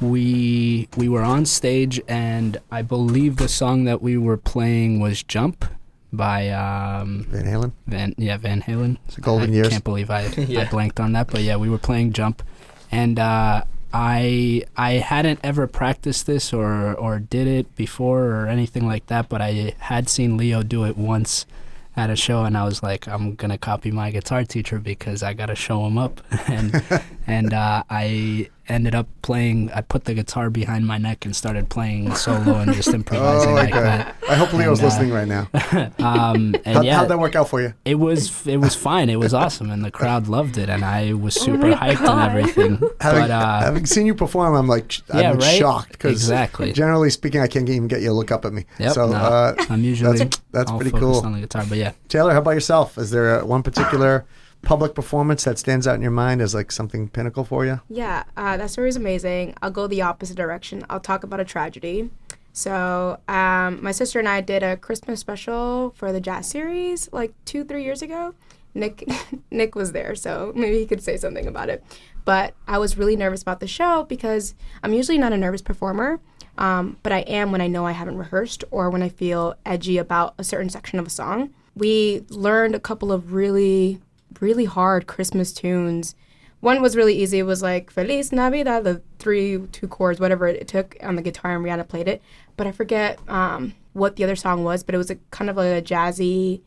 we 0.00 0.88
we 0.96 1.08
were 1.08 1.22
on 1.22 1.44
stage 1.44 2.00
and 2.06 2.58
i 2.70 2.80
believe 2.80 3.36
the 3.36 3.48
song 3.48 3.84
that 3.84 4.00
we 4.00 4.16
were 4.16 4.36
playing 4.36 5.00
was 5.00 5.22
jump 5.22 5.64
by 6.12 6.50
um, 6.50 7.24
Van 7.30 7.46
Halen. 7.46 7.72
Van 7.86 8.14
yeah 8.18 8.36
Van 8.36 8.60
Halen. 8.60 8.98
It's 9.06 9.14
the 9.14 9.22
golden 9.22 9.50
I 9.50 9.54
years. 9.54 9.68
can't 9.70 9.82
believe 9.82 10.10
I 10.10 10.24
I 10.60 10.68
blanked 10.70 11.00
on 11.00 11.12
that, 11.12 11.28
but 11.28 11.40
yeah, 11.40 11.56
we 11.56 11.70
were 11.70 11.78
playing 11.78 12.12
jump, 12.12 12.42
and 12.90 13.18
uh, 13.18 13.64
I 13.92 14.64
I 14.76 14.92
hadn't 14.94 15.40
ever 15.42 15.66
practiced 15.66 16.26
this 16.26 16.52
or 16.52 16.94
or 16.94 17.18
did 17.18 17.46
it 17.46 17.74
before 17.76 18.24
or 18.30 18.46
anything 18.46 18.86
like 18.86 19.06
that, 19.06 19.28
but 19.28 19.42
I 19.42 19.74
had 19.78 20.08
seen 20.08 20.36
Leo 20.36 20.62
do 20.62 20.84
it 20.84 20.96
once 20.96 21.46
at 21.94 22.08
a 22.08 22.16
show, 22.16 22.44
and 22.44 22.56
I 22.56 22.64
was 22.64 22.82
like, 22.82 23.06
I'm 23.06 23.34
gonna 23.34 23.58
copy 23.58 23.90
my 23.90 24.10
guitar 24.10 24.44
teacher 24.44 24.78
because 24.78 25.22
I 25.22 25.34
gotta 25.34 25.54
show 25.54 25.84
him 25.86 25.98
up, 25.98 26.20
and 26.48 26.82
and 27.26 27.52
uh, 27.54 27.82
I 27.90 28.48
ended 28.68 28.94
up 28.94 29.08
playing. 29.22 29.70
I 29.72 29.80
put 29.80 30.04
the 30.04 30.14
guitar 30.14 30.48
behind 30.48 30.86
my 30.86 30.96
neck 30.96 31.24
and 31.24 31.34
started 31.34 31.68
playing 31.68 32.14
solo 32.14 32.54
and 32.58 32.72
just 32.72 32.88
improvising 32.94 33.50
Oh, 33.50 33.54
like 33.54 33.70
okay. 33.72 33.80
that. 33.82 34.16
I 34.28 34.34
hope 34.36 34.52
Leo's 34.52 34.78
And, 34.78 34.86
uh, 34.86 34.88
listening 34.88 35.12
right 35.12 35.28
now. 35.28 35.48
Um, 35.98 36.54
and 36.64 36.76
How, 36.76 36.82
yeah, 36.82 36.96
How'd 36.98 37.08
that 37.08 37.18
work 37.18 37.34
out 37.36 37.48
for 37.48 37.60
you? 37.60 37.74
it 37.84 37.96
was 37.96 38.46
it 38.46 38.56
was 38.58 38.74
fine. 38.74 39.08
It 39.10 39.18
was 39.18 39.34
awesome, 39.34 39.70
and 39.70 39.84
the 39.84 39.90
crowd 39.90 40.28
loved 40.28 40.58
it, 40.58 40.68
and 40.68 40.84
I 40.84 41.12
was 41.12 41.36
Oh 41.38 41.44
super 41.44 41.68
my 41.68 41.74
hyped 41.74 42.04
God. 42.04 42.30
and 42.30 42.38
everything. 42.38 42.90
Having, 43.00 43.20
but 43.22 43.30
uh, 43.30 43.60
having 43.60 43.86
seen 43.86 44.06
you 44.06 44.14
perform, 44.14 44.54
I'm 44.54 44.68
like, 44.68 44.90
sh- 44.92 45.00
Yeah, 45.14 45.32
I'm 45.32 45.38
right? 45.38 45.58
shocked 45.58 45.92
because 45.92 46.12
Exactly. 46.12 46.72
generally 46.72 47.10
speaking, 47.10 47.40
I 47.40 47.46
can't 47.46 47.68
even 47.68 47.88
get 47.88 48.00
you 48.00 48.08
to 48.08 48.14
look 48.14 48.30
up 48.30 48.44
at 48.44 48.52
me. 48.52 48.64
yep, 48.78 48.92
so, 48.92 49.08
no, 49.08 49.16
uh, 49.16 49.54
I'm 49.70 49.82
usually 49.84 50.18
that's- 50.18 50.40
that's 50.52 50.70
all 50.70 50.78
pretty 50.78 50.90
focused 50.90 51.20
cool. 51.22 51.26
on 51.26 51.32
the 51.32 51.40
guitar. 51.40 51.64
But 51.68 51.78
yeah, 51.78 51.92
Taylor, 52.08 52.32
how 52.32 52.38
about 52.38 52.52
yourself? 52.52 52.96
Is 52.98 53.10
there 53.10 53.40
a, 53.40 53.44
one 53.46 53.62
particular 53.62 54.24
public 54.62 54.94
performance 54.94 55.44
that 55.44 55.58
stands 55.58 55.86
out 55.86 55.96
in 55.96 56.02
your 56.02 56.10
mind 56.10 56.40
as 56.40 56.54
like 56.54 56.72
something 56.72 57.08
pinnacle 57.08 57.44
for 57.44 57.66
you? 57.66 57.80
Yeah, 57.88 58.24
uh, 58.36 58.56
that 58.56 58.70
story 58.70 58.88
is 58.88 58.96
amazing. 58.96 59.54
I'll 59.60 59.70
go 59.70 59.86
the 59.86 60.02
opposite 60.02 60.36
direction. 60.36 60.84
I'll 60.88 61.00
talk 61.00 61.24
about 61.24 61.40
a 61.40 61.44
tragedy. 61.44 62.10
So, 62.54 63.18
um, 63.28 63.82
my 63.82 63.92
sister 63.92 64.18
and 64.18 64.28
I 64.28 64.42
did 64.42 64.62
a 64.62 64.76
Christmas 64.76 65.20
special 65.20 65.94
for 65.96 66.12
the 66.12 66.20
jazz 66.20 66.46
series 66.46 67.08
like 67.12 67.32
two, 67.44 67.64
three 67.64 67.82
years 67.82 68.02
ago. 68.02 68.34
Nick, 68.74 69.08
Nick 69.50 69.74
was 69.74 69.92
there, 69.92 70.14
so 70.14 70.52
maybe 70.54 70.78
he 70.78 70.86
could 70.86 71.02
say 71.02 71.16
something 71.16 71.46
about 71.46 71.68
it. 71.68 71.82
But 72.24 72.54
I 72.68 72.78
was 72.78 72.96
really 72.96 73.16
nervous 73.16 73.42
about 73.42 73.60
the 73.60 73.66
show 73.66 74.04
because 74.04 74.54
I'm 74.82 74.92
usually 74.92 75.18
not 75.18 75.32
a 75.32 75.38
nervous 75.38 75.62
performer, 75.62 76.20
um, 76.58 76.98
but 77.02 77.12
I 77.12 77.20
am 77.20 77.52
when 77.52 77.60
I 77.60 77.66
know 77.66 77.86
I 77.86 77.92
haven't 77.92 78.18
rehearsed 78.18 78.64
or 78.70 78.90
when 78.90 79.02
I 79.02 79.08
feel 79.08 79.54
edgy 79.66 79.98
about 79.98 80.34
a 80.38 80.44
certain 80.44 80.68
section 80.70 80.98
of 80.98 81.06
a 81.06 81.10
song. 81.10 81.50
We 81.74 82.24
learned 82.28 82.74
a 82.74 82.80
couple 82.80 83.10
of 83.10 83.32
really, 83.32 84.00
really 84.42 84.66
hard 84.66 85.06
Christmas 85.06 85.52
tunes 85.52 86.14
one 86.62 86.80
was 86.80 86.94
really 86.94 87.20
easy. 87.20 87.40
It 87.40 87.42
was 87.42 87.60
like 87.60 87.90
Feliz 87.90 88.30
Navidad, 88.30 88.84
the 88.84 89.02
three, 89.18 89.58
two 89.72 89.88
chords, 89.88 90.20
whatever 90.20 90.46
it 90.46 90.68
took 90.68 90.96
on 91.02 91.16
the 91.16 91.22
guitar, 91.22 91.56
and 91.56 91.64
Rihanna 91.64 91.88
played 91.88 92.06
it. 92.06 92.22
But 92.56 92.68
I 92.68 92.72
forget 92.72 93.18
um, 93.28 93.74
what 93.94 94.14
the 94.14 94.22
other 94.22 94.36
song 94.36 94.62
was, 94.62 94.84
but 94.84 94.94
it 94.94 94.98
was 94.98 95.10
a 95.10 95.16
kind 95.32 95.50
of 95.50 95.56
like 95.56 95.66
a 95.66 95.82
jazzy 95.82 96.64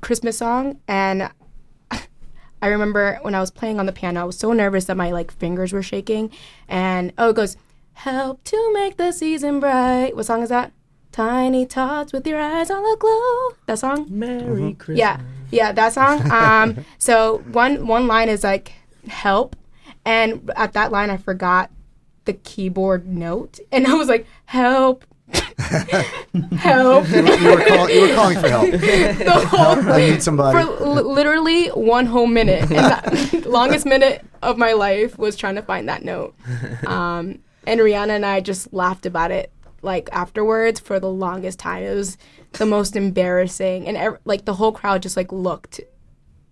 Christmas 0.00 0.38
song. 0.38 0.80
And 0.88 1.30
I 2.62 2.66
remember 2.66 3.18
when 3.20 3.34
I 3.34 3.40
was 3.40 3.50
playing 3.50 3.78
on 3.78 3.84
the 3.84 3.92
piano, 3.92 4.22
I 4.22 4.24
was 4.24 4.38
so 4.38 4.54
nervous 4.54 4.86
that 4.86 4.96
my 4.96 5.10
like 5.10 5.30
fingers 5.30 5.70
were 5.70 5.82
shaking. 5.82 6.32
And 6.66 7.12
oh, 7.18 7.28
it 7.28 7.36
goes, 7.36 7.58
"Help 7.92 8.42
to 8.44 8.72
make 8.72 8.96
the 8.96 9.12
season 9.12 9.60
bright." 9.60 10.16
What 10.16 10.24
song 10.24 10.44
is 10.44 10.48
that? 10.48 10.72
Tiny 11.12 11.66
tots 11.66 12.14
with 12.14 12.26
your 12.26 12.40
eyes 12.40 12.70
all 12.70 12.90
aglow. 12.90 13.56
That 13.66 13.80
song. 13.80 14.06
Merry 14.08 14.72
Christmas. 14.72 14.98
Yeah, 14.98 15.20
yeah, 15.50 15.72
that 15.72 15.92
song. 15.92 16.30
Um, 16.36 16.84
so 16.98 17.38
one 17.52 17.86
one 17.86 18.06
line 18.06 18.28
is 18.28 18.44
like 18.44 18.72
help, 19.08 19.56
and 20.04 20.50
at 20.56 20.72
that 20.74 20.92
line 20.92 21.10
I 21.10 21.16
forgot 21.16 21.70
the 22.24 22.32
keyboard 22.34 23.06
note, 23.06 23.58
and 23.72 23.86
I 23.86 23.94
was 23.94 24.08
like 24.08 24.26
help, 24.46 25.04
help. 26.58 27.08
You 27.08 27.22
were, 27.22 27.34
you 27.34 27.50
were, 27.50 27.64
call, 27.64 27.90
you 27.90 28.00
were 28.02 28.14
calling 28.14 28.38
for 28.38 28.48
help. 28.48 28.70
the 28.70 29.46
whole 29.48 29.92
I 29.92 29.98
need 30.10 30.22
somebody. 30.22 30.58
for 30.58 30.84
li- 30.84 31.02
literally 31.02 31.68
one 31.68 32.06
whole 32.06 32.26
minute, 32.26 32.70
and 32.70 33.46
longest 33.46 33.86
minute 33.86 34.24
of 34.42 34.58
my 34.58 34.72
life 34.72 35.18
was 35.18 35.36
trying 35.36 35.54
to 35.56 35.62
find 35.62 35.88
that 35.88 36.04
note. 36.04 36.34
Um, 36.86 37.40
and 37.66 37.80
Rihanna 37.80 38.10
and 38.10 38.26
I 38.26 38.40
just 38.40 38.72
laughed 38.72 39.06
about 39.06 39.30
it 39.30 39.50
like 39.82 40.08
afterwards 40.12 40.80
for 40.80 41.00
the 41.00 41.10
longest 41.10 41.58
time. 41.58 41.82
It 41.82 41.94
was 41.94 42.18
the 42.52 42.66
most 42.66 42.96
embarrassing, 42.96 43.86
and 43.86 43.96
ev- 43.96 44.18
like 44.24 44.44
the 44.44 44.54
whole 44.54 44.72
crowd 44.72 45.02
just 45.02 45.16
like 45.16 45.30
looked, 45.32 45.80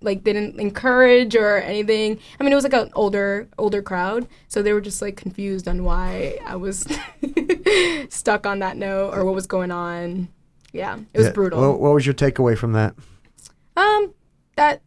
like 0.00 0.22
didn't 0.24 0.60
encourage 0.60 1.34
or 1.36 1.56
anything. 1.58 2.18
I 2.38 2.42
mean, 2.44 2.52
it 2.52 2.56
was 2.56 2.64
like 2.64 2.74
an 2.74 2.90
older 2.94 3.48
older 3.58 3.82
crowd, 3.82 4.26
so 4.48 4.62
they 4.62 4.72
were 4.72 4.80
just 4.80 5.00
like 5.02 5.16
confused 5.16 5.66
on 5.68 5.84
why 5.84 6.38
I 6.46 6.56
was 6.56 6.86
stuck 8.08 8.46
on 8.46 8.58
that 8.60 8.76
note 8.76 9.12
or 9.14 9.24
what 9.24 9.34
was 9.34 9.46
going 9.46 9.70
on. 9.70 10.28
Yeah, 10.72 10.98
it 11.12 11.18
was 11.18 11.26
Yeah. 11.28 11.32
brutal. 11.32 11.60
What, 11.60 11.80
what 11.80 11.94
was 11.94 12.06
your 12.06 12.14
takeaway 12.14 12.56
from 12.58 12.72
that? 12.72 12.94
Um, 13.76 14.12
that 14.56 14.82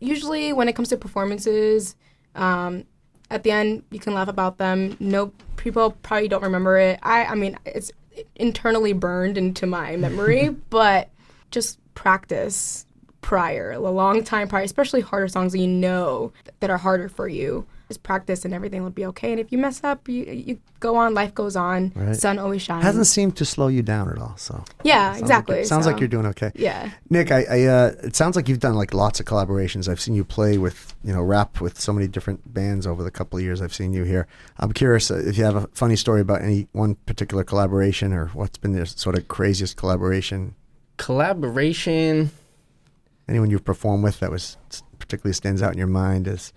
usually 0.00 0.52
when 0.52 0.68
it 0.68 0.74
comes 0.74 0.88
to 0.90 0.96
performances, 0.96 1.96
um, 2.34 2.84
at 3.30 3.42
the 3.42 3.50
end 3.50 3.82
you 3.90 3.98
can 4.00 4.14
laugh 4.14 4.28
about 4.28 4.58
them. 4.58 4.96
No 5.00 5.32
people 5.56 5.92
probably 6.02 6.28
don't 6.28 6.42
remember 6.42 6.78
it. 6.78 6.98
I 7.02 7.24
I 7.24 7.34
mean 7.34 7.58
it's 7.64 7.90
internally 8.34 8.92
burned 8.92 9.38
into 9.38 9.66
my 9.66 9.96
memory, 9.96 10.48
but 10.70 11.10
just 11.50 11.78
practice 11.94 12.86
prior, 13.20 13.72
a 13.72 13.78
long 13.78 14.22
time 14.22 14.48
prior, 14.48 14.62
especially 14.62 15.00
harder 15.00 15.28
songs 15.28 15.52
that 15.52 15.58
you 15.58 15.66
know 15.66 16.32
that 16.60 16.70
are 16.70 16.78
harder 16.78 17.08
for 17.08 17.28
you. 17.28 17.66
Just 17.88 18.02
practice 18.02 18.44
and 18.44 18.52
everything 18.52 18.82
will 18.82 18.90
be 18.90 19.06
okay. 19.06 19.30
And 19.30 19.40
if 19.40 19.52
you 19.52 19.58
mess 19.58 19.82
up, 19.84 20.08
you 20.08 20.24
you 20.24 20.58
go 20.80 20.96
on. 20.96 21.14
Life 21.14 21.34
goes 21.34 21.54
on. 21.54 21.92
Right. 21.94 22.16
Sun 22.16 22.38
always 22.38 22.62
shines. 22.62 22.82
Hasn't 22.82 23.06
seemed 23.06 23.36
to 23.36 23.44
slow 23.44 23.68
you 23.68 23.82
down 23.82 24.10
at 24.10 24.18
all. 24.18 24.36
So 24.36 24.64
yeah, 24.82 25.12
sounds 25.12 25.20
exactly. 25.22 25.54
you're- 25.56 25.64
sounds 25.66 25.86
like 25.86 26.00
you're 26.00 26.08
doing 26.08 26.26
okay. 26.26 26.50
Yeah. 26.54 26.90
Nick, 27.10 27.30
I, 27.30 27.44
I 27.48 27.62
uh, 27.64 27.92
it 28.02 28.16
sounds 28.16 28.34
like 28.34 28.48
you've 28.48 28.58
done 28.60 28.74
like 28.74 28.92
lots 28.92 29.20
of 29.20 29.26
collaborations. 29.26 29.88
I've 29.88 30.00
seen 30.00 30.14
you 30.14 30.24
play 30.24 30.58
with, 30.58 30.94
you 31.04 31.12
know, 31.12 31.22
rap 31.22 31.60
with 31.60 31.80
so 31.80 31.92
many 31.92 32.08
different 32.08 32.52
bands 32.52 32.86
over 32.86 33.04
the 33.04 33.10
couple 33.10 33.38
of 33.38 33.44
years 33.44 33.62
I've 33.62 33.74
seen 33.74 33.92
you 33.92 34.02
here. 34.02 34.26
I'm 34.58 34.72
curious 34.72 35.10
uh, 35.10 35.22
if 35.24 35.38
you 35.38 35.44
have 35.44 35.56
a 35.56 35.66
funny 35.68 35.96
story 35.96 36.20
about 36.20 36.42
any 36.42 36.66
one 36.72 36.96
particular 37.06 37.44
collaboration 37.44 38.12
or 38.12 38.26
what's 38.28 38.58
been 38.58 38.72
the 38.72 38.86
sort 38.86 39.16
of 39.16 39.28
craziest 39.28 39.76
collaboration. 39.76 40.54
Collaboration. 40.96 42.30
Anyone 43.28 43.50
you've 43.50 43.64
performed 43.64 44.04
with 44.04 44.20
that 44.20 44.30
was 44.30 44.56
particularly 44.98 45.34
stands 45.34 45.62
out 45.62 45.72
in 45.72 45.78
your 45.78 45.86
mind 45.86 46.26
as 46.26 46.52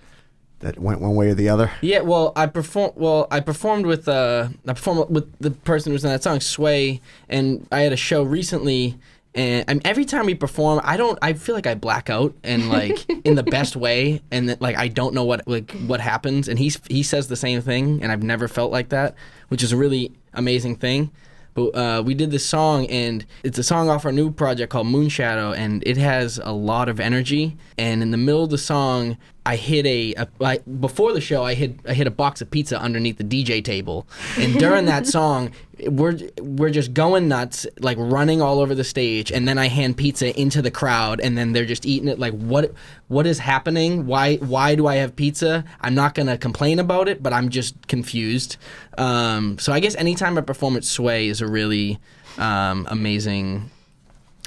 that 0.60 0.78
went 0.78 1.02
one 1.02 1.15
way 1.15 1.30
or 1.30 1.34
the 1.34 1.50
other. 1.50 1.72
Yeah, 1.82 2.02
well, 2.02 2.34
I 2.36 2.45
perform. 2.45 2.91
Well, 2.95 3.28
I 3.32 3.39
performed 3.39 3.86
with 3.86 4.08
uh, 4.08 4.50
I 4.67 4.74
performed 4.74 5.10
with 5.10 5.32
the 5.39 5.52
person 5.52 5.91
who's 5.91 6.04
in 6.04 6.12
that 6.12 6.24
song, 6.24 6.39
Sway, 6.39 7.02
and 7.28 7.65
I 7.72 7.82
had 7.82 7.93
a 7.93 7.98
show 7.98 8.24
recently. 8.24 8.98
And 9.36 9.63
I 9.67 9.74
mean, 9.76 9.82
every 9.86 10.06
time 10.06 10.26
we 10.26 10.36
perform, 10.36 10.82
I 10.84 10.98
don't. 10.98 11.17
I 11.22 11.34
feel 11.34 11.56
like 11.56 11.67
I 11.67 11.76
black 11.76 12.10
out 12.10 12.34
and 12.43 12.69
like 12.69 13.10
in 13.26 13.36
the 13.36 13.43
best 13.43 13.76
way, 13.76 14.22
and 14.32 14.50
that, 14.50 14.62
like 14.62 14.78
I 14.78 14.88
don't 14.88 15.13
know 15.13 15.24
what 15.24 15.48
like 15.48 15.72
what 15.86 16.02
happens. 16.02 16.48
And 16.48 16.60
he's 16.60 16.80
he 16.89 17.04
says 17.04 17.28
the 17.28 17.36
same 17.36 17.62
thing, 17.62 18.04
and 18.04 18.12
I've 18.12 18.24
never 18.24 18.48
felt 18.48 18.72
like 18.72 18.89
that, 18.89 19.15
which 19.48 19.63
is 19.63 19.72
a 19.72 19.78
really 19.78 20.12
amazing 20.34 20.76
thing. 20.76 21.12
But 21.54 21.76
uh, 21.76 22.04
we 22.06 22.13
did 22.13 22.32
this 22.32 22.45
song, 22.45 22.86
and 22.88 23.26
it's 23.43 23.58
a 23.58 23.63
song 23.63 23.89
off 23.89 24.06
our 24.06 24.12
new 24.12 24.32
project 24.32 24.72
called 24.72 24.88
Moonshadow, 24.88 25.56
and 25.58 25.84
it 25.86 25.98
has 25.98 26.39
a 26.43 26.52
lot 26.52 26.89
of 26.89 27.00
energy. 27.00 27.58
And 27.78 28.02
in 28.02 28.12
the 28.12 28.17
middle 28.17 28.43
of 28.43 28.50
the 28.50 28.58
song, 28.58 29.17
I 29.50 29.56
hit 29.56 29.88
a, 29.88 30.14
a 30.14 30.28
I, 30.42 30.58
before 30.60 31.12
the 31.12 31.22
show, 31.22 31.44
I 31.44 31.56
hit 31.56 31.80
I 31.88 31.96
hit 31.96 32.06
a 32.06 32.12
box 32.12 32.40
of 32.40 32.52
pizza 32.52 32.80
underneath 32.80 33.18
the 33.18 33.24
DJ 33.24 33.64
table, 33.64 34.08
and 34.38 34.60
during 34.60 34.86
that 34.86 35.08
song, 35.18 35.54
we're 35.88 36.20
we're 36.40 36.70
just 36.70 36.94
going 36.94 37.28
nuts, 37.28 37.66
like 37.80 37.98
running 38.00 38.44
all 38.44 38.60
over 38.60 38.76
the 38.76 38.84
stage, 38.84 39.32
and 39.32 39.48
then 39.48 39.58
I 39.58 39.68
hand 39.68 39.98
pizza 39.98 40.40
into 40.40 40.62
the 40.62 40.70
crowd, 40.70 41.20
and 41.20 41.36
then 41.36 41.54
they're 41.54 41.66
just 41.66 41.88
eating 41.88 42.08
it. 42.10 42.20
Like 42.20 42.34
what 42.34 42.76
what 43.08 43.26
is 43.26 43.40
happening? 43.40 44.06
Why 44.06 44.36
why 44.36 44.76
do 44.76 44.86
I 44.86 44.98
have 44.98 45.16
pizza? 45.16 45.66
I'm 45.82 45.96
not 45.96 46.14
gonna 46.14 46.38
complain 46.38 46.78
about 46.78 47.08
it, 47.08 47.24
but 47.24 47.34
I'm 47.34 47.50
just 47.50 47.88
confused. 47.88 48.58
Um, 49.00 49.58
so 49.58 49.74
I 49.74 49.80
guess 49.80 49.96
anytime 49.96 50.38
I 50.38 50.42
perform 50.42 50.78
at 50.78 50.84
Sway 50.84 51.28
is 51.28 51.42
a 51.42 51.48
really 51.48 51.98
um, 52.38 52.86
amazing 52.88 53.72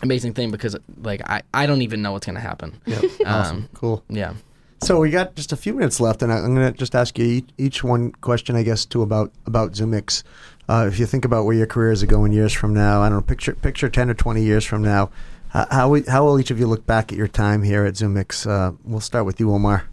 amazing 0.01 0.33
thing 0.35 0.53
because 0.53 0.77
like 0.99 1.29
I, 1.29 1.43
I 1.53 1.67
don't 1.67 1.83
even 1.83 2.03
know 2.03 2.13
what's 2.13 2.27
gonna 2.27 2.39
happen. 2.39 2.81
Yep. 2.87 3.05
Awesome. 3.27 3.57
Um, 3.57 3.69
cool. 3.75 4.05
Yeah. 4.09 4.35
So 4.83 4.99
we 4.99 5.11
got 5.11 5.37
just 5.37 5.53
a 5.53 5.57
few 5.57 5.75
minutes 5.75 6.01
left, 6.01 6.23
and 6.23 6.33
I'm 6.33 6.57
going 6.57 6.73
to 6.73 6.77
just 6.77 6.97
ask 6.97 7.17
you 7.17 7.45
each, 7.57 7.85
one 7.85 8.11
question, 8.11 8.57
I 8.57 8.65
guess, 8.65 8.85
to 8.87 9.03
about 9.03 9.31
about 9.47 9.75
ZUMIX. 9.75 10.25
Uh, 10.69 10.87
if 10.89 10.99
you 10.99 11.07
think 11.07 11.25
about 11.25 11.45
where 11.45 11.55
your 11.55 11.69
careers 11.69 12.03
are 12.03 12.07
going 12.07 12.33
years 12.33 12.53
from 12.53 12.75
now, 12.75 13.01
I 13.01 13.09
don't 13.09 13.19
know, 13.19 13.23
picture 13.23 13.55
picture 13.55 13.89
ten 13.89 14.11
or 14.11 14.15
twenty 14.15 14.43
years 14.43 14.65
from 14.65 14.83
now, 14.83 15.11
how 15.51 15.69
how, 15.71 15.89
we, 15.89 16.03
how 16.03 16.25
will 16.25 16.41
each 16.41 16.51
of 16.51 16.59
you 16.59 16.67
look 16.67 16.85
back 16.85 17.13
at 17.13 17.17
your 17.17 17.29
time 17.29 17.63
here 17.63 17.85
at 17.85 17.95
ZUMIX? 17.95 18.45
Uh, 18.51 18.73
we'll 18.85 18.99
start 18.99 19.25
with 19.25 19.39
you, 19.39 19.53
Omar. 19.53 19.85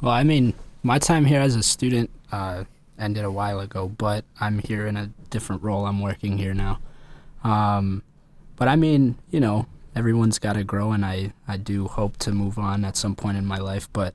Well, 0.00 0.12
I 0.12 0.24
mean, 0.24 0.54
my 0.82 0.98
time 0.98 1.24
here 1.24 1.40
as 1.40 1.54
a 1.54 1.62
student 1.62 2.10
uh, 2.32 2.64
ended 2.98 3.24
a 3.24 3.30
while 3.30 3.60
ago, 3.60 3.86
but 3.96 4.24
I'm 4.40 4.58
here 4.58 4.88
in 4.88 4.96
a 4.96 5.06
different 5.30 5.62
role. 5.62 5.86
I'm 5.86 6.00
working 6.00 6.36
here 6.36 6.52
now. 6.52 6.80
Um, 7.44 8.02
but 8.56 8.66
I 8.66 8.74
mean, 8.74 9.16
you 9.30 9.38
know, 9.38 9.66
everyone's 9.98 10.38
got 10.38 10.54
to 10.54 10.64
grow, 10.64 10.92
and 10.92 11.04
I, 11.04 11.32
I 11.46 11.58
do 11.58 11.88
hope 11.88 12.16
to 12.18 12.32
move 12.32 12.58
on 12.58 12.84
at 12.84 12.96
some 12.96 13.14
point 13.14 13.36
in 13.36 13.44
my 13.44 13.58
life. 13.58 13.88
But 13.92 14.14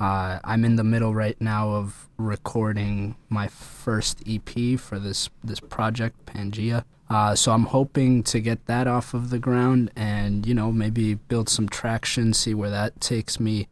uh, 0.00 0.38
I'm 0.44 0.64
in 0.64 0.76
the 0.76 0.84
middle 0.84 1.14
right 1.14 1.38
now 1.40 1.70
of 1.70 2.08
recording 2.16 3.16
my 3.28 3.48
first 3.48 4.22
EP 4.26 4.78
for 4.78 4.98
this 4.98 5.28
this 5.44 5.60
project, 5.60 6.24
Pangea. 6.26 6.84
Uh, 7.10 7.34
so 7.34 7.52
I'm 7.52 7.64
hoping 7.64 8.22
to 8.24 8.38
get 8.38 8.66
that 8.66 8.86
off 8.86 9.12
of 9.12 9.30
the 9.30 9.38
ground, 9.38 9.90
and 9.96 10.46
you 10.46 10.54
know, 10.54 10.72
maybe 10.72 11.14
build 11.14 11.48
some 11.48 11.68
traction, 11.68 12.32
see 12.32 12.54
where 12.54 12.70
that 12.70 13.00
takes 13.00 13.38
me 13.40 13.68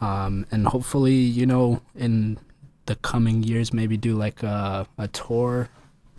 um, 0.00 0.46
and 0.50 0.66
hopefully, 0.66 1.14
you 1.14 1.46
know, 1.46 1.82
in 1.94 2.38
the 2.86 2.96
coming 2.96 3.42
years, 3.42 3.72
maybe 3.72 3.96
do 3.96 4.16
like 4.16 4.42
a, 4.42 4.86
a 4.96 5.08
tour 5.08 5.68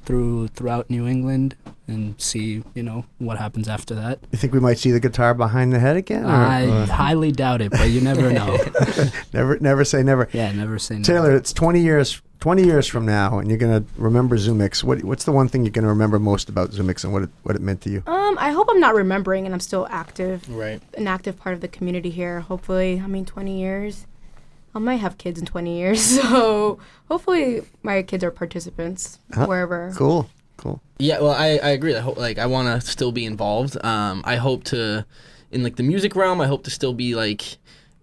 through 0.09 0.47
throughout 0.47 0.89
New 0.89 1.05
England 1.05 1.55
and 1.87 2.19
see, 2.19 2.63
you 2.73 2.81
know, 2.81 3.05
what 3.19 3.37
happens 3.37 3.69
after 3.69 3.93
that. 3.93 4.17
You 4.31 4.39
think 4.39 4.53
we 4.53 4.59
might 4.59 4.79
see 4.79 4.89
the 4.89 4.99
guitar 4.99 5.35
behind 5.35 5.71
the 5.71 5.77
head 5.77 5.97
again? 5.97 6.25
or- 6.25 6.29
I 6.29 6.65
or- 6.65 6.85
highly 6.87 7.31
doubt 7.31 7.61
it, 7.61 7.69
but 7.69 7.91
you 7.91 8.01
never 8.01 8.31
know. 8.39 8.57
never 9.33 9.59
never 9.59 9.85
say 9.85 10.01
never. 10.01 10.27
yeah, 10.33 10.51
never 10.51 10.79
say 10.79 10.95
never. 10.95 11.03
Taylor, 11.05 11.35
it's 11.35 11.53
twenty 11.53 11.81
years 11.81 12.23
twenty 12.39 12.63
years 12.63 12.87
from 12.87 13.05
now, 13.05 13.37
and 13.37 13.49
you're 13.49 13.59
going 13.59 13.83
to 13.83 13.87
remember 14.01 14.35
ZUMIX. 14.35 14.83
What 14.83 15.03
what's 15.03 15.25
the 15.25 15.31
one 15.31 15.47
thing 15.47 15.63
you're 15.63 15.71
going 15.71 15.83
to 15.83 15.89
remember 15.89 16.17
most 16.17 16.49
about 16.49 16.71
ZUMIX 16.71 17.03
and 17.03 17.13
what 17.13 17.21
it 17.21 17.29
what 17.43 17.55
it 17.55 17.61
meant 17.61 17.81
to 17.81 17.91
you? 17.91 18.01
Um, 18.07 18.35
I 18.39 18.49
hope 18.51 18.67
I'm 18.71 18.79
not 18.79 18.95
remembering 18.95 19.45
and 19.45 19.53
I'm 19.53 19.59
still 19.59 19.87
active, 19.91 20.49
Right. 20.49 20.81
an 20.97 21.05
active 21.07 21.37
part 21.37 21.53
of 21.53 21.61
the 21.61 21.67
community 21.67 22.09
here. 22.09 22.39
Hopefully, 22.39 22.99
I 23.03 23.05
mean, 23.05 23.25
20 23.25 23.59
years. 23.59 24.07
I 24.75 24.79
might 24.79 24.97
have 24.97 25.17
kids 25.17 25.39
in 25.39 25.45
20 25.45 25.77
years, 25.77 26.01
so 26.21 26.79
hopefully 27.07 27.61
my 27.83 28.01
kids 28.03 28.23
are 28.23 28.31
participants 28.31 29.19
Huh? 29.33 29.45
wherever. 29.47 29.91
Cool, 29.95 30.29
cool. 30.57 30.81
Yeah, 30.99 31.19
well, 31.19 31.31
I, 31.31 31.59
I 31.63 31.69
agree. 31.69 31.95
I 31.95 31.99
hope 32.01 32.17
like 32.17 32.37
I 32.37 32.45
want 32.45 32.67
to 32.81 32.85
still 32.87 33.11
be 33.11 33.25
involved. 33.25 33.83
Um, 33.83 34.21
I 34.25 34.35
hope 34.35 34.63
to, 34.65 35.05
in 35.51 35.63
like 35.63 35.75
the 35.77 35.83
music 35.83 36.15
realm, 36.15 36.39
I 36.41 36.47
hope 36.47 36.63
to 36.65 36.69
still 36.71 36.93
be 36.93 37.15
like, 37.15 37.57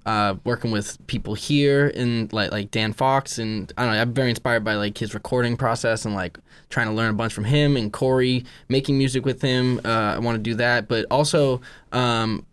uh, 0.06 0.36
working 0.44 0.70
with 0.70 1.04
people 1.08 1.34
here 1.34 1.88
and 1.96 2.32
like 2.32 2.52
like 2.52 2.70
Dan 2.70 2.92
Fox 2.92 3.38
and 3.38 3.72
I 3.76 3.84
don't 3.84 3.94
know. 3.94 4.00
I'm 4.00 4.14
very 4.14 4.30
inspired 4.30 4.62
by 4.62 4.74
like 4.76 4.96
his 4.96 5.14
recording 5.14 5.56
process 5.56 6.04
and 6.04 6.14
like 6.14 6.38
trying 6.70 6.86
to 6.86 6.92
learn 6.92 7.10
a 7.10 7.12
bunch 7.12 7.32
from 7.32 7.42
him 7.42 7.76
and 7.76 7.92
Corey 7.92 8.44
making 8.68 8.96
music 8.98 9.24
with 9.24 9.42
him. 9.42 9.80
Uh, 9.84 10.14
I 10.14 10.18
want 10.20 10.36
to 10.36 10.42
do 10.42 10.54
that, 10.56 10.86
but 10.88 11.06
also. 11.10 11.60
Um, 11.92 12.46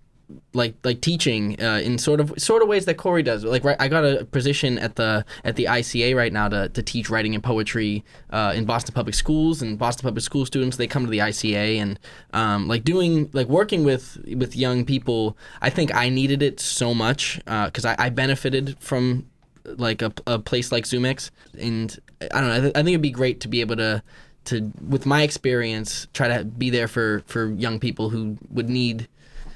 like 0.53 0.75
like 0.83 1.01
teaching 1.01 1.61
uh, 1.61 1.81
in 1.83 1.97
sort 1.97 2.19
of 2.19 2.33
sort 2.37 2.61
of 2.61 2.67
ways 2.67 2.85
that 2.85 2.95
Corey 2.95 3.23
does. 3.23 3.43
Like 3.43 3.63
right, 3.63 3.77
I 3.79 3.87
got 3.87 4.03
a 4.03 4.25
position 4.25 4.77
at 4.79 4.95
the 4.95 5.25
at 5.43 5.55
the 5.55 5.65
ICA 5.65 6.15
right 6.15 6.31
now 6.31 6.47
to, 6.47 6.69
to 6.69 6.81
teach 6.81 7.09
writing 7.09 7.35
and 7.35 7.43
poetry 7.43 8.03
uh, 8.29 8.53
in 8.55 8.65
Boston 8.65 8.93
Public 8.93 9.15
Schools 9.15 9.61
and 9.61 9.77
Boston 9.77 10.03
Public 10.03 10.23
School 10.23 10.45
students. 10.45 10.77
They 10.77 10.87
come 10.87 11.05
to 11.05 11.11
the 11.11 11.19
ICA 11.19 11.77
and 11.77 11.99
um, 12.33 12.67
like 12.67 12.83
doing 12.83 13.29
like 13.33 13.47
working 13.47 13.83
with 13.83 14.17
with 14.35 14.55
young 14.55 14.85
people. 14.85 15.37
I 15.61 15.69
think 15.69 15.93
I 15.93 16.09
needed 16.09 16.41
it 16.41 16.59
so 16.59 16.93
much 16.93 17.39
because 17.45 17.85
I, 17.85 17.95
I 17.99 18.09
benefited 18.09 18.77
from 18.79 19.27
like 19.65 20.01
a, 20.01 20.11
a 20.27 20.39
place 20.39 20.71
like 20.71 20.83
ZUMIX 20.83 21.31
and 21.57 21.97
I 22.21 22.39
don't 22.41 22.47
know. 22.49 22.55
I, 22.55 22.59
th- 22.59 22.73
I 22.75 22.79
think 22.79 22.89
it'd 22.89 23.01
be 23.01 23.11
great 23.11 23.39
to 23.41 23.47
be 23.47 23.61
able 23.61 23.77
to 23.77 24.03
to 24.45 24.71
with 24.87 25.05
my 25.05 25.21
experience 25.21 26.07
try 26.13 26.27
to 26.27 26.43
be 26.43 26.69
there 26.69 26.87
for 26.87 27.23
for 27.27 27.51
young 27.51 27.79
people 27.79 28.09
who 28.09 28.37
would 28.49 28.69
need 28.69 29.07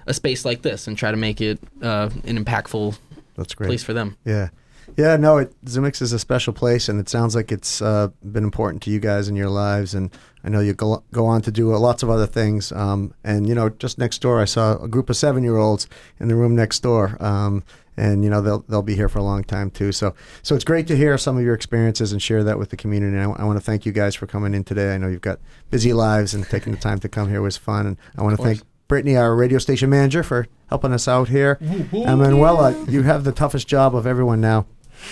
a 0.07 0.13
space 0.13 0.45
like 0.45 0.63
this 0.63 0.87
and 0.87 0.97
try 0.97 1.11
to 1.11 1.17
make 1.17 1.41
it 1.41 1.59
uh, 1.81 2.09
an 2.25 2.43
impactful 2.43 2.97
That's 3.35 3.53
great. 3.53 3.67
place 3.67 3.83
for 3.83 3.93
them. 3.93 4.17
Yeah. 4.25 4.49
Yeah, 4.95 5.17
no, 5.17 5.37
it, 5.37 5.53
ZUMIX 5.65 6.01
is 6.01 6.13
a 6.13 6.17
special 6.17 6.53
place, 6.53 6.89
and 6.89 6.99
it 6.99 7.09
sounds 7.09 7.35
like 7.35 7.51
it's 7.51 7.81
uh, 7.81 8.07
been 8.23 8.43
important 8.43 8.81
to 8.83 8.89
you 8.89 8.99
guys 8.99 9.27
in 9.27 9.35
your 9.35 9.49
lives. 9.49 9.93
And 9.93 10.09
I 10.43 10.49
know 10.49 10.59
you 10.59 10.73
go, 10.73 11.03
go 11.11 11.25
on 11.27 11.41
to 11.43 11.51
do 11.51 11.75
uh, 11.75 11.77
lots 11.77 12.01
of 12.03 12.09
other 12.09 12.25
things. 12.25 12.71
Um, 12.71 13.13
and, 13.23 13.47
you 13.47 13.53
know, 13.53 13.69
just 13.69 13.99
next 13.99 14.19
door, 14.19 14.41
I 14.41 14.45
saw 14.45 14.81
a 14.81 14.87
group 14.87 15.09
of 15.09 15.17
seven 15.17 15.43
year 15.43 15.57
olds 15.57 15.87
in 16.19 16.29
the 16.29 16.35
room 16.35 16.55
next 16.55 16.79
door. 16.79 17.17
Um, 17.19 17.63
and, 17.97 18.23
you 18.23 18.29
know, 18.29 18.41
they'll, 18.41 18.63
they'll 18.69 18.81
be 18.81 18.95
here 18.95 19.09
for 19.09 19.19
a 19.19 19.23
long 19.23 19.43
time, 19.43 19.69
too. 19.71 19.91
So, 19.91 20.15
so 20.41 20.55
it's 20.55 20.63
great 20.63 20.87
to 20.87 20.95
hear 20.95 21.17
some 21.17 21.37
of 21.37 21.43
your 21.43 21.53
experiences 21.53 22.11
and 22.11 22.21
share 22.21 22.43
that 22.45 22.57
with 22.57 22.69
the 22.69 22.77
community. 22.77 23.17
And 23.17 23.35
I, 23.37 23.43
want 23.43 23.57
to 23.57 23.63
thank 23.63 23.85
you 23.85 23.91
guys 23.91 24.15
for 24.15 24.25
coming 24.25 24.53
in 24.53 24.63
today. 24.63 24.95
I 24.95 24.97
know 24.97 25.09
you've 25.09 25.21
got 25.21 25.39
busy 25.69 25.93
lives, 25.93 26.33
and 26.33 26.45
taking 26.45 26.73
the 26.73 26.79
time 26.79 26.99
to 26.99 27.09
come 27.09 27.29
here 27.29 27.41
was 27.41 27.57
fun. 27.57 27.85
And 27.85 27.97
I 28.17 28.23
want 28.23 28.37
to 28.37 28.43
thank 28.43 28.61
Brittany, 28.87 29.17
our 29.17 29.35
radio 29.35 29.57
station 29.57 29.89
manager, 29.89 30.23
for 30.23 30.47
helping 30.69 30.93
us 30.93 31.07
out 31.07 31.29
here. 31.29 31.57
And 31.61 32.19
Manuela, 32.19 32.85
you 32.87 33.03
have 33.03 33.23
the 33.23 33.31
toughest 33.31 33.67
job 33.67 33.95
of 33.95 34.07
everyone 34.07 34.41
now. 34.41 34.65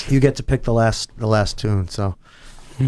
You 0.08 0.20
get 0.20 0.36
to 0.38 0.44
pick 0.44 0.64
the 0.64 0.74
last 0.74 1.16
the 1.18 1.28
last 1.28 1.58
tune. 1.58 1.88
So 1.90 2.16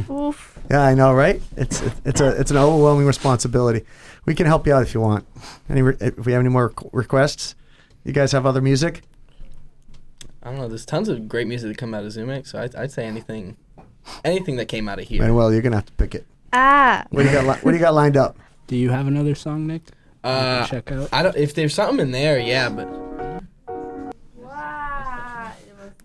Oof. 0.10 0.58
yeah, 0.70 0.82
I 0.82 0.94
know, 0.96 1.14
right? 1.14 1.42
It's 1.56 1.82
it's 2.06 2.22
a 2.22 2.30
it's 2.40 2.52
an 2.52 2.58
overwhelming 2.58 3.06
responsibility. 3.06 3.86
We 4.26 4.36
can 4.36 4.46
help 4.46 4.66
you 4.66 4.74
out 4.74 4.84
if 4.84 4.94
you 4.94 5.02
want. 5.02 5.26
Any 5.70 5.82
re- 5.82 5.98
if 6.00 6.26
we 6.26 6.32
have 6.32 6.40
any 6.40 6.50
more 6.50 6.74
requests, 6.92 7.56
you 8.04 8.14
guys 8.14 8.32
have 8.32 8.46
other 8.46 8.62
music. 8.62 9.04
I 10.44 10.50
don't 10.50 10.60
know. 10.60 10.68
There's 10.68 10.86
tons 10.86 11.10
of 11.10 11.28
great 11.28 11.48
music 11.48 11.70
that 11.70 11.78
come 11.78 11.94
out 11.94 12.04
of 12.04 12.12
ZUMIX, 12.12 12.48
so 12.48 12.60
I'd, 12.60 12.76
I'd 12.76 12.92
say 12.92 13.06
anything, 13.06 13.58
anything 14.24 14.56
that 14.58 14.68
came 14.68 14.88
out 14.88 15.00
of 15.00 15.08
here. 15.08 15.22
Manuel, 15.22 15.52
you're 15.52 15.62
gonna 15.62 15.76
have 15.78 15.86
to 15.86 15.94
pick 15.94 16.16
it. 16.16 16.26
Ah. 16.54 17.06
What 17.10 17.24
do 17.24 17.28
you 17.30 17.34
got? 17.34 17.44
Li- 17.46 17.60
what 17.62 17.72
do 17.72 17.78
you 17.78 17.84
got 17.84 17.94
lined 17.94 18.18
up? 18.18 18.38
Do 18.68 18.76
you 18.76 18.90
have 18.90 19.08
another 19.08 19.36
song, 19.36 19.68
Nick? 19.68 19.84
I 20.28 20.32
Uh, 20.32 20.66
can 20.66 20.68
check 20.70 20.92
out. 20.92 21.10
I 21.14 21.24
don't. 21.24 21.36
If 21.36 21.54
there's 21.54 21.74
something 21.74 22.00
in 22.00 22.12
there, 22.12 22.40
yeah, 22.40 22.70
but 22.70 22.88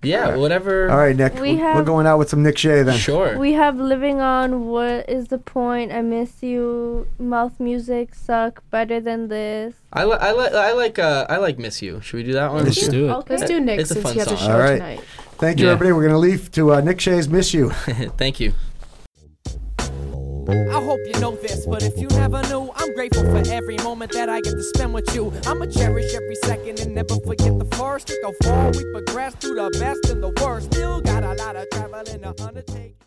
yeah, 0.05 0.35
whatever. 0.37 0.91
All 0.91 0.97
right, 0.97 1.15
Nick. 1.15 1.35
We 1.35 1.55
we're, 1.55 1.77
we're 1.77 1.83
going 1.85 2.07
out 2.09 2.19
with 2.19 2.29
some 2.29 2.43
Nick 2.43 2.59
Shea 2.59 2.83
then. 2.83 2.99
Sure. 2.99 3.39
We 3.39 3.53
have 3.53 3.77
Living 3.79 4.21
On, 4.21 4.67
What 4.67 5.09
is 5.09 5.29
the 5.29 5.39
Point, 5.39 5.93
I 5.93 6.01
Miss 6.03 6.43
You, 6.43 7.07
Mouth 7.21 7.61
Music, 7.61 8.15
Suck, 8.15 8.63
Better 8.71 8.99
Than 9.01 9.29
This. 9.29 9.75
I 9.93 10.05
li- 10.05 10.19
I 10.21 10.33
like 10.33 10.53
I 10.55 10.73
like 10.73 10.99
uh 10.99 11.27
I 11.29 11.37
like 11.37 11.59
Miss 11.59 11.81
You. 11.83 12.01
Should 12.01 12.17
we 12.17 12.23
do 12.25 12.33
that 12.33 12.53
one? 12.53 12.65
Miss 12.65 12.77
Let's 12.79 12.89
do 12.89 13.09
it. 13.09 13.13
Okay. 13.13 13.37
Let's 13.37 13.49
do 13.49 13.61
Nick 13.61 13.79
It's 13.81 13.91
a 13.93 14.01
fun 14.01 14.13
he 14.15 14.19
has 14.19 14.27
a 14.29 14.37
song. 14.37 14.47
show 14.49 14.53
All 14.53 14.59
right. 14.59 14.73
tonight. 14.79 15.01
Thank 15.39 15.59
you, 15.61 15.67
Yeah. 15.67 15.73
everybody. 15.73 15.93
We're 15.93 16.09
going 16.09 16.13
to 16.13 16.19
leave 16.19 16.51
to 16.53 16.73
uh, 16.75 16.81
Nick 16.81 17.01
Shays 17.01 17.29
Miss 17.29 17.53
You. 17.55 17.71
Thank 18.17 18.41
you. 18.41 18.55
I 20.49 20.83
hope 20.83 20.99
you 21.07 21.21
know 21.21 21.37
this, 21.37 21.67
but 21.67 21.85
if 21.85 21.97
you 21.99 22.09
never 22.09 22.43
knew, 22.49 22.71
I'm 22.75 22.95
grateful 22.95 23.23
for 23.25 23.43
every 23.49 23.77
moment 23.79 24.11
that 24.13 24.29
I 24.29 24.41
get 24.41 24.53
to 24.53 24.63
spend 24.63 24.93
with 24.93 25.15
you. 25.15 25.33
I'ma 25.47 25.67
cherish 25.67 26.13
every 26.15 26.35
second 26.37 26.81
and 26.81 26.95
never 26.95 27.17
forget 27.21 27.59
the 27.59 27.77
first. 27.77 28.13
How 28.23 28.33
far 28.43 28.71
we 28.73 28.85
progress 28.93 29.35
through 29.37 29.55
the 29.55 29.71
best 29.79 30.11
and 30.11 30.23
the 30.23 30.31
worst. 30.43 30.73
Still 30.73 31.01
got 31.01 31.23
a 31.23 31.35
lot 31.35 31.55
of 31.55 31.71
traveling 31.71 32.23
to 32.23 32.45
undertake. 32.45 33.02